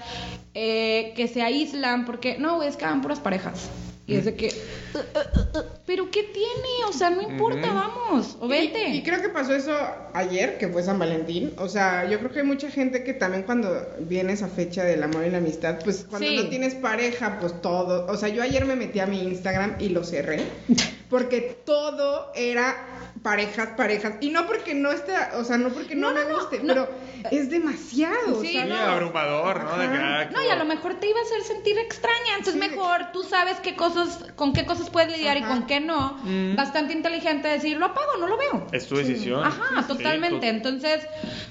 eh, 0.55 1.13
que 1.17 1.29
se 1.29 1.43
aíslan 1.43 2.05
porque, 2.05 2.39
no, 2.39 2.57
güey, 2.57 2.69
es 2.69 2.77
que 2.77 2.85
van 2.85 3.03
puras 3.03 3.21
parejas. 3.21 3.71
Y 4.11 4.17
es 4.17 4.25
de 4.25 4.35
que, 4.35 4.49
"Uh, 4.95 4.99
uh, 4.99 5.59
uh, 5.59 5.63
pero 5.87 6.11
¿qué 6.11 6.23
tiene? 6.25 6.85
O 6.89 6.93
sea, 6.93 7.11
no 7.11 7.23
importa, 7.23 7.73
vamos, 7.73 8.37
o 8.41 8.47
Y, 8.47 8.49
vente. 8.49 8.89
y 8.89 9.03
creo 9.03 9.21
que 9.23 9.29
pasó 9.29 9.55
eso 9.55 9.73
ayer, 10.15 10.59
que 10.59 10.69
fue 10.69 10.83
San 10.83 10.99
Valentín. 10.99 11.53
O 11.59 11.69
sea, 11.69 12.09
yo 12.09 12.19
creo 12.19 12.31
que 12.33 12.41
hay 12.41 12.47
mucha 12.47 12.71
gente 12.71 13.05
que 13.05 13.13
también 13.15 13.45
cuando 13.45 13.87
viene 14.01 14.33
esa 14.33 14.49
fecha 14.49 14.85
del 14.85 15.03
amor 15.03 15.27
y 15.27 15.31
la 15.31 15.39
amistad, 15.39 15.79
pues 15.85 16.07
cuando 16.09 16.29
Sí. 16.29 16.37
no 16.37 16.49
tienes 16.49 16.75
pareja, 16.75 17.39
pues 17.41 17.61
todo. 17.63 18.07
O 18.11 18.17
sea, 18.17 18.29
yo 18.29 18.43
ayer 18.43 18.65
me 18.67 18.77
metí 18.77 19.01
a 19.01 19.07
mi 19.07 19.21
Instagram 19.23 19.77
y 19.79 19.89
lo 19.91 20.05
cerré. 20.05 20.41
Porque 21.11 21.57
todo 21.65 22.31
era 22.37 23.10
parejas, 23.23 23.69
parejas. 23.77 24.15
Y 24.21 24.31
no 24.31 24.47
porque 24.47 24.75
no 24.75 24.91
está, 24.91 25.33
o 25.37 25.45
sea, 25.45 25.59
no 25.59 25.69
porque 25.71 25.95
no, 25.95 26.13
No, 26.13 26.19
me 26.21 26.29
no, 26.29 26.37
guste, 26.39 26.59
no. 26.61 26.67
pero 26.75 26.91
es 27.31 27.51
demasiado. 27.51 28.41
Sí, 28.41 28.57
abrumador, 28.57 29.63
¿no? 29.65 29.77
De 29.79 29.89
que, 29.89 29.97
ah, 29.99 30.29
No, 30.33 30.43
y 30.43 30.49
a 30.49 30.57
lo 30.57 30.65
mejor 30.65 30.95
te 30.95 31.09
iba 31.09 31.19
a 31.19 31.23
hacer 31.23 31.43
sentir 31.43 31.79
extraña, 31.79 32.37
entonces 32.39 32.55
Sí. 32.55 32.69
mejor 32.71 33.13
tú 33.13 33.23
sabes 33.23 33.57
qué 33.61 33.77
cosas, 33.77 34.25
con 34.37 34.53
qué 34.53 34.65
cosas 34.65 34.89
puedes 34.91 35.11
lidiar 35.17 35.37
y 35.37 35.43
con 35.43 35.67
qué 35.67 35.81
no. 35.81 36.19
Mm. 36.25 36.57
Bastante 36.57 36.93
inteligente 36.95 37.49
decir, 37.49 37.77
lo 37.77 37.87
apago, 37.87 38.17
no 38.19 38.27
lo 38.27 38.39
veo. 38.39 38.67
Es 38.73 38.87
tu 38.89 38.97
decisión. 38.97 39.45
Ajá, 39.45 39.83
Sí, 39.83 39.89
totalmente. 39.89 40.41
to- 40.47 40.47
Entonces, 40.57 41.07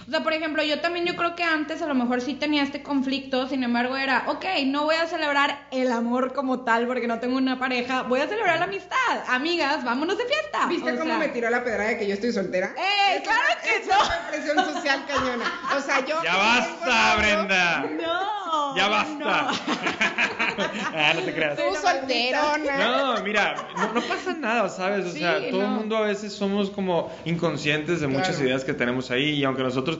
o 0.10 0.12
sea, 0.12 0.24
por 0.24 0.34
ejemplo, 0.34 0.63
yo 0.63 0.82
también 0.82 1.06
yo 1.06 1.15
creo 1.15 1.36
que 1.36 1.43
antes 1.43 1.84
a 1.84 1.86
lo 1.86 1.93
mejor 1.93 2.19
sí 2.22 2.34
tenía 2.34 2.63
este 2.63 2.82
conflicto, 2.82 3.48
sin 3.48 3.63
embargo 3.63 3.95
era, 3.95 4.24
ok, 4.26 4.43
no 4.65 4.86
voy 4.86 4.95
a 4.95 5.06
celebrar 5.06 5.67
el 5.69 5.91
amor 5.91 6.34
como 6.34 6.62
tal 6.62 6.88
porque 6.88 7.08
no 7.08 7.19
tengo 7.19 7.38
una 7.38 7.60
pareja, 7.60 8.02
voy 8.02 8.19
a 8.22 8.28
celebrar 8.28 8.58
la 8.58 8.65
amistad. 8.65 8.98
Amigas, 9.28 9.84
vámonos 9.84 10.17
de 10.17 10.26
fiesta. 10.26 10.65
¿Viste 10.67 10.91
O 10.93 10.95
cómo 10.98 11.12
sea, 11.12 11.19
me 11.19 11.28
tiró 11.28 11.50
la 11.52 11.63
pedra 11.63 11.84
de 11.86 11.98
que 12.00 12.08
yo 12.08 12.15
estoy 12.15 12.34
soltera? 12.34 12.74
¡Eh, 12.76 13.17
Es 13.17 13.22
claro 13.22 13.39
una- 13.45 13.62
que 13.62 13.76
es 13.78 13.88
no! 13.88 13.95
una 14.04 14.28
presión 14.30 14.58
social 14.74 15.06
cañona. 15.08 15.45
O 15.78 15.80
sea, 15.82 16.04
yo... 16.04 16.24
Ya 16.24 16.36
basta, 16.36 17.15
Brenda. 17.17 17.80
No. 18.02 18.38
Ya 18.75 18.88
basta. 18.88 19.13
no. 19.15 19.25
ah, 20.95 21.13
no 21.15 21.21
te 21.21 21.34
creas. 21.34 21.55
Tú 21.58 21.63
solterona. 21.82 22.77
No, 23.17 23.23
mira, 23.23 23.55
no, 23.77 23.93
no 23.93 24.01
pasa 24.01 24.34
nada, 24.34 24.69
¿sabes? 24.69 25.05
O 25.05 25.12
Sí, 25.12 25.19
sea, 25.19 25.36
todo 25.49 25.62
el 25.62 25.67
no. 25.67 25.75
mundo 25.75 25.97
a 25.97 26.01
veces 26.01 26.34
somos 26.34 26.69
como 26.69 27.12
inconscientes 27.25 28.01
de 28.01 28.08
muchas 28.08 28.29
Claro. 28.36 28.45
ideas 28.45 28.63
que 28.63 28.73
tenemos 28.73 29.12
ahí 29.12 29.29
y 29.32 29.43
aunque 29.43 29.63
nosotros 29.63 29.99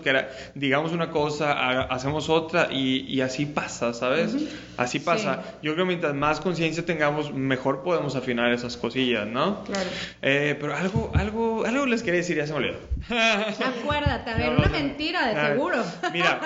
digamos 0.56 0.92
una 0.92 1.10
cosa, 1.12 1.52
haga- 1.54 1.88
hacemos 1.90 2.30
otra 2.30 2.68
y, 2.72 3.06
y 3.08 3.22
así 3.22 3.46
pasa, 3.46 3.94
¿sabes? 3.94 4.36
Así 4.78 5.00
pasa. 5.00 5.44
Yo 5.62 5.74
creo 5.74 5.86
que 5.86 5.90
mientras 5.90 6.14
más 6.14 6.40
conciencia 6.40 6.86
tengamos, 6.86 7.34
mejor 7.34 7.84
podemos 7.84 8.16
afinar 8.16 8.52
esas 8.52 8.78
cosillas, 8.78 9.28
¿no? 9.28 9.64
Claro. 9.64 9.90
Eh, 10.22 10.58
pero 10.60 10.76
algo, 10.76 11.12
algo, 11.16 11.66
algo 11.66 11.86
les 11.86 12.02
quería 12.04 12.20
decir, 12.20 12.38
ya 12.38 12.46
se 12.48 12.54
me 12.54 12.60
olvidó. 12.60 12.78
Acuérdate, 13.10 14.30
a 14.32 14.36
ver, 14.36 14.52
No, 14.52 14.58
una 14.60 14.68
no. 14.68 14.74
mentira, 14.74 15.28
de 15.28 15.48
seguro. 15.50 15.84
Mira, 16.14 16.40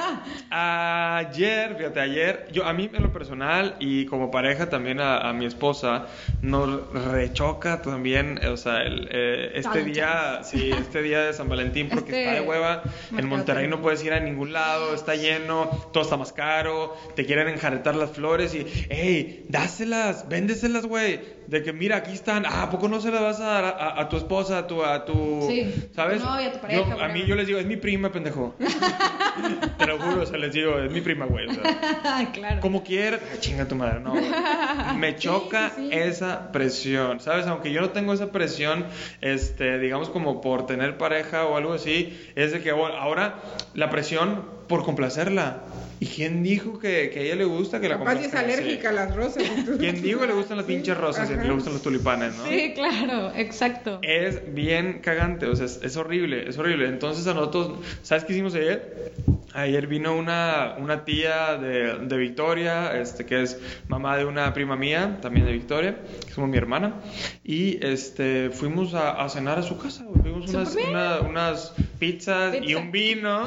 ayer, 1.20 1.76
fíjate, 1.78 2.00
ayer, 2.00 2.13
yo 2.52 2.66
a 2.66 2.74
mí 2.74 2.90
en 2.94 3.04
lo 3.04 3.12
personal 3.12 3.76
y 3.80 4.06
como 4.06 4.32
pareja 4.32 4.70
también 4.70 5.00
a, 5.00 5.18
a 5.18 5.34
mi 5.34 5.46
esposa, 5.46 6.08
nos 6.42 6.92
rechoca 6.94 7.82
también, 7.82 8.40
o 8.46 8.58
sea, 8.58 8.82
el, 8.84 9.08
eh, 9.12 9.52
este 9.56 9.84
día, 9.84 10.42
sí, 10.44 10.72
este 10.72 11.02
día 11.02 11.22
de 11.22 11.34
San 11.34 11.50
Valentín 11.50 11.90
porque 11.90 12.12
Este 12.12 12.24
está 12.24 12.42
de 12.42 12.42
hueva, 12.42 12.84
en 13.18 13.28
Monterrey 13.28 13.68
no 13.68 13.82
puedes 13.82 14.04
ir 14.04 14.14
a 14.14 14.20
ningún 14.20 14.54
lado, 14.54 14.94
está 14.94 15.16
lleno, 15.16 15.70
todo 15.92 16.04
está 16.04 16.18
más 16.18 16.34
caro, 16.34 16.96
te 17.16 17.26
quieren 17.26 17.48
enjaretar 17.48 17.96
las 17.96 18.12
flores 18.12 18.54
y, 18.56 18.66
hey, 18.90 19.46
dáselas, 19.50 20.28
véndeselas, 20.30 20.86
güey. 20.86 21.43
De 21.48 21.62
que 21.64 21.74
mira, 21.74 21.98
aquí 21.98 22.12
están, 22.14 22.46
ah, 22.46 22.64
¿a 22.64 22.70
poco 22.70 22.88
no 22.88 23.00
se 23.02 23.12
las 23.12 23.22
vas 23.22 23.40
a 23.40 23.46
dar 23.46 23.64
a, 23.66 23.70
a- 23.70 24.02
a 24.02 24.10
tu 24.10 24.18
esposa, 24.18 24.60
a 24.60 24.68
tu, 24.68 24.84
a 24.84 25.06
tu, 25.06 25.46
Sí, 25.50 25.90
¿sabes? 25.96 26.20
tu 26.22 26.26
novia, 26.26 26.52
tu 26.52 26.60
pareja, 26.60 26.96
Yo- 26.98 27.04
a 27.04 27.08
mí 27.10 27.24
yo 27.26 27.36
les 27.36 27.48
digo, 27.48 27.60
es 27.60 27.66
mi 27.66 27.76
prima, 27.78 28.12
pendejo. 28.12 28.56
Te 29.78 29.88
lo 29.88 30.00
juro, 30.00 30.22
o 30.22 30.26
sea, 30.26 30.38
les 30.38 30.54
digo, 30.54 30.78
es 30.80 30.92
mi 30.92 31.02
prima, 31.02 31.26
güey. 31.26 31.48
o 31.48 31.54
sea, 31.54 32.32
claro. 32.34 32.62
como 32.62 32.84
quieras, 32.84 33.20
Ay, 33.32 33.40
chinga 33.40 33.68
tu 33.68 33.76
madre, 33.76 34.00
no. 34.00 34.12
güey. 34.12 34.24
Me 34.98 35.16
choca 35.16 35.72
sí, 35.76 35.90
sí. 35.90 35.98
esa 35.98 36.52
presión, 36.52 37.20
¿sabes? 37.20 37.48
Aunque 37.48 37.72
yo 37.72 37.82
no 37.82 37.90
tengo 37.90 38.14
esa 38.14 38.32
presión, 38.32 38.86
este, 39.22 39.80
digamos 39.80 40.10
como 40.10 40.42
por 40.42 40.66
tener 40.66 40.98
pareja 40.98 41.46
o 41.46 41.58
algo 41.58 41.74
así, 41.74 42.18
es 42.36 42.52
de 42.52 42.62
que 42.62 42.72
bueno, 42.72 42.96
ahora 42.98 43.36
la 43.74 43.90
presión 43.90 44.46
por 44.68 44.84
complacerla. 44.84 45.64
¿Y 46.00 46.06
quién 46.06 46.44
dijo 46.44 46.80
que, 46.80 47.10
que 47.14 47.20
a 47.20 47.22
ella 47.24 47.36
le 47.36 47.46
gusta 47.46 47.80
que 47.80 47.88
la 47.88 47.98
Capaz 47.98 48.16
es 48.16 48.34
alérgica 48.34 48.90
a 48.90 48.92
las 48.92 49.16
rosas. 49.16 49.44
¿Quién 49.80 50.02
dijo 50.02 50.20
que 50.20 50.28
le 50.28 50.34
gustan 50.34 50.58
las 50.58 50.66
pinches 50.68 50.98
rosas 50.98 51.30
y 51.30 51.34
Ajá. 51.34 51.44
le 51.44 51.54
gustan 51.54 51.74
los 51.74 51.82
tulipanes, 51.82 52.36
no? 52.36 52.46
Sí, 52.46 52.74
claro, 52.76 53.32
exacto. 53.36 54.00
Es 54.02 54.54
bien 54.54 55.00
cagante, 55.00 55.46
o 55.46 55.56
sea, 55.56 55.66
es, 55.66 55.80
es 55.82 55.96
horrible, 55.96 56.50
es 56.50 56.58
horrible. 56.58 56.88
Entonces 56.90 57.26
a 57.28 57.34
nosotros, 57.34 57.80
¿sabes 58.02 58.26
qué 58.26 58.34
hicimos 58.34 58.54
ayer? 58.56 59.14
Ayer 59.54 59.88
vino 59.88 60.16
una, 60.16 60.76
una 60.80 61.06
tía 61.06 61.58
de, 61.58 62.00
de 62.00 62.18
Victoria, 62.18 63.00
este, 63.00 63.26
que 63.26 63.42
es 63.44 63.60
mamá 63.88 64.18
de 64.18 64.26
una 64.26 64.52
prima 64.54 64.76
mía, 64.76 65.20
también 65.22 65.46
de 65.46 65.52
Victoria, 65.54 65.98
que 66.24 66.30
es 66.30 66.34
como 66.36 66.48
mi 66.48 66.58
hermana, 66.58 66.94
y 67.44 67.78
este, 67.86 68.50
fuimos 68.50 68.94
a, 68.96 69.12
a 69.24 69.30
cenar 69.30 69.60
a 69.60 69.64
su 69.64 69.78
casa, 69.78 70.04
Súper 70.06 70.32
unas, 70.32 70.76
una- 70.90 71.20
unas 71.22 71.74
pizzas 72.00 72.56
y 72.64 72.74
un 72.76 72.92
vino, 72.92 73.46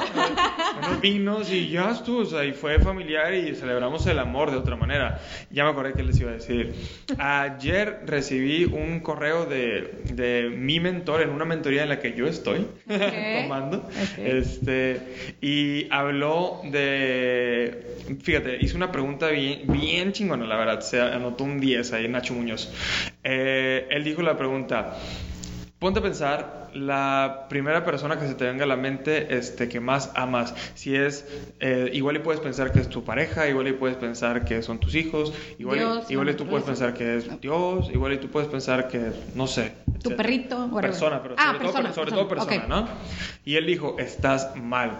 unos 0.79 1.01
vinos 1.01 1.51
y 1.51 1.69
ya 1.69 1.91
estuvo, 1.91 2.19
o 2.21 2.25
sea, 2.25 2.45
y 2.45 2.53
fue 2.53 2.79
familiar 2.79 3.33
y 3.33 3.53
celebramos 3.55 4.05
el 4.07 4.19
amor 4.19 4.51
de 4.51 4.57
otra 4.57 4.75
manera. 4.75 5.19
Ya 5.51 5.63
me 5.65 5.71
acordé 5.71 5.93
que 5.93 6.03
les 6.03 6.19
iba 6.19 6.31
a 6.31 6.33
decir. 6.35 6.73
Ayer 7.17 7.99
recibí 8.05 8.65
un 8.65 8.99
correo 9.01 9.45
de, 9.45 10.01
de 10.13 10.49
mi 10.55 10.79
mentor 10.79 11.21
en 11.21 11.29
una 11.29 11.45
mentoría 11.45 11.83
en 11.83 11.89
la 11.89 11.99
que 11.99 12.13
yo 12.13 12.27
estoy 12.27 12.65
tomando. 13.41 13.87
Este, 14.17 15.01
y 15.41 15.87
habló 15.99 16.61
de. 16.63 17.97
Fíjate, 18.21 18.57
hizo 18.61 18.77
una 18.77 18.91
pregunta 18.91 19.27
bien, 19.29 19.61
bien 19.65 20.11
chingona, 20.13 20.45
la 20.45 20.55
verdad. 20.57 20.79
Se 20.81 21.01
anotó 21.01 21.43
un 21.43 21.59
10 21.59 21.91
ahí, 21.93 22.07
Nacho 22.07 22.33
Muñoz. 22.33 22.71
Eh, 23.23 23.87
él 23.89 24.03
dijo 24.03 24.21
la 24.21 24.37
pregunta. 24.37 24.95
Ponte 25.79 25.99
a 25.99 26.01
pensar 26.01 26.69
la 26.73 27.45
primera 27.49 27.85
persona 27.85 28.17
que 28.19 28.27
se 28.27 28.33
te 28.33 28.45
venga 28.45 28.63
a 28.63 28.67
la 28.67 28.75
mente 28.77 29.37
este, 29.37 29.69
que 29.69 29.79
más 29.79 30.11
amas. 30.15 30.55
Si 30.73 30.95
es, 30.95 31.23
eh, 31.59 31.91
igual 31.93 32.15
y 32.15 32.19
puedes 32.19 32.41
pensar 32.41 32.71
que 32.71 32.79
es 32.79 32.89
tu 32.89 33.03
pareja, 33.03 33.47
igual 33.47 33.67
y 33.67 33.73
puedes 33.73 33.95
pensar 33.95 34.43
que 34.43 34.63
son 34.63 34.79
tus 34.79 34.95
hijos, 34.95 35.31
igual, 35.59 35.77
y- 35.77 35.79
Dios, 35.81 36.11
igual 36.11 36.29
y 36.29 36.33
tú 36.33 36.47
puedes 36.47 36.65
pensar 36.65 36.95
que 36.95 37.17
es 37.17 37.41
Dios, 37.41 37.91
igual 37.93 38.13
y 38.13 38.17
tú 38.17 38.27
puedes 38.27 38.49
pensar 38.49 38.87
que, 38.87 39.11
no 39.35 39.45
sé. 39.45 39.73
Tu 39.85 39.91
etcétera. 40.09 40.17
perrito. 40.17 40.71
Persona, 40.81 41.21
pero 41.21 41.35
Ah, 41.37 41.45
sobre, 41.53 41.59
todo, 41.59 41.73
persona, 41.73 41.93
sobre 41.93 42.11
todo 42.11 42.27
persona, 42.27 42.49
persona, 42.51 42.81
¿no? 42.81 42.87
Y 43.45 43.55
él 43.55 43.65
dijo, 43.67 43.97
estás 43.99 44.55
mal. 44.55 44.97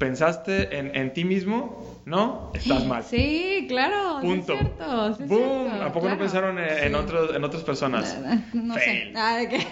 ¿Pensaste 0.00 0.78
en, 0.78 0.96
en 0.96 1.12
ti 1.12 1.24
mismo? 1.24 2.00
¿No? 2.06 2.50
Estás 2.54 2.86
mal. 2.86 3.04
Sí, 3.04 3.66
claro. 3.68 4.20
sí 4.22 4.26
Punto. 4.26 4.52
es 4.54 4.58
cierto, 4.60 5.14
sí 5.14 5.22
es 5.24 5.28
Boom. 5.28 5.66
cierto, 5.68 5.84
¿A 5.84 5.92
poco 5.92 6.08
no 6.08 6.16
pensaron 6.18 6.58
en, 6.58 6.64
en 6.70 6.88
Sí. 6.88 6.94
otros, 6.94 7.36
en 7.36 7.44
otras 7.44 7.62
personas? 7.64 8.18
No 8.54 8.74
sé. 8.74 8.80
Fail. 8.80 9.12
Ah, 9.14 9.36
¿de 9.36 9.48
qué? 9.50 9.66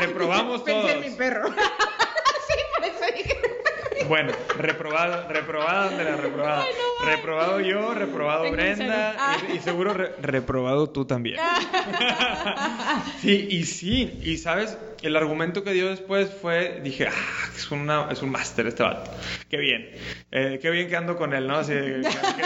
Reprobamos 0.00 0.60
Pensé 0.64 0.80
todos. 0.82 0.90
en 0.92 1.00
mi 1.10 1.16
perro. 1.16 1.48
Por 2.76 2.84
eso 2.84 3.04
dije. 3.16 3.34
Bueno, 4.06 4.32
reprobado, 4.58 5.26
reprobada 5.30 5.88
Andrea, 5.88 6.16
reprobada. 6.16 6.60
Ay, 6.60 6.68
no, 6.76 7.06
ay. 7.08 7.16
reprobado 7.16 7.60
yo, 7.60 7.94
reprobado 7.94 8.42
Tengo 8.42 8.56
Brenda. 8.56 9.14
Ah. 9.18 9.36
y, 9.50 9.56
y 9.56 9.58
seguro 9.60 9.94
re- 9.94 10.12
reprobado 10.20 10.90
tú 10.90 11.06
también. 11.06 11.38
sí, 13.22 13.46
y 13.50 13.64
sí, 13.64 14.20
y 14.22 14.36
sabes, 14.36 14.76
el 15.06 15.16
argumento 15.16 15.62
que 15.64 15.72
dio 15.72 15.88
después 15.88 16.30
fue, 16.40 16.80
dije, 16.82 17.06
ah, 17.08 17.48
es, 17.56 17.70
una, 17.70 18.08
es 18.10 18.22
un 18.22 18.30
máster 18.30 18.66
este 18.66 18.82
vato. 18.82 19.10
Qué 19.48 19.56
bien. 19.58 19.90
Eh, 20.32 20.58
qué 20.60 20.70
bien 20.70 20.88
que 20.88 20.96
ando 20.96 21.16
con 21.16 21.32
él, 21.34 21.46
¿no? 21.46 21.56
Así, 21.58 21.72
que, 21.72 22.02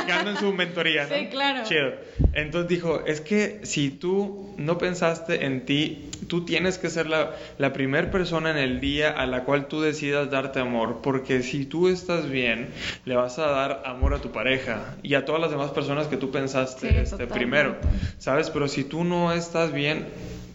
que- 0.06 0.12
ando 0.12 0.30
en 0.32 0.36
su 0.36 0.52
mentoría, 0.52 1.06
¿no? 1.06 1.16
Sí, 1.16 1.26
claro. 1.30 1.64
Chido. 1.64 1.92
Entonces 2.34 2.68
dijo, 2.68 3.02
es 3.06 3.20
que 3.20 3.60
si 3.62 3.90
tú 3.90 4.54
no 4.58 4.76
pensaste 4.78 5.44
en 5.46 5.64
ti, 5.64 6.10
tú 6.28 6.44
tienes 6.44 6.78
que 6.78 6.90
ser 6.90 7.06
la, 7.08 7.30
la 7.58 7.72
primera 7.72 8.10
persona 8.10 8.50
en 8.50 8.58
el 8.58 8.80
día 8.80 9.10
a 9.10 9.26
la 9.26 9.44
cual 9.44 9.66
tú 9.68 9.80
decidas 9.80 10.30
darte 10.30 10.60
amor, 10.60 11.00
porque 11.02 11.42
si 11.42 11.64
tú 11.64 11.88
estás 11.88 12.28
bien, 12.28 12.68
le 13.04 13.14
vas 13.16 13.38
a 13.38 13.46
dar 13.46 13.82
amor 13.86 14.14
a 14.14 14.18
tu 14.18 14.30
pareja 14.32 14.96
y 15.02 15.14
a 15.14 15.24
todas 15.24 15.40
las 15.40 15.50
demás 15.50 15.70
personas 15.70 16.06
que 16.08 16.16
tú 16.16 16.30
pensaste 16.30 16.90
Sí, 16.90 16.96
este, 16.96 17.02
totalmente. 17.24 17.34
primero, 17.34 17.76
¿sabes? 18.18 18.50
Pero 18.50 18.68
si 18.68 18.84
tú 18.84 19.04
no 19.04 19.32
estás 19.32 19.72
bien, 19.72 20.06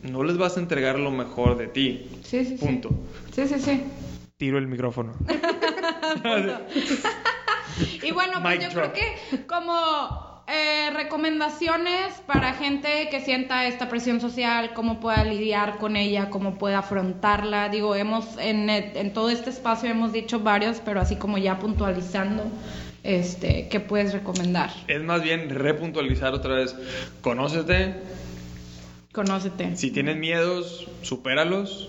no 0.03 0.23
les 0.23 0.37
vas 0.37 0.57
a 0.57 0.59
entregar 0.59 0.99
lo 0.99 1.11
mejor 1.11 1.57
de 1.57 1.67
ti. 1.67 2.07
Sí, 2.23 2.45
sí, 2.45 2.57
sí. 2.57 2.65
Punto. 2.65 2.89
Sí, 3.33 3.47
sí, 3.47 3.59
sí. 3.59 3.83
Tiro 4.37 4.57
el 4.57 4.67
micrófono. 4.67 5.13
Y 8.03 8.11
bueno, 8.11 8.33
pues 8.41 8.59
Mic 8.59 8.69
yo 8.69 8.69
drop. 8.79 8.93
creo 8.93 8.93
que 8.93 9.45
como 9.47 10.43
eh, 10.47 10.91
recomendaciones 10.93 12.13
para 12.27 12.53
gente 12.53 13.07
que 13.09 13.21
sienta 13.21 13.65
esta 13.65 13.89
presión 13.89 14.21
social, 14.21 14.73
cómo 14.75 14.99
pueda 14.99 15.23
lidiar 15.23 15.77
con 15.77 15.95
ella, 15.95 16.29
cómo 16.29 16.55
pueda 16.55 16.79
afrontarla. 16.79 17.69
Digo, 17.69 17.95
hemos 17.95 18.37
en, 18.37 18.69
en 18.69 19.13
todo 19.13 19.29
este 19.31 19.49
espacio 19.49 19.89
hemos 19.89 20.13
dicho 20.13 20.39
varios, 20.41 20.81
pero 20.85 20.99
así 20.99 21.15
como 21.15 21.37
ya 21.39 21.57
puntualizando, 21.57 22.43
este, 23.03 23.67
¿qué 23.69 23.79
puedes 23.79 24.13
recomendar? 24.13 24.69
es 24.87 25.01
más 25.01 25.23
bien 25.23 25.49
repuntualizar 25.49 26.33
otra 26.33 26.55
vez. 26.55 26.75
Conócete. 27.21 27.95
Conócete. 29.13 29.77
Si 29.77 29.91
tienes 29.91 30.17
miedos, 30.17 30.87
supéralos. 31.03 31.87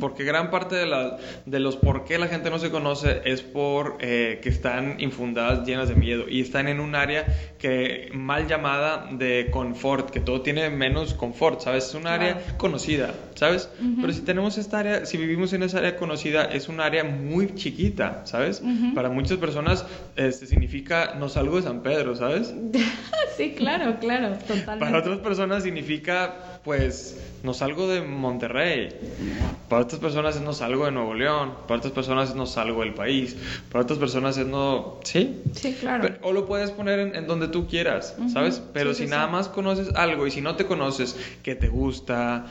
Porque 0.00 0.24
gran 0.24 0.50
parte 0.50 0.74
de, 0.76 0.86
la- 0.86 1.18
de 1.46 1.60
los 1.60 1.76
por 1.76 2.04
qué 2.04 2.18
la 2.18 2.26
gente 2.28 2.48
no 2.50 2.58
se 2.58 2.70
conoce 2.70 3.20
es 3.24 3.42
por 3.42 3.98
eh, 4.00 4.40
que 4.42 4.48
están 4.48 5.00
infundadas 5.00 5.66
llenas 5.66 5.88
de 5.88 5.94
miedo 5.94 6.24
y 6.28 6.40
están 6.40 6.68
en 6.68 6.80
un 6.80 6.94
área 6.94 7.26
que 7.58 8.08
mal 8.14 8.46
llamada 8.48 9.08
de 9.12 9.48
confort, 9.50 10.10
que 10.10 10.20
todo 10.20 10.40
tiene 10.40 10.70
menos 10.70 11.12
confort, 11.14 11.60
¿sabes? 11.60 11.88
Es 11.88 11.94
un 11.94 12.06
área 12.06 12.42
conocida, 12.56 13.12
¿sabes? 13.34 13.68
Pero 14.00 14.12
si 14.12 14.22
tenemos 14.22 14.56
esta 14.58 14.78
área, 14.78 15.04
si 15.06 15.16
vivimos 15.18 15.52
en 15.52 15.62
esa 15.62 15.78
área 15.78 15.96
conocida, 15.96 16.44
es 16.44 16.68
un 16.68 16.80
área 16.80 17.04
muy 17.04 17.54
chiquita, 17.54 18.22
¿sabes? 18.24 18.62
Para 18.94 19.10
muchas 19.10 19.36
personas 19.38 19.84
este, 20.16 20.46
significa 20.46 21.16
no 21.18 21.28
salgo 21.28 21.56
de 21.56 21.62
San 21.62 21.82
Pedro, 21.82 22.16
¿sabes? 22.16 22.54
Sí, 23.36 23.54
claro, 23.56 23.96
claro, 24.00 24.36
totalmente. 24.46 24.78
Para 24.84 24.98
otras 24.98 25.18
personas 25.20 25.62
significa, 25.62 26.60
pues, 26.62 27.18
no 27.42 27.54
salgo 27.54 27.88
de 27.88 28.02
Monterrey. 28.02 28.90
Para 29.68 29.82
otras 29.82 30.00
personas 30.00 30.36
es 30.36 30.42
no 30.42 30.52
salgo 30.52 30.84
de 30.86 30.92
Nuevo 30.92 31.14
León. 31.14 31.52
Para 31.68 31.78
otras 31.78 31.92
personas 31.92 32.30
es 32.30 32.34
no 32.34 32.46
salgo 32.46 32.80
del 32.82 32.94
país. 32.94 33.36
Para 33.70 33.84
otras 33.84 33.98
personas 33.98 34.36
es 34.36 34.46
no... 34.46 34.98
¿Sí? 35.04 35.42
Sí, 35.54 35.76
claro. 35.78 36.02
Pero- 36.02 36.18
o 36.22 36.32
lo 36.32 36.46
puedes 36.46 36.70
poner 36.70 36.98
en, 36.98 37.14
en 37.14 37.26
donde 37.26 37.48
tú 37.48 37.66
quieras, 37.68 38.16
¿sabes? 38.32 38.62
Pero 38.72 38.90
Sí, 38.94 39.02
si 39.02 39.04
sí, 39.04 39.10
nada 39.10 39.26
sí. 39.26 39.32
más 39.32 39.48
conoces 39.48 39.94
algo 39.94 40.26
y 40.26 40.30
si 40.30 40.40
no 40.40 40.56
te 40.56 40.66
conoces 40.66 41.16
que 41.42 41.54
te 41.54 41.68
gusta, 41.68 42.46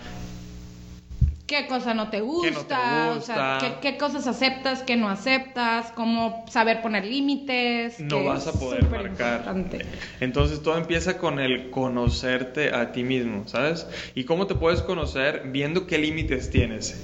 ¿Qué 1.49 1.65
cosa 1.65 1.95
no 1.95 2.11
te 2.11 2.21
gusta? 2.21 2.47
¿Qué 2.47 2.53
no 2.53 2.61
te 2.61 3.17
O 3.17 3.21
sea? 3.21 3.57
¿qué, 3.59 3.73
qué 3.81 3.97
cosas 3.97 4.27
aceptas, 4.27 4.83
qué 4.83 4.95
no 4.95 5.09
aceptas? 5.09 5.91
¿Cómo 5.93 6.45
saber 6.47 6.83
poner 6.83 7.05
límites? 7.05 7.99
no 7.99 8.23
vas 8.23 8.45
a 8.45 8.53
poder 8.53 8.87
marcar. 8.87 9.39
importante. 9.39 9.85
Entonces 10.19 10.61
todo 10.61 10.77
empieza 10.77 11.17
con 11.17 11.39
el 11.39 11.71
conocerte 11.71 12.75
a 12.75 12.91
ti 12.91 13.03
mismo, 13.03 13.47
¿sabes? 13.47 13.87
¿Y 14.13 14.25
cómo 14.25 14.45
te 14.45 14.53
puedes 14.53 14.83
conocer? 14.83 15.41
Viendo 15.47 15.87
qué 15.87 15.97
límites 15.97 16.51
tienes. 16.51 16.95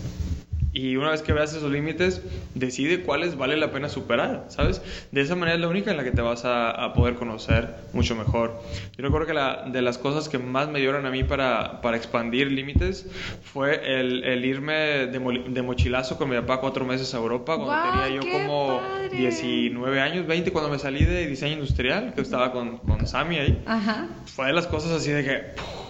Y 0.78 0.98
una 0.98 1.12
vez 1.12 1.22
que 1.22 1.32
veas 1.32 1.54
esos 1.54 1.72
límites, 1.72 2.22
decide 2.54 3.02
cuáles 3.02 3.38
vale 3.38 3.56
la 3.56 3.72
pena 3.72 3.88
superar, 3.88 4.44
¿sabes? 4.50 4.82
De 5.10 5.22
esa 5.22 5.34
manera 5.34 5.56
es 5.56 5.62
la 5.62 5.70
única 5.70 5.90
en 5.90 5.96
la 5.96 6.04
que 6.04 6.12
te 6.12 6.22
vas 6.22 6.44
a, 6.44 6.70
a 6.72 6.94
poder 6.94 7.16
conocer 7.16 7.76
mucho 7.94 8.14
mejor. 8.14 8.62
Yo 8.98 9.04
recuerdo 9.06 9.26
que 9.26 9.34
la, 9.34 9.64
de 9.72 9.82
las 9.82 9.98
cosas 9.98 10.28
que 10.28 10.38
más 10.38 10.68
me 10.68 10.80
ayudaron 10.80 11.06
a 11.06 11.12
mí 11.12 11.24
para, 11.24 11.80
para 11.82 11.96
expandir 11.96 12.52
límites 12.52 13.08
fue 13.54 14.00
el, 14.00 14.26
el 14.26 14.44
irme 14.44 14.74
de, 14.74 15.44
de 15.48 15.62
mochilazo 15.62 16.18
con 16.18 16.30
mi 16.30 16.36
papá 16.36 16.60
cuatro 16.60 16.84
meses 16.84 17.14
a 17.14 17.20
Europa, 17.20 17.56
cuando 17.56 17.68
¡Guau, 17.68 17.92
tenía 17.92 18.10
yo 18.10 18.30
como 18.30 18.82
padre! 18.82 19.18
19 19.18 20.02
años, 20.02 20.28
20, 20.28 20.52
cuando 20.52 20.70
me 20.70 20.78
salí 20.78 21.06
de 21.06 21.26
diseño 21.26 21.54
industrial, 21.54 22.14
que 22.14 22.20
estaba 22.20 22.52
con, 22.52 22.80
con 22.80 23.08
Sammy 23.08 23.38
ahí 23.38 23.64
Ajá. 23.66 24.10
fue 24.26 24.48
de 24.48 24.54
las 24.54 24.68
cosas 24.68 24.92
así 24.92 25.10
de 25.12 25.24
que, 25.24 25.42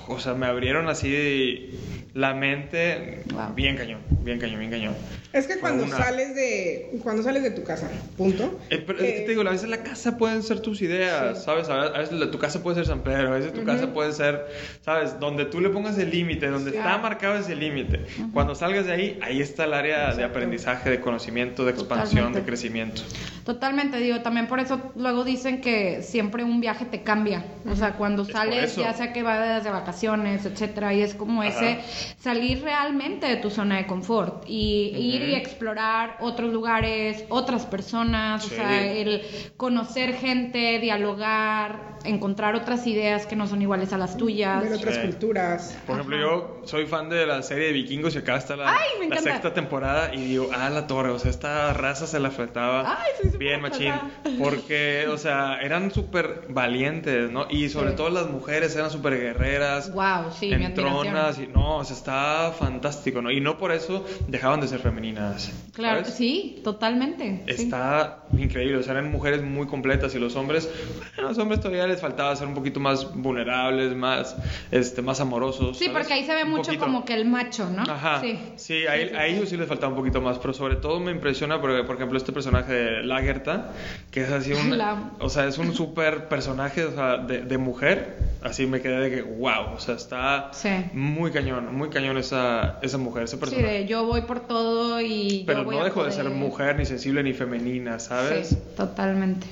o 0.07 0.19
sea, 0.19 0.35
me 0.35 0.45
abrieron 0.45 0.87
así 0.89 1.71
la 2.15 2.33
mente, 2.33 3.23
Wow. 3.33 3.53
bien 3.55 3.75
cañón, 3.75 3.99
bien 4.21 4.39
cañón, 4.39 4.59
bien 4.59 4.71
cañón. 4.71 4.95
Es 5.33 5.47
que 5.47 5.57
cuando 5.59 5.83
una- 5.83 5.97
sales 5.97 6.33
de 6.33 6.97
cuando 7.03 7.21
sales 7.21 7.43
de 7.43 7.51
tu 7.51 7.61
casa, 7.65 7.89
punto. 8.15 8.57
Eh, 8.69 8.81
pero 8.87 8.99
es 8.99 9.03
que 9.03 9.17
eh, 9.17 9.21
te 9.25 9.29
digo, 9.31 9.41
a 9.41 9.51
veces 9.51 9.67
la 9.67 9.83
casa 9.83 10.17
pueden 10.17 10.41
ser 10.41 10.61
tus 10.61 10.81
ideas, 10.81 11.39
Sí. 11.39 11.43
¿sabes? 11.43 11.67
A 11.67 11.89
veces 11.89 12.13
la- 12.17 12.31
tu 12.31 12.39
casa 12.39 12.63
puede 12.63 12.77
ser 12.77 12.85
San 12.85 13.01
Pedro, 13.01 13.27
a 13.27 13.31
veces 13.31 13.51
tu 13.51 13.65
casa 13.65 13.93
puede 13.93 14.13
ser, 14.13 14.45
¿sabes? 14.81 15.19
Donde 15.19 15.43
tú 15.43 15.59
le 15.59 15.67
pongas 15.67 15.97
el 15.97 16.09
límite, 16.09 16.47
donde 16.47 16.71
Sí. 16.71 16.77
está 16.77 16.97
marcado 16.99 17.35
ese 17.37 17.53
límite. 17.53 18.05
Cuando 18.31 18.55
salgas 18.55 18.85
de 18.85 18.93
ahí, 18.93 19.19
ahí 19.21 19.41
está 19.41 19.65
el 19.65 19.73
área 19.73 20.13
de 20.15 20.23
aprendizaje, 20.23 20.89
de 20.89 21.01
conocimiento, 21.01 21.65
de 21.65 21.71
expansión, 21.71 22.07
Totalmente. 22.31 22.39
de 22.39 22.45
crecimiento. 22.45 23.01
Totalmente, 23.43 23.97
digo, 23.97 24.21
también 24.21 24.47
por 24.47 24.61
eso 24.61 24.79
luego 24.95 25.25
dicen 25.25 25.59
que 25.59 26.01
siempre 26.01 26.45
un 26.45 26.61
viaje 26.61 26.85
te 26.85 27.03
cambia. 27.03 27.43
O 27.69 27.75
sea, 27.75 27.97
cuando 27.97 28.23
sales, 28.23 28.77
ya 28.77 28.93
sea 28.93 29.11
que 29.11 29.21
vayas 29.21 29.65
de 29.65 29.69
vacaciones, 29.69 30.45
etcétera, 30.45 30.93
y 30.93 31.01
es 31.01 31.13
como 31.13 31.41
Ajá. 31.41 31.49
ese 31.49 31.79
salir 32.19 32.61
realmente 32.63 33.27
de 33.27 33.37
tu 33.37 33.49
zona 33.49 33.77
de 33.77 33.85
confort 33.87 34.43
y 34.47 34.91
ir 34.95 35.29
y 35.29 35.35
explorar 35.35 36.17
otros 36.21 36.51
lugares, 36.53 37.23
otras 37.29 37.65
personas, 37.65 38.45
o 38.45 38.49
sea, 38.49 38.85
el 38.85 39.21
conocer 39.57 40.13
gente, 40.15 40.79
dialogar, 40.79 41.95
encontrar 42.05 42.55
otras 42.55 42.85
ideas 42.87 43.25
que 43.25 43.35
no 43.35 43.47
son 43.47 43.61
iguales 43.61 43.93
a 43.93 43.97
las 43.97 44.17
tuyas. 44.17 44.63
ver 44.63 44.73
otras 44.73 44.95
Sí. 44.95 45.01
culturas. 45.01 45.77
Por 45.85 45.95
ejemplo, 45.95 46.17
yo 46.17 46.61
soy 46.65 46.85
fan 46.85 47.09
de 47.09 47.25
la 47.25 47.41
serie 47.41 47.67
de 47.67 47.73
vikingos 47.73 48.15
y 48.15 48.19
acá 48.19 48.37
está 48.37 48.55
la, 48.55 48.69
Ay, 48.71 49.09
la 49.09 49.17
sexta 49.17 49.53
temporada 49.53 50.13
y 50.13 50.23
digo, 50.25 50.49
ah, 50.55 50.69
la 50.69 50.87
torre, 50.87 51.09
o 51.09 51.19
sea, 51.19 51.31
esta 51.31 51.73
raza 51.73 52.05
se 52.07 52.19
la 52.19 52.31
faltaba. 52.31 52.97
Bien, 53.37 53.61
machín. 53.61 53.93
Porque, 54.39 55.07
o 55.09 55.17
sea, 55.17 55.59
eran 55.61 55.91
súper 55.91 56.45
valientes, 56.49 57.31
¿no? 57.31 57.47
Y 57.49 57.69
sobre 57.69 57.91
todo 57.91 58.09
las 58.09 58.29
mujeres 58.29 58.75
eran 58.75 58.91
súper 58.91 59.19
guerreras. 59.19 59.91
Wow, 59.93 60.31
sí, 60.37 60.53
mi. 60.55 60.65
Y, 60.65 61.47
no, 61.47 61.77
o 61.77 61.83
sea, 61.83 61.94
está 61.95 62.51
fantástico, 62.57 63.21
¿no? 63.21 63.31
Y 63.31 63.41
no 63.41 63.57
por 63.57 63.71
eso 63.71 64.05
dejaban 64.27 64.61
de 64.61 64.67
ser 64.67 64.79
femeninas. 64.79 65.51
Claro, 65.73 65.99
¿sabes? 66.01 66.13
sí, 66.15 66.61
totalmente. 66.63 67.43
sí. 67.47 67.63
Está 67.63 68.19
increíble, 68.37 68.77
o 68.77 68.83
sea, 68.83 68.93
eran 68.93 69.11
mujeres 69.11 69.41
muy 69.43 69.67
completas 69.67 70.13
y 70.15 70.19
los 70.19 70.35
hombres, 70.35 70.69
bueno, 71.15 71.27
a 71.29 71.31
los 71.31 71.37
hombres 71.39 71.59
todavía 71.59 71.87
les 71.87 71.99
faltaba 72.01 72.35
ser 72.35 72.47
un 72.47 72.53
poquito 72.53 72.79
más 72.79 73.13
vulnerables, 73.15 73.95
más, 73.95 74.35
este, 74.71 75.01
más 75.01 75.19
amorosos. 75.19 75.77
Sí, 75.77 75.85
¿sabes? 75.85 75.99
porque 75.99 76.13
ahí 76.13 76.25
se 76.25 76.33
ve 76.35 76.43
Un 76.43 76.51
mucho 76.51 76.63
poquito. 76.65 76.83
como 76.85 77.05
que 77.05 77.13
el 77.13 77.25
macho, 77.25 77.69
¿no? 77.69 77.83
Ajá, 77.83 78.21
Sí. 78.21 78.39
sí, 78.55 78.85
a, 78.87 78.95
él- 78.95 79.15
a 79.15 79.25
ellos 79.27 79.49
sí 79.49 79.57
les 79.57 79.67
faltaba 79.67 79.91
un 79.93 79.97
poquito 79.99 80.21
más, 80.21 80.37
pero 80.39 80.53
sobre 80.53 80.75
todo 80.75 80.99
me 80.99 81.11
impresiona, 81.11 81.59
porque, 81.61 81.83
por 81.83 81.95
ejemplo, 81.95 82.17
este 82.17 82.31
personaje 82.31 82.71
de 82.73 83.03
Lagerta, 83.03 83.71
que 84.11 84.21
es 84.21 84.29
así 84.31 84.53
un, 84.53 84.77
La 84.77 85.11
o 85.19 85.29
sea, 85.29 85.47
es 85.47 85.57
un 85.57 85.73
súper 85.75 86.27
personaje 86.27 86.83
o 86.85 86.91
sea, 86.93 87.17
de, 87.17 87.41
de 87.41 87.57
mujer, 87.57 88.17
así 88.43 88.65
me 88.65 88.81
quedé 88.81 88.99
de 88.99 89.09
que, 89.15 89.21
wow, 89.21 89.73
o 89.75 89.79
sea, 89.79 89.95
está 89.95 90.49
Sí. 90.53 90.69
muy 90.93 91.31
cañón, 91.31 91.75
muy 91.75 91.84
cañón 91.89 92.17
esa, 92.17 92.79
esa 92.81 92.97
mujer, 92.97 93.23
ese 93.23 93.35
Sí, 93.35 93.39
personaje. 93.39 93.67
de 93.73 93.85
yo 93.87 94.05
voy 94.05 94.21
por 94.21 94.41
todo 94.47 95.01
y 95.01 95.39
yo 95.39 95.45
pero 95.45 95.63
voy 95.63 95.75
no 95.75 95.81
a 95.81 95.85
dejó 95.85 96.03
de 96.03 96.11
ser 96.11 96.23
poder. 96.25 96.37
mujer, 96.37 96.77
ni 96.77 96.85
sensible, 96.85 97.23
ni 97.23 97.33
femenina, 97.33 97.99
¿sabes? 97.99 98.49
Sí, 98.49 98.57
totalmente. 98.75 99.47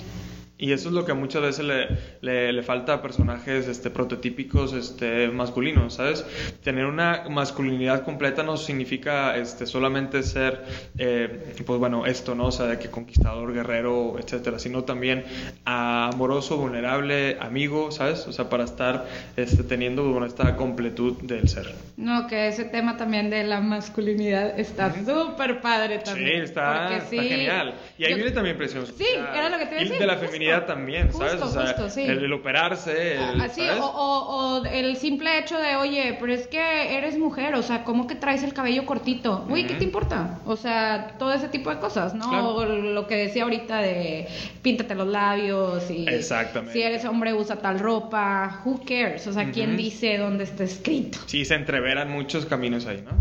Y 0.55 0.71
eso 0.71 0.89
es 0.89 0.93
lo 0.95 1.03
que 1.03 1.13
muchas 1.13 1.41
veces 1.41 1.65
le, 1.65 1.87
le, 2.21 2.53
le 2.53 2.63
falta 2.63 2.93
a 2.93 3.01
personajes 3.01 3.67
este, 3.67 3.89
prototípicos 3.89 4.71
este, 4.73 5.27
masculinos, 5.29 5.95
¿sabes? 5.95 6.23
Tener 6.63 6.85
una 6.85 7.23
masculinidad 7.29 8.03
completa 8.05 8.43
no 8.43 8.55
significa 8.55 9.35
este, 9.35 9.65
solamente 9.65 10.21
ser, 10.23 10.63
eh, 10.97 11.55
pues 11.65 11.79
bueno, 11.79 12.05
esto, 12.05 12.35
¿no? 12.35 12.45
O 12.45 12.51
sea, 12.51 12.67
de 12.67 12.77
que 12.79 12.89
conquistador, 12.89 13.51
guerrero, 13.53 14.15
etcétera, 14.19 14.59
sino 14.59 14.83
también 14.83 15.25
amoroso, 15.65 16.57
vulnerable, 16.57 17.37
amigo, 17.41 17.91
¿sabes? 17.91 18.27
O 18.27 18.31
sea, 18.31 18.49
para 18.49 18.63
estar 18.63 19.05
este, 19.35 19.63
teniendo 19.63 20.03
bueno, 20.11 20.25
esta 20.27 20.55
completud 20.55 21.17
del 21.23 21.49
ser. 21.49 21.73
No, 21.97 22.27
que 22.27 22.47
ese 22.47 22.65
tema 22.65 22.95
también 22.95 23.29
de 23.29 23.43
la 23.43 23.59
masculinidad 23.59 24.57
está 24.59 24.93
súper 25.03 25.61
padre 25.61 25.99
también. 25.99 26.27
Sí, 26.29 26.43
está, 26.43 26.95
está 26.97 27.09
sí, 27.09 27.17
genial. 27.19 27.73
Y 27.97 28.05
ahí 28.05 28.11
yo- 28.11 28.17
viene 28.17 28.31
también 28.31 28.57
presión 28.57 28.85
Sí, 28.85 29.05
era 29.15 29.49
lo 29.49 29.57
que 29.57 29.65
te 29.65 29.71
iba 29.71 29.79
a 29.81 29.83
decir, 29.83 29.99
de 29.99 30.05
la 30.07 30.13
justo. 30.15 30.27
Feminidad 30.43 30.65
también, 30.65 31.11
¿sabes? 31.13 31.33
Justo, 31.33 31.45
o 31.47 31.49
sea, 31.51 31.67
justo, 31.73 31.89
sí. 31.89 32.01
el, 32.03 32.23
el 32.23 32.33
operarse, 32.33 33.15
el, 33.15 33.41
Así, 33.41 33.61
¿sabes? 33.61 33.81
o, 33.81 33.85
o- 33.85 34.59
o 34.61 34.65
el 34.65 34.95
simple 34.97 35.39
hecho 35.39 35.57
de, 35.57 35.75
oye, 35.75 36.17
pero 36.19 36.33
es 36.33 36.47
que 36.47 36.97
eres 36.97 37.17
mujer, 37.17 37.55
o 37.55 37.61
sea, 37.63 37.83
¿cómo 37.83 38.07
que 38.07 38.15
traes 38.15 38.43
el 38.43 38.53
cabello 38.53 38.85
cortito? 38.85 39.45
Uy, 39.49 39.65
¿qué 39.65 39.75
te 39.75 39.83
importa? 39.83 40.39
O 40.45 40.55
sea, 40.55 41.15
todo 41.17 41.33
ese 41.33 41.47
tipo 41.49 41.69
de 41.69 41.77
cosas, 41.79 42.13
¿no? 42.13 42.29
Claro. 42.29 42.55
O 42.55 42.65
lo 42.65 43.07
que 43.07 43.15
decía 43.15 43.43
ahorita 43.43 43.77
de 43.79 44.27
píntate 44.61 44.95
los 44.95 45.07
labios 45.07 45.89
y 45.89 46.07
Exactamente. 46.07 46.73
si 46.73 46.81
eres 46.83 47.05
hombre 47.05 47.33
usa 47.33 47.57
tal 47.57 47.79
ropa, 47.79 48.61
who 48.65 48.81
cares? 48.87 49.25
O 49.27 49.33
sea, 49.33 49.51
¿quién 49.51 49.69
Ujú. 49.71 49.77
dice 49.77 50.17
dónde 50.17 50.43
está 50.43 50.63
escrito? 50.63 51.19
Sí, 51.25 51.45
se 51.45 51.55
entreveran 51.55 52.09
muchos 52.11 52.45
caminos 52.45 52.85
ahí, 52.85 53.01
¿no? 53.05 53.11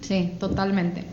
Sí, 0.00 0.32
totalmente. 0.40 1.04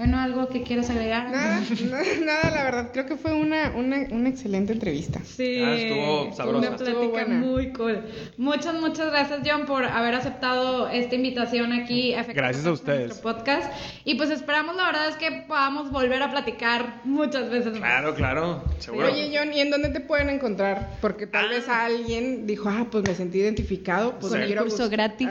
Bueno, 0.00 0.18
¿algo 0.18 0.48
que 0.48 0.62
quieras 0.62 0.88
agregar? 0.88 1.30
Nada, 1.30 1.60
nada, 1.90 2.02
nada, 2.24 2.50
la 2.56 2.64
verdad, 2.64 2.88
creo 2.90 3.04
que 3.04 3.16
fue 3.16 3.34
una, 3.34 3.70
una, 3.76 3.98
una 4.12 4.30
excelente 4.30 4.72
entrevista. 4.72 5.20
Sí, 5.22 5.60
Ah, 5.62 5.74
estuvo 5.76 6.32
sabrosa. 6.34 6.68
Una 6.68 6.76
Estuvo 6.76 7.00
plática 7.10 7.24
buena. 7.26 7.34
muy 7.46 7.72
cool. 7.74 8.00
Muchas, 8.38 8.80
muchas 8.80 9.10
gracias, 9.10 9.40
John, 9.44 9.66
por 9.66 9.84
haber 9.84 10.14
aceptado 10.14 10.88
esta 10.88 11.14
invitación 11.16 11.74
aquí. 11.74 12.14
a 12.14 12.22
Gracias 12.22 12.64
a 12.64 12.72
ustedes. 12.72 13.08
nuestro 13.08 13.34
podcast. 13.34 13.70
Y 14.06 14.14
pues 14.14 14.30
esperamos, 14.30 14.74
la 14.74 14.86
verdad, 14.86 15.08
es 15.10 15.16
que 15.16 15.44
podamos 15.46 15.90
volver 15.90 16.22
a 16.22 16.30
platicar 16.30 17.02
muchas 17.04 17.50
veces 17.50 17.72
más. 17.72 17.80
Claro, 17.80 18.14
claro, 18.14 18.64
seguro. 18.78 19.12
Oye, 19.12 19.30
John, 19.36 19.52
¿y 19.52 19.60
en 19.60 19.70
dónde 19.70 19.90
te 19.90 20.00
pueden 20.00 20.30
encontrar? 20.30 20.92
Porque 21.02 21.26
tal 21.26 21.44
Ah. 21.44 21.48
vez 21.50 21.68
alguien 21.68 22.46
dijo, 22.46 22.70
ah, 22.70 22.86
pues 22.90 23.06
me 23.06 23.14
sentí 23.14 23.36
identificado. 23.40 24.18
Pues 24.18 24.32
Con 24.32 24.40
el 24.40 24.46
quiero 24.46 24.62
curso 24.62 24.88
gratis. 24.88 25.28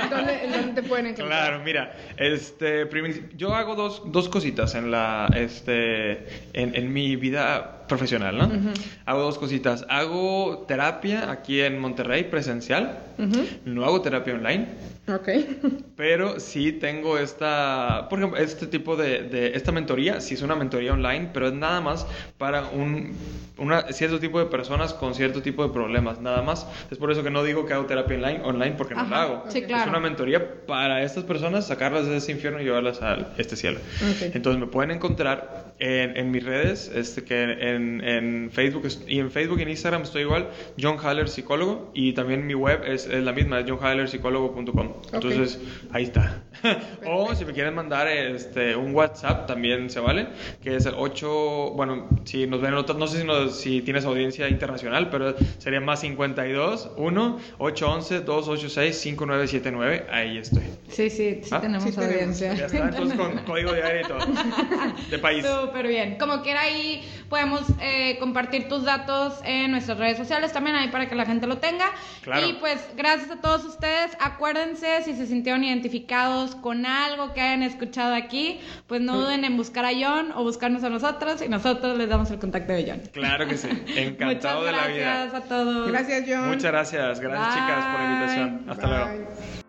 ¿En 0.00 0.10
dónde, 0.10 0.44
en 0.44 0.52
dónde 0.52 0.80
te 0.80 0.88
pueden 0.88 1.06
encontrar? 1.06 1.28
Claro, 1.48 1.64
mira, 1.64 1.96
este, 2.16 2.86
prim- 2.86 3.28
yo 3.48 3.54
hago 3.54 3.74
dos, 3.74 4.02
dos 4.06 4.28
cositas 4.28 4.74
en 4.74 4.90
la, 4.90 5.30
este, 5.34 6.12
en, 6.52 6.74
en 6.74 6.92
mi 6.92 7.16
vida 7.16 7.86
profesional, 7.88 8.36
¿no? 8.36 8.50
Hago 9.06 9.22
dos 9.22 9.38
cositas. 9.38 9.86
Hago 9.88 10.64
terapia 10.68 11.30
aquí 11.30 11.60
en 11.60 11.78
Monterrey 11.78 12.24
presencial. 12.24 12.98
No 13.64 13.84
hago 13.84 14.02
terapia 14.02 14.34
online. 14.34 14.66
Ok. 15.08 15.28
Pero 15.96 16.38
sí 16.38 16.72
tengo 16.72 17.18
esta, 17.18 18.06
por 18.08 18.18
ejemplo, 18.18 18.38
este 18.38 18.66
tipo 18.66 18.94
de, 18.96 19.22
de- 19.22 19.56
esta 19.56 19.72
mentoría, 19.72 20.20
sí 20.20 20.34
es 20.34 20.42
una 20.42 20.54
mentoría 20.54 20.92
online, 20.92 21.30
pero 21.32 21.48
es 21.48 21.54
nada 21.54 21.80
más 21.80 22.06
para 22.36 22.68
un 22.68 23.16
una, 23.58 23.90
cierto 23.92 24.20
tipo 24.20 24.38
de 24.38 24.46
personas 24.46 24.94
con 24.94 25.14
cierto 25.16 25.42
tipo 25.42 25.66
de 25.66 25.72
problemas, 25.72 26.20
nada 26.20 26.42
más. 26.42 26.68
Es 26.92 26.98
por 26.98 27.10
eso 27.10 27.24
que 27.24 27.30
no 27.30 27.42
digo 27.42 27.66
que 27.66 27.72
hago 27.74 27.86
terapia 27.86 28.16
online, 28.16 28.40
online 28.44 28.74
porque 28.78 28.94
no 28.94 29.04
la 29.08 29.22
hago. 29.22 29.44
sí, 29.48 29.58
Es 29.58 29.66
claro. 29.66 29.90
una 29.90 29.98
mentoría 29.98 30.64
para 30.64 31.02
estas 31.02 31.24
personas, 31.24 31.66
sacarlas 31.66 32.06
de 32.06 32.18
ese 32.18 32.30
infierno 32.30 32.60
y 32.60 32.64
llevarlas 32.64 33.02
a 33.02 33.32
este 33.36 33.56
cielo. 33.56 33.80
Ok. 34.00 34.30
Entonces 34.34 34.60
me 34.60 34.68
pueden 34.68 34.92
encontrar 34.92 35.72
en, 35.80 36.16
en 36.16 36.30
mis 36.30 36.44
redes, 36.44 36.92
este, 36.94 37.24
que 37.24 37.42
en, 37.42 38.00
en 38.04 38.50
Facebook 38.52 38.86
es- 38.86 39.02
y 39.08 39.18
en 39.18 39.32
Facebook 39.32 39.58
y 39.58 39.62
en 39.62 39.70
Instagram 39.70 40.02
estoy 40.02 40.22
igual, 40.22 40.46
John 40.80 40.96
Haller 41.02 41.28
Psicólogo, 41.28 41.90
y 41.94 42.12
también 42.12 42.46
mi 42.46 42.54
web 42.54 42.82
es, 42.86 43.06
es 43.06 43.24
la 43.24 43.32
misma, 43.32 43.58
es 43.58 43.68
johnhallerpsicólogo.com. 43.68 44.92
Entonces 45.12 45.58
ahí 45.92 46.04
está. 46.04 46.42
o 47.06 47.32
si 47.36 47.44
me 47.44 47.52
quieren 47.52 47.74
mandar 47.74 48.08
este, 48.08 48.74
un 48.74 48.92
WhatsApp 48.94 49.46
también 49.46 49.90
se 49.90 50.00
vale, 50.00 50.26
que 50.62 50.74
es 50.74 50.86
el 50.86 50.94
8, 50.96 51.70
bueno, 51.76 52.08
si 52.24 52.46
nos 52.48 52.60
ven 52.60 52.72
en 52.72 52.78
otros, 52.78 52.98
no 52.98 53.06
sé 53.06 53.20
si, 53.20 53.24
nos- 53.24 53.60
si 53.60 53.80
tienes 53.82 54.04
audiencia 54.04 54.48
internacional, 54.48 55.08
pero 55.08 55.36
sería 55.58 55.80
más 55.80 56.00
52 56.00 56.90
1 56.96 57.38
811 57.58 58.20
286 58.22 58.96
5979, 59.00 60.06
ahí 60.10 60.38
estoy. 60.38 60.62
Sí, 60.88 61.10
sí, 61.10 61.40
sí 61.44 61.48
Ah, 61.52 61.60
tenemos 61.60 61.84
sí 61.84 61.92
tenemos. 61.92 62.14
audiencia. 62.14 62.54
Ya 62.54 62.66
está, 62.66 62.78
entonces 62.88 63.16
con 63.16 63.38
código 63.46 63.72
de 63.72 63.82
área 63.84 64.02
y 64.02 64.04
todo. 64.04 64.18
De 65.10 65.18
país. 65.20 65.46
Súper 65.46 65.86
bien. 65.86 66.16
Como 66.18 66.42
quiera 66.42 66.62
ahí 66.62 67.08
podemos 67.28 67.62
eh, 67.80 68.16
compartir 68.18 68.68
tus 68.68 68.84
datos 68.84 69.34
en 69.44 69.70
nuestras 69.70 69.98
redes 69.98 70.16
sociales 70.18 70.52
también 70.52 70.74
ahí 70.76 70.88
para 70.88 71.08
que 71.08 71.14
la 71.14 71.24
gente 71.26 71.46
lo 71.46 71.58
tenga. 71.58 71.86
Claro. 72.22 72.46
Y 72.48 72.54
pues 72.54 72.80
gracias 72.96 73.30
a 73.30 73.40
todos 73.40 73.64
ustedes. 73.64 74.10
Acuérdense 74.18 74.87
si 75.04 75.14
se 75.14 75.26
sintieron 75.26 75.64
identificados 75.64 76.54
con 76.56 76.86
algo 76.86 77.32
que 77.32 77.40
hayan 77.40 77.62
escuchado 77.62 78.14
aquí, 78.14 78.60
pues 78.86 79.00
no 79.00 79.18
duden 79.18 79.44
en 79.44 79.56
buscar 79.56 79.84
a 79.84 79.90
John 79.92 80.32
o 80.34 80.42
buscarnos 80.42 80.82
a 80.84 80.90
nosotros 80.90 81.42
y 81.42 81.48
nosotros 81.48 81.96
les 81.96 82.08
damos 82.08 82.30
el 82.30 82.38
contacto 82.38 82.72
de 82.72 82.86
John. 82.88 83.02
Claro 83.12 83.46
que 83.46 83.56
sí. 83.56 83.68
Encantado 83.96 84.60
Muchas 84.60 84.64
de 84.64 84.72
la 84.72 84.86
vida. 84.94 85.04
gracias 85.04 85.34
a 85.34 85.48
todos. 85.48 85.88
Gracias, 85.88 86.24
John. 86.28 86.48
Muchas 86.48 86.72
gracias. 86.72 87.20
Gracias, 87.20 87.54
chicas, 87.54 87.84
por 87.86 88.00
la 88.00 88.12
invitación. 88.12 88.64
Hasta 88.68 88.86
luego. 88.86 89.67